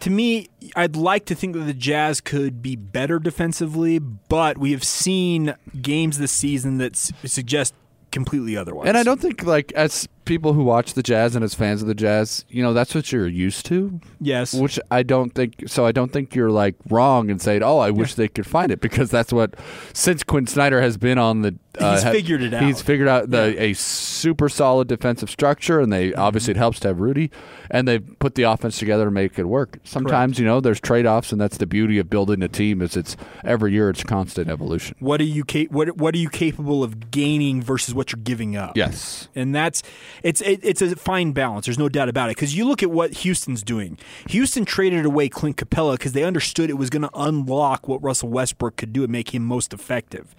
to 0.00 0.10
me, 0.10 0.48
I'd 0.74 0.96
like 0.96 1.26
to 1.26 1.34
think 1.36 1.54
that 1.54 1.60
the 1.62 1.74
Jazz 1.74 2.20
could 2.20 2.60
be 2.60 2.74
better 2.74 3.18
defensively, 3.20 3.98
but 4.00 4.58
we 4.58 4.72
have 4.72 4.82
seen 4.82 5.54
games 5.80 6.18
this 6.18 6.32
season 6.32 6.78
that 6.78 6.94
s- 6.94 7.12
suggest 7.24 7.72
completely 8.10 8.56
otherwise. 8.56 8.88
and 8.88 8.96
I 8.96 9.02
don't 9.04 9.20
think 9.20 9.44
like 9.44 9.72
as 9.72 10.08
people 10.24 10.52
who 10.52 10.64
watch 10.64 10.94
the 10.94 11.02
Jazz 11.02 11.34
and 11.36 11.44
as 11.44 11.54
fans 11.54 11.82
of 11.82 11.88
the 11.88 11.94
Jazz, 11.94 12.44
you 12.48 12.62
know, 12.62 12.72
that's 12.72 12.94
what 12.94 13.12
you're 13.12 13.26
used 13.26 13.66
to. 13.66 14.00
Yes. 14.20 14.54
Which 14.54 14.78
I 14.90 15.02
don't 15.02 15.30
think. 15.34 15.64
So 15.66 15.84
I 15.86 15.92
don't 15.92 16.12
think 16.12 16.34
you're 16.34 16.50
like 16.50 16.74
wrong 16.88 17.30
in 17.30 17.38
saying, 17.38 17.62
"Oh, 17.62 17.78
I 17.78 17.90
wish 17.90 18.14
they 18.14 18.28
could 18.28 18.46
find 18.46 18.70
it," 18.72 18.80
because 18.80 19.10
that's 19.10 19.32
what 19.32 19.54
since 19.92 20.22
Quin 20.22 20.46
Snyder 20.46 20.80
has 20.80 20.96
been 20.96 21.18
on 21.18 21.42
the. 21.42 21.56
Uh, 21.76 21.94
He's 21.94 22.04
ha- 22.04 22.12
figured 22.12 22.40
it 22.40 22.54
out. 22.54 22.62
He's 22.62 22.80
figured 22.80 23.08
out 23.08 23.30
the 23.30 23.60
a 23.60 23.72
super 23.72 24.48
solid 24.48 24.86
defensive 24.86 25.28
structure, 25.28 25.80
and 25.80 25.92
they 25.92 26.14
obviously 26.14 26.52
it 26.52 26.56
helps 26.56 26.78
to 26.80 26.88
have 26.88 27.00
Rudy, 27.00 27.32
and 27.68 27.88
they've 27.88 28.04
put 28.20 28.36
the 28.36 28.44
offense 28.44 28.78
together 28.78 29.06
to 29.06 29.10
make 29.10 29.38
it 29.40 29.44
work. 29.46 29.78
Sometimes 29.82 30.38
you 30.38 30.44
know 30.46 30.60
there's 30.60 30.80
trade 30.80 31.04
offs, 31.04 31.32
and 31.32 31.40
that's 31.40 31.56
the 31.58 31.66
beauty 31.66 31.98
of 31.98 32.08
building 32.08 32.42
a 32.44 32.48
team. 32.48 32.80
Is 32.80 32.96
it's 32.96 33.16
every 33.44 33.72
year 33.72 33.90
it's 33.90 34.04
constant 34.04 34.48
evolution. 34.48 34.96
what 35.00 35.20
are 35.20 35.24
you 35.24 35.42
ca- 35.44 35.66
what 35.66 35.96
what 35.96 36.14
are 36.14 36.18
you 36.18 36.30
capable 36.30 36.84
of 36.84 37.10
gaining 37.10 37.60
versus 37.60 37.92
what 37.92 38.12
you're 38.12 38.22
giving 38.22 38.54
up? 38.56 38.76
Yes. 38.76 39.28
and 39.34 39.52
that's 39.52 39.82
it's 40.22 40.40
it, 40.42 40.60
it's 40.62 40.80
a 40.82 40.94
fine 40.96 41.32
balance. 41.32 41.66
There's 41.66 41.78
no 41.78 41.88
doubt 41.88 42.08
about 42.08 42.30
it. 42.30 42.36
Because 42.36 42.56
you 42.56 42.64
look 42.66 42.82
at 42.82 42.90
what 42.90 43.12
Houston's 43.18 43.62
doing. 43.62 43.98
Houston 44.28 44.64
traded 44.64 45.04
away 45.04 45.28
Clint 45.28 45.56
Capela 45.56 45.94
because 45.94 46.12
they 46.12 46.24
understood 46.24 46.70
it 46.70 46.74
was 46.74 46.90
going 46.90 47.02
to 47.02 47.10
unlock 47.14 47.88
what 47.88 48.02
Russell 48.02 48.28
Westbrook 48.28 48.76
could 48.76 48.92
do 48.92 49.02
and 49.02 49.12
make 49.12 49.34
him 49.34 49.44
most 49.44 49.72
effective. 49.72 50.34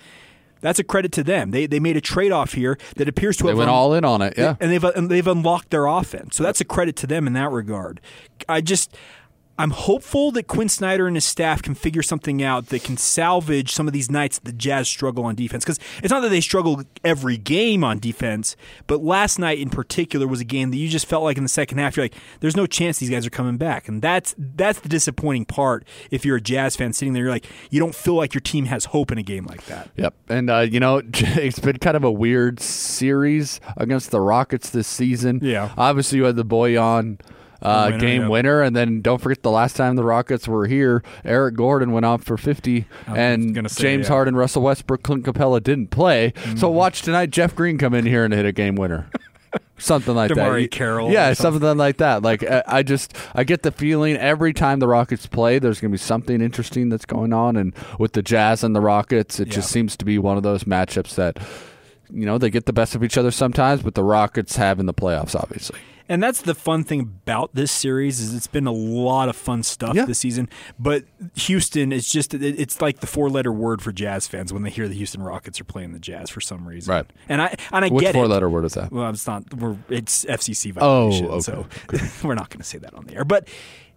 That's 0.61 0.79
a 0.79 0.83
credit 0.83 1.11
to 1.13 1.23
them. 1.23 1.51
They 1.51 1.67
they 1.67 1.79
made 1.79 1.97
a 1.97 2.01
trade 2.01 2.31
off 2.31 2.53
here 2.53 2.77
that 2.95 3.07
appears 3.07 3.37
to 3.37 3.43
They 3.43 3.49
have 3.49 3.57
went 3.57 3.69
un- 3.69 3.75
all 3.75 3.93
in 3.93 4.03
on 4.05 4.21
it. 4.21 4.33
Yeah. 4.37 4.55
and 4.59 4.71
they've 4.71 4.83
and 4.83 5.09
they've 5.11 5.27
unlocked 5.27 5.69
their 5.69 5.85
offense. 5.85 6.35
So 6.35 6.43
that's 6.43 6.59
a 6.61 6.65
credit 6.65 6.95
to 6.97 7.07
them 7.07 7.27
in 7.27 7.33
that 7.33 7.51
regard. 7.51 8.01
I 8.49 8.61
just 8.61 8.95
I'm 9.57 9.71
hopeful 9.71 10.31
that 10.31 10.47
Quin 10.47 10.67
Snyder 10.67 11.07
and 11.07 11.15
his 11.15 11.25
staff 11.25 11.61
can 11.61 11.75
figure 11.75 12.03
something 12.03 12.43
out 12.43 12.67
that 12.67 12.83
can 12.83 12.97
salvage 12.97 13.71
some 13.71 13.87
of 13.87 13.93
these 13.93 14.11
nights 14.11 14.37
that 14.39 14.45
the 14.45 14.53
Jazz 14.53 14.87
struggle 14.87 15.25
on 15.25 15.35
defense. 15.35 15.63
Because 15.63 15.79
it's 16.03 16.11
not 16.11 16.21
that 16.21 16.29
they 16.29 16.41
struggle 16.41 16.83
every 17.03 17.37
game 17.37 17.83
on 17.83 17.99
defense, 17.99 18.55
but 18.87 19.01
last 19.03 19.39
night 19.39 19.59
in 19.59 19.69
particular 19.69 20.27
was 20.27 20.41
a 20.41 20.45
game 20.45 20.71
that 20.71 20.77
you 20.77 20.89
just 20.89 21.05
felt 21.05 21.23
like 21.23 21.37
in 21.37 21.43
the 21.43 21.49
second 21.49 21.77
half 21.77 21.95
you're 21.95 22.05
like, 22.05 22.15
there's 22.41 22.57
no 22.57 22.65
chance 22.65 22.99
these 22.99 23.09
guys 23.09 23.25
are 23.25 23.31
coming 23.31 23.57
back, 23.57 23.87
and 23.87 24.01
that's 24.01 24.35
that's 24.37 24.79
the 24.79 24.89
disappointing 24.89 25.45
part. 25.45 25.87
If 26.11 26.25
you're 26.25 26.37
a 26.37 26.41
Jazz 26.41 26.75
fan 26.75 26.93
sitting 26.93 27.13
there, 27.13 27.23
you're 27.23 27.31
like, 27.31 27.45
you 27.69 27.79
don't 27.79 27.95
feel 27.95 28.15
like 28.15 28.33
your 28.33 28.41
team 28.41 28.65
has 28.65 28.85
hope 28.85 29.11
in 29.11 29.17
a 29.17 29.23
game 29.23 29.45
like 29.45 29.65
that. 29.65 29.89
Yep. 29.95 30.13
And, 30.29 30.49
uh, 30.49 30.59
you 30.59 30.79
know, 30.79 31.01
it's 31.13 31.59
been 31.59 31.77
kind 31.77 31.95
of 31.95 32.03
a 32.03 32.11
weird 32.11 32.59
series 32.59 33.61
against 33.77 34.11
the 34.11 34.19
Rockets 34.19 34.69
this 34.69 34.87
season. 34.87 35.39
Yeah. 35.41 35.73
Obviously, 35.77 36.17
you 36.17 36.25
had 36.25 36.35
the 36.35 36.45
Bojan 36.45 37.19
uh, 37.65 37.85
Winner, 37.87 37.99
game 37.99 38.21
yeah. 38.23 38.27
winner. 38.29 38.61
And 38.61 38.75
then 38.75 39.01
don't 39.01 39.19
forget 39.21 39.43
the 39.43 39.51
last 39.51 39.75
time 39.75 39.95
the 39.95 40.03
Rockets 40.03 40.47
were 40.47 40.67
here, 40.67 41.03
Eric 41.23 41.55
Gordon 41.55 41.91
went 41.91 42.05
off 42.05 42.23
for 42.23 42.37
50. 42.37 42.85
and 43.07 43.55
say, 43.69 43.81
James 43.81 43.81
yeah. 43.81 43.95
Mm-hmm. 43.95 44.13
Harden, 44.13 44.35
Russell 44.35 44.61
Westbrook, 44.61 45.03
Clint 45.03 45.25
Capela 45.25 45.61
didn't 45.61 45.87
play. 45.87 46.33
So 46.55 46.69
watch 46.69 47.01
tonight 47.01 47.31
Jeff 47.31 47.55
Green 47.55 47.77
come 47.77 47.93
in 47.93 48.05
here 48.05 48.23
and 48.23 48.33
hit 48.33 48.45
a 48.45 48.51
game 48.51 48.75
winner. 48.75 49.09
something 49.77 50.15
like 50.15 50.29
that. 50.29 50.37
DeMarre 50.37 50.69
Carroll 50.71 51.11
Yeah, 51.11 51.29
or 51.31 51.35
something. 51.35 51.77
like 51.77 51.97
that. 51.97 52.21
Like 52.21 52.43
I, 52.43 52.63
I 52.67 52.83
just 52.83 53.15
I 53.33 53.43
get 53.43 53.63
the 53.63 53.71
feeling 53.71 54.15
every 54.17 54.53
time 54.53 54.79
the 54.79 54.87
Rockets 54.87 55.27
play, 55.27 55.59
there's 55.59 55.79
going 55.79 55.91
to 55.91 55.93
be 55.93 55.97
something 55.97 56.41
interesting 56.41 56.89
that's 56.89 57.05
going 57.05 57.33
on, 57.33 57.55
and 57.55 57.73
with 57.99 58.13
the 58.13 58.21
Jazz 58.21 58.63
and 58.63 58.75
the 58.75 58.81
Rockets, 58.81 59.39
it 59.39 59.49
just 59.49 59.69
seems 59.69 59.97
to 59.97 60.05
be 60.05 60.17
one 60.17 60.37
of 60.37 60.43
those 60.43 60.63
matchups 60.63 61.15
that. 61.15 61.39
You 62.13 62.27
know, 62.27 62.37
they 62.37 62.51
get 62.51 62.67
the 62.67 62.71
best 62.71 62.93
of 62.93 63.03
each 63.03 63.17
other 63.17 63.31
sometimes, 63.31 63.81
but 63.81 63.95
the 63.95 64.03
Rockets 64.03 64.57
have 64.57 64.79
in 64.79 64.85
the 64.85 64.93
playoffs, 64.93 65.35
obviously. 65.35 65.79
And 66.07 66.21
that's 66.21 66.41
the 66.41 66.53
fun 66.53 66.83
thing 66.83 66.99
about 67.01 67.55
this 67.55 67.71
series 67.71 68.19
is 68.19 68.35
it's 68.35 68.47
been 68.47 68.67
a 68.67 68.71
lot 68.71 69.27
of 69.29 69.35
fun 69.35 69.63
stuff 69.63 69.95
Yeah. 69.95 70.05
this 70.05 70.19
season. 70.19 70.49
But 70.77 71.05
Houston 71.35 71.91
is 71.91 72.07
just 72.07 72.33
it's 72.33 72.81
like 72.81 72.99
the 72.99 73.07
four 73.07 73.29
letter 73.29 73.51
word 73.51 73.81
for 73.81 73.91
Jazz 73.91 74.27
fans 74.27 74.53
when 74.53 74.63
they 74.63 74.69
hear 74.69 74.87
the 74.87 74.95
Houston 74.95 75.21
Rockets 75.23 75.59
are 75.59 75.65
playing 75.65 75.93
the 75.93 75.99
Jazz 75.99 76.29
for 76.29 76.41
some 76.41 76.67
reason. 76.67 76.93
Right. 76.93 77.05
And 77.27 77.41
I 77.41 77.55
and 77.71 77.85
I 77.85 77.89
Which 77.89 78.03
get 78.03 78.13
four 78.13 78.25
it. 78.25 78.29
letter 78.29 78.49
word 78.49 78.65
is 78.65 78.73
that? 78.73 78.91
Well, 78.91 79.09
it's 79.09 79.25
not. 79.25 79.51
We're 79.53 79.77
it's 79.89 80.25
FCC 80.25 80.73
oh, 80.77 81.09
violation. 81.09 81.25
Oh, 81.25 81.29
okay. 81.31 81.97
so 82.05 82.27
we're 82.27 82.35
not 82.35 82.49
going 82.49 82.59
to 82.61 82.67
say 82.67 82.77
that 82.77 82.93
on 82.93 83.05
the 83.05 83.15
air. 83.15 83.25
But 83.25 83.47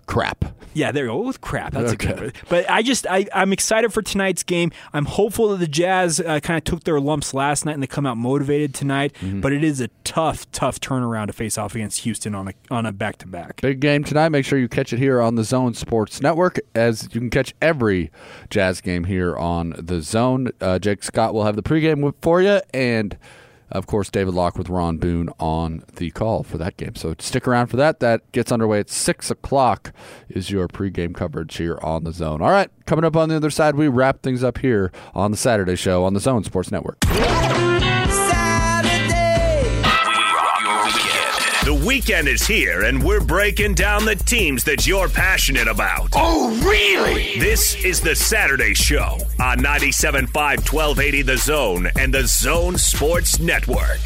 Crap. 0.09 0.44
yeah, 0.74 0.90
there 0.90 1.04
you 1.04 1.11
go. 1.11 1.18
With 1.20 1.40
crap, 1.40 1.72
that's 1.72 1.92
Okay. 1.92 2.09
a 2.11 2.14
good. 2.14 2.20
word. 2.20 2.36
But 2.48 2.68
I 2.70 2.82
just 2.82 3.06
I 3.06 3.26
I'm 3.34 3.52
excited 3.52 3.92
for 3.92 4.00
tonight's 4.02 4.42
game. 4.42 4.72
I'm 4.92 5.04
hopeful 5.04 5.48
that 5.50 5.59
the 5.59 5.68
Jazz 5.68 6.18
uh, 6.18 6.40
kind 6.40 6.56
of 6.56 6.64
took 6.64 6.84
their 6.84 6.98
lumps 6.98 7.34
last 7.34 7.66
night 7.66 7.74
and 7.74 7.82
they 7.82 7.86
come 7.86 8.06
out 8.06 8.16
motivated 8.16 8.72
tonight. 8.74 9.12
Mm-hmm. 9.20 9.40
But 9.42 9.52
it 9.52 9.62
is 9.62 9.80
a 9.82 9.88
tough, 10.04 10.50
tough 10.50 10.80
turnaround 10.80 11.26
to 11.26 11.32
face 11.34 11.59
off 11.59 11.74
against 11.74 12.00
Houston 12.00 12.34
on 12.34 12.48
a 12.48 12.52
on 12.70 12.86
a 12.86 12.92
back 12.92 13.18
to 13.18 13.26
back. 13.26 13.61
Big 13.61 13.80
game 13.80 14.02
tonight. 14.02 14.30
Make 14.30 14.44
sure 14.46 14.59
you 14.59 14.66
catch 14.68 14.92
it 14.94 14.98
here 14.98 15.20
on 15.20 15.34
the 15.34 15.44
Zone 15.44 15.74
Sports 15.74 16.20
Network, 16.22 16.59
as 16.74 17.04
you 17.12 17.20
can 17.20 17.30
catch 17.30 17.54
every 17.61 18.11
Jazz 18.50 18.80
game 18.80 19.04
here 19.04 19.36
on 19.36 19.74
the 19.78 20.00
Zone. 20.00 20.50
Uh, 20.61 20.78
Jake 20.78 21.02
Scott 21.04 21.34
will 21.34 21.44
have 21.44 21.54
the 21.56 21.62
pregame 21.62 22.14
for 22.22 22.40
you, 22.40 22.61
and 22.72 23.16
of 23.71 23.87
course 23.87 24.11
David 24.11 24.35
Locke 24.35 24.57
with 24.57 24.69
Ron 24.69 24.99
Boone 24.99 25.31
on 25.39 25.83
the 25.97 26.11
call 26.11 26.43
for 26.43 26.59
that 26.59 26.77
game. 26.77 26.95
So 26.95 27.14
stick 27.19 27.47
around 27.47 27.69
for 27.69 27.77
that. 27.77 28.01
That 28.01 28.31
gets 28.33 28.53
underway 28.53 28.81
at 28.81 28.91
six 28.91 29.31
o'clock. 29.31 29.93
Is 30.29 30.51
your 30.51 30.69
pregame 30.69 31.14
coverage 31.14 31.57
here 31.57 31.79
on 31.83 32.05
the 32.05 32.12
Zone? 32.12 32.41
All 32.43 32.51
right, 32.51 32.71
coming 32.87 33.05
up 33.05 33.16
on 33.16 33.29
the 33.29 33.37
other 33.37 33.51
side, 33.51 33.75
we 33.75 33.89
wrap 33.89 34.23
things 34.23 34.45
up 34.45 34.59
here 34.59 34.93
on 35.14 35.31
the 35.31 35.37
Saturday 35.37 35.77
show 35.77 36.05
on 36.05 36.14
the 36.14 36.21
Zone 36.21 36.45
Sports 36.45 36.71
Network. 36.71 36.99
The 41.69 41.75
weekend 41.75 42.29
is 42.29 42.47
here, 42.47 42.85
and 42.85 43.05
we're 43.05 43.21
breaking 43.21 43.75
down 43.75 44.07
the 44.07 44.14
teams 44.14 44.64
that 44.64 44.87
you're 44.87 45.07
passionate 45.07 45.69
about. 45.69 46.09
Oh, 46.14 46.49
really? 46.66 47.39
This 47.39 47.85
is 47.85 48.01
the 48.01 48.16
Saturday 48.16 48.73
Show 48.73 49.19
on 49.39 49.59
97.5 49.59 50.33
1280 50.33 51.21
The 51.21 51.37
Zone 51.37 51.91
and 51.99 52.14
the 52.14 52.27
Zone 52.27 52.79
Sports 52.79 53.39
Network. 53.39 54.01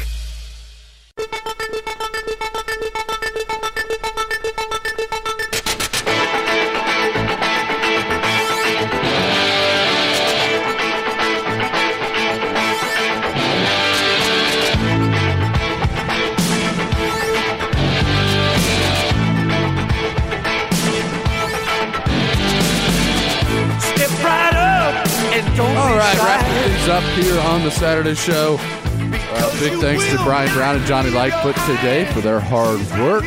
Right, 26.03 26.17
shy. 26.17 26.25
wrapping 26.25 26.71
things 26.71 26.89
up 26.89 27.03
here 27.15 27.39
on 27.39 27.63
the 27.63 27.71
Saturday 27.71 28.15
show. 28.15 28.57
Uh, 28.59 29.59
big 29.59 29.79
thanks 29.79 30.05
to 30.11 30.17
Brian 30.23 30.51
Brown 30.53 30.75
and 30.75 30.85
Johnny 30.85 31.09
Lightfoot 31.09 31.55
today 31.65 32.05
for 32.13 32.21
their 32.21 32.39
hard 32.39 32.79
work 32.99 33.23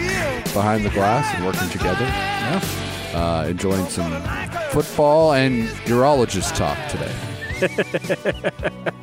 behind 0.53 0.85
the 0.85 0.91
glass 0.91 1.35
and 1.35 1.45
working 1.45 1.69
together. 1.71 2.07
Uh, 3.15 3.47
enjoying 3.49 3.87
some 3.87 4.11
football 4.71 5.33
and 5.33 5.69
urologist 5.87 6.55
talk 6.55 6.77
today. 6.89 7.13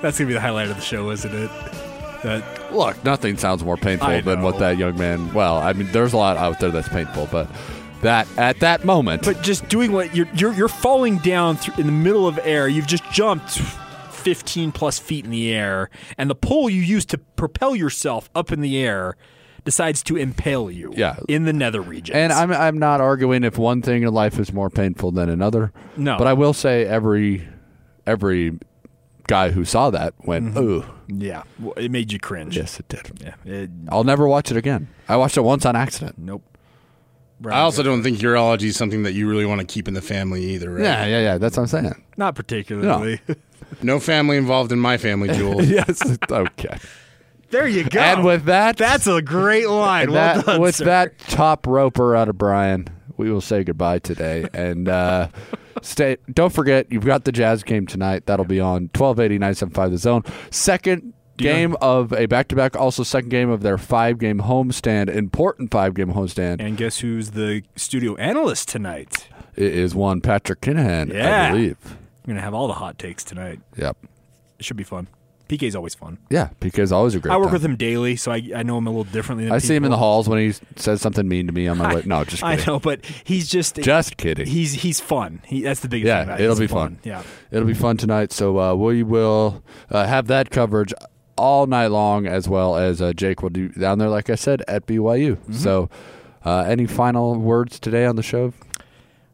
That's 0.00 0.18
gonna 0.18 0.28
be 0.28 0.34
the 0.34 0.40
highlight 0.40 0.70
of 0.70 0.76
the 0.76 0.82
show, 0.82 1.10
isn't 1.10 1.34
it? 1.34 1.50
That 2.22 2.72
Look, 2.72 3.02
nothing 3.04 3.36
sounds 3.36 3.64
more 3.64 3.76
painful 3.76 4.22
than 4.22 4.42
what 4.42 4.58
that 4.58 4.76
young 4.76 4.96
man. 4.96 5.32
Well, 5.32 5.56
I 5.58 5.72
mean, 5.72 5.90
there's 5.90 6.12
a 6.12 6.16
lot 6.16 6.36
out 6.36 6.60
there 6.60 6.70
that's 6.70 6.88
painful, 6.88 7.28
but 7.32 7.48
that 8.02 8.26
at 8.38 8.60
that 8.60 8.84
moment, 8.84 9.24
but 9.24 9.42
just 9.42 9.68
doing 9.68 9.92
what 9.92 10.14
you're 10.14 10.28
you're, 10.34 10.52
you're 10.52 10.68
falling 10.68 11.18
down 11.18 11.56
through, 11.56 11.74
in 11.80 11.86
the 11.86 11.92
middle 11.92 12.26
of 12.26 12.38
air. 12.42 12.68
You've 12.68 12.86
just 12.86 13.04
jumped 13.10 13.58
15 13.58 14.72
plus 14.72 14.98
feet 14.98 15.24
in 15.24 15.30
the 15.30 15.52
air, 15.52 15.90
and 16.16 16.28
the 16.30 16.34
pole 16.34 16.68
you 16.70 16.80
use 16.82 17.04
to 17.06 17.18
propel 17.18 17.74
yourself 17.76 18.28
up 18.34 18.52
in 18.52 18.60
the 18.60 18.78
air 18.78 19.16
decides 19.64 20.02
to 20.04 20.16
impale 20.16 20.70
you. 20.70 20.92
Yeah. 20.96 21.16
in 21.28 21.44
the 21.44 21.52
nether 21.52 21.80
regions. 21.80 22.16
And 22.16 22.32
I'm 22.32 22.52
I'm 22.52 22.78
not 22.78 23.00
arguing 23.00 23.44
if 23.44 23.58
one 23.58 23.82
thing 23.82 24.02
in 24.02 24.12
life 24.14 24.38
is 24.38 24.52
more 24.52 24.70
painful 24.70 25.10
than 25.12 25.28
another. 25.28 25.72
No. 25.96 26.16
But 26.18 26.26
I 26.26 26.32
will 26.32 26.52
say 26.54 26.84
every 26.86 27.46
every 28.06 28.58
guy 29.26 29.50
who 29.50 29.64
saw 29.64 29.90
that 29.90 30.14
went, 30.24 30.54
Mm-hmm. 30.54 30.58
ooh. 30.58 30.84
yeah, 31.08 31.42
well, 31.58 31.74
it 31.76 31.90
made 31.90 32.12
you 32.12 32.18
cringe. 32.18 32.56
Yes, 32.56 32.80
it 32.80 32.88
did. 32.88 33.10
Yeah. 33.22 33.34
It, 33.44 33.70
I'll 33.90 34.04
never 34.04 34.26
watch 34.26 34.50
it 34.50 34.56
again. 34.56 34.88
I 35.06 35.16
watched 35.16 35.36
it 35.36 35.42
once 35.42 35.66
on 35.66 35.76
accident. 35.76 36.16
nope. 36.18 36.42
I 37.46 37.60
also 37.60 37.82
don't 37.82 38.02
think 38.02 38.18
urology 38.18 38.64
is 38.64 38.76
something 38.76 39.04
that 39.04 39.12
you 39.12 39.28
really 39.28 39.46
want 39.46 39.60
to 39.60 39.66
keep 39.66 39.86
in 39.88 39.94
the 39.94 40.02
family 40.02 40.42
either, 40.54 40.72
right? 40.72 40.82
Yeah, 40.82 41.06
yeah, 41.06 41.20
yeah. 41.20 41.38
That's 41.38 41.56
what 41.56 41.62
I'm 41.64 41.68
saying. 41.68 42.04
Not 42.16 42.34
particularly. 42.34 43.20
No 43.82 44.00
family 44.00 44.36
involved 44.36 44.72
in 44.72 44.78
my 44.78 44.96
family, 44.96 45.28
Jewel. 45.34 45.62
yes. 45.62 46.00
Okay. 46.30 46.78
there 47.50 47.68
you 47.68 47.84
go. 47.84 48.00
And 48.00 48.24
with 48.24 48.44
that, 48.46 48.76
that's 48.76 49.06
a 49.06 49.22
great 49.22 49.68
line. 49.68 50.10
Well 50.10 50.36
that 50.36 50.46
done, 50.46 50.60
with 50.60 50.76
sir. 50.76 50.84
that 50.86 51.18
top 51.18 51.66
roper 51.66 52.16
out 52.16 52.28
of 52.28 52.36
Brian, 52.38 52.88
we 53.16 53.30
will 53.30 53.40
say 53.40 53.62
goodbye 53.64 53.98
today. 54.00 54.46
And 54.52 54.88
uh, 54.88 55.28
stay. 55.82 56.16
Don't 56.32 56.52
forget, 56.52 56.90
you've 56.90 57.04
got 57.04 57.24
the 57.24 57.32
Jazz 57.32 57.62
game 57.62 57.86
tonight. 57.86 58.26
That'll 58.26 58.46
be 58.46 58.58
on 58.60 58.90
1280 58.96 59.38
975 59.38 59.90
The 59.92 59.98
Zone. 59.98 60.22
Second 60.50 61.12
game 61.38 61.76
of 61.80 62.12
a 62.12 62.26
back 62.26 62.48
to 62.48 62.56
back. 62.56 62.76
Also, 62.76 63.02
second 63.02 63.30
game 63.30 63.48
of 63.50 63.62
their 63.62 63.78
five 63.78 64.18
game 64.18 64.40
homestand. 64.40 65.08
Important 65.08 65.70
five 65.70 65.94
game 65.94 66.12
homestand. 66.12 66.60
And 66.60 66.76
guess 66.76 66.98
who's 66.98 67.30
the 67.30 67.62
studio 67.76 68.14
analyst 68.16 68.68
tonight? 68.68 69.28
It 69.56 69.72
is 69.72 69.94
one 69.94 70.20
Patrick 70.20 70.60
Kinahan, 70.60 71.12
Yeah. 71.12 71.46
I 71.46 71.50
believe. 71.50 71.76
We're 72.26 72.34
gonna 72.34 72.42
have 72.42 72.54
all 72.54 72.68
the 72.68 72.74
hot 72.74 72.98
takes 72.98 73.24
tonight. 73.24 73.60
Yep. 73.76 73.96
It 74.58 74.64
should 74.64 74.76
be 74.76 74.84
fun. 74.84 75.08
PK's 75.48 75.74
always 75.74 75.94
fun. 75.94 76.18
Yeah, 76.28 76.50
because 76.60 76.92
always 76.92 77.14
a 77.14 77.20
great. 77.20 77.32
I 77.32 77.38
work 77.38 77.46
time. 77.46 77.52
with 77.54 77.64
him 77.64 77.76
daily, 77.76 78.16
so 78.16 78.30
I, 78.30 78.50
I 78.54 78.62
know 78.62 78.76
him 78.76 78.86
a 78.86 78.90
little 78.90 79.04
differently. 79.04 79.44
Than 79.46 79.54
I 79.54 79.58
see 79.58 79.74
him 79.74 79.84
in 79.84 79.90
the 79.90 79.96
halls 79.96 80.28
when 80.28 80.38
he 80.38 80.52
says 80.76 81.00
something 81.00 81.26
mean 81.26 81.46
to 81.46 81.54
me 81.54 81.66
on 81.68 81.78
my 81.78 81.94
way. 81.94 82.02
No, 82.04 82.22
just 82.22 82.42
I 82.44 82.56
kidding. 82.56 82.66
know, 82.74 82.78
but 82.78 83.02
he's 83.24 83.48
just 83.48 83.76
Just 83.76 84.18
kidding. 84.18 84.46
He's 84.46 84.74
he's 84.74 85.00
fun. 85.00 85.40
He, 85.46 85.62
that's 85.62 85.80
the 85.80 85.88
biggest 85.88 86.06
Yeah, 86.08 86.26
thing 86.26 86.34
it'll 86.44 86.50
He's 86.56 86.60
be 86.60 86.66
fun. 86.66 86.98
Yeah. 87.02 87.22
It'll 87.50 87.66
be 87.66 87.72
fun 87.72 87.96
tonight. 87.96 88.30
So 88.30 88.58
uh, 88.60 88.74
we 88.74 89.02
will 89.02 89.64
uh, 89.90 90.06
have 90.06 90.26
that 90.26 90.50
coverage 90.50 90.92
all 91.38 91.66
night 91.66 91.86
long, 91.88 92.26
as 92.26 92.48
well 92.48 92.76
as 92.76 93.00
uh, 93.00 93.12
Jake 93.12 93.42
will 93.42 93.50
do 93.50 93.68
down 93.70 93.98
there, 93.98 94.08
like 94.08 94.28
I 94.28 94.34
said, 94.34 94.62
at 94.68 94.86
BYU. 94.86 95.36
Mm-hmm. 95.36 95.52
So, 95.54 95.88
uh, 96.44 96.60
any 96.60 96.86
final 96.86 97.36
words 97.36 97.78
today 97.80 98.04
on 98.04 98.16
the 98.16 98.22
show? 98.22 98.52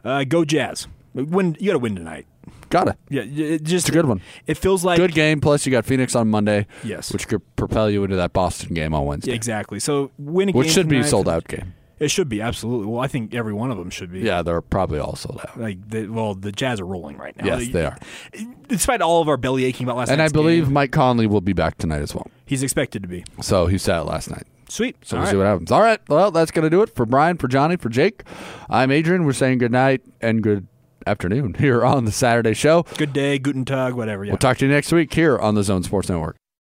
Uh, 0.04 0.24
go 0.24 0.44
Jazz. 0.44 0.86
Win. 1.14 1.56
You 1.58 1.66
got 1.68 1.72
to 1.74 1.78
win 1.78 1.96
tonight. 1.96 2.26
Got 2.70 2.88
it. 2.88 2.96
Yeah, 3.08 3.22
it 3.22 3.62
just 3.62 3.86
It's 3.86 3.88
a 3.88 3.92
good 3.92 4.06
one. 4.06 4.20
It 4.46 4.56
feels 4.58 4.84
like 4.84 4.96
Good 4.96 5.14
game. 5.14 5.40
Plus, 5.40 5.64
you 5.64 5.72
got 5.72 5.84
Phoenix 5.84 6.14
on 6.14 6.28
Monday. 6.28 6.66
Yes. 6.82 7.12
which 7.12 7.28
could 7.28 7.42
propel 7.56 7.88
you 7.88 8.02
into 8.04 8.16
that 8.16 8.32
Boston 8.32 8.74
game 8.74 8.92
on 8.94 9.06
Wednesday, 9.06 9.30
Yeah, 9.30 9.36
exactly. 9.36 9.78
So 9.78 10.10
win 10.18 10.48
a 10.48 10.52
which 10.52 10.70
should 10.70 10.88
be 10.88 10.98
a 10.98 11.04
sold 11.04 11.28
out 11.28 11.46
game. 11.46 11.74
It 11.98 12.10
should 12.10 12.28
be 12.28 12.40
absolutely. 12.40 12.86
Well, 12.86 13.00
I 13.00 13.06
think 13.06 13.34
every 13.34 13.52
one 13.52 13.70
of 13.70 13.78
them 13.78 13.90
should 13.90 14.10
be. 14.10 14.20
Yeah, 14.20 14.42
they're 14.42 14.60
probably 14.60 14.98
all 14.98 15.14
sold 15.16 15.40
out. 15.48 15.58
Like, 15.58 15.88
the, 15.88 16.08
well, 16.08 16.34
the 16.34 16.50
Jazz 16.52 16.80
are 16.80 16.86
rolling 16.86 17.16
right 17.16 17.36
now. 17.36 17.46
Yes, 17.56 17.68
they 17.72 17.84
are. 17.84 17.96
Despite 18.68 19.00
all 19.00 19.22
of 19.22 19.28
our 19.28 19.36
belly 19.36 19.64
aching 19.64 19.86
about 19.86 19.96
last 19.96 20.08
night. 20.08 20.14
And 20.14 20.22
I 20.22 20.28
believe 20.28 20.64
game, 20.64 20.72
Mike 20.72 20.90
Conley 20.92 21.26
will 21.26 21.40
be 21.40 21.52
back 21.52 21.78
tonight 21.78 22.02
as 22.02 22.14
well. 22.14 22.26
he's 22.46 22.62
expected 22.62 23.02
to 23.02 23.08
be. 23.08 23.24
So 23.40 23.66
he 23.66 23.78
sat 23.78 24.06
last 24.06 24.30
night. 24.30 24.44
Sweet. 24.68 24.96
So 25.04 25.16
All 25.16 25.20
we'll 25.20 25.26
right. 25.26 25.30
see 25.32 25.36
what 25.36 25.46
happens. 25.46 25.70
All 25.70 25.82
right. 25.82 26.00
Well, 26.08 26.30
that's 26.30 26.50
going 26.50 26.64
to 26.64 26.70
do 26.70 26.82
it 26.82 26.94
for 26.94 27.06
Brian, 27.06 27.36
for 27.36 27.46
Johnny, 27.48 27.76
for 27.76 27.88
Jake. 27.90 28.24
I'm 28.68 28.90
Adrian. 28.90 29.24
We're 29.24 29.32
saying 29.34 29.58
good 29.58 29.70
night 29.72 30.02
and 30.20 30.42
good 30.42 30.66
afternoon 31.06 31.54
here 31.58 31.84
on 31.84 32.06
the 32.06 32.12
Saturday 32.12 32.54
show. 32.54 32.84
Good 32.96 33.12
day, 33.12 33.38
guten 33.38 33.64
tag, 33.64 33.94
whatever. 33.94 34.24
Yeah. 34.24 34.32
We'll 34.32 34.38
talk 34.38 34.56
to 34.58 34.66
you 34.66 34.72
next 34.72 34.90
week 34.90 35.12
here 35.14 35.38
on 35.38 35.54
the 35.54 35.62
Zone 35.62 35.82
Sports 35.84 36.08
Network. 36.08 36.36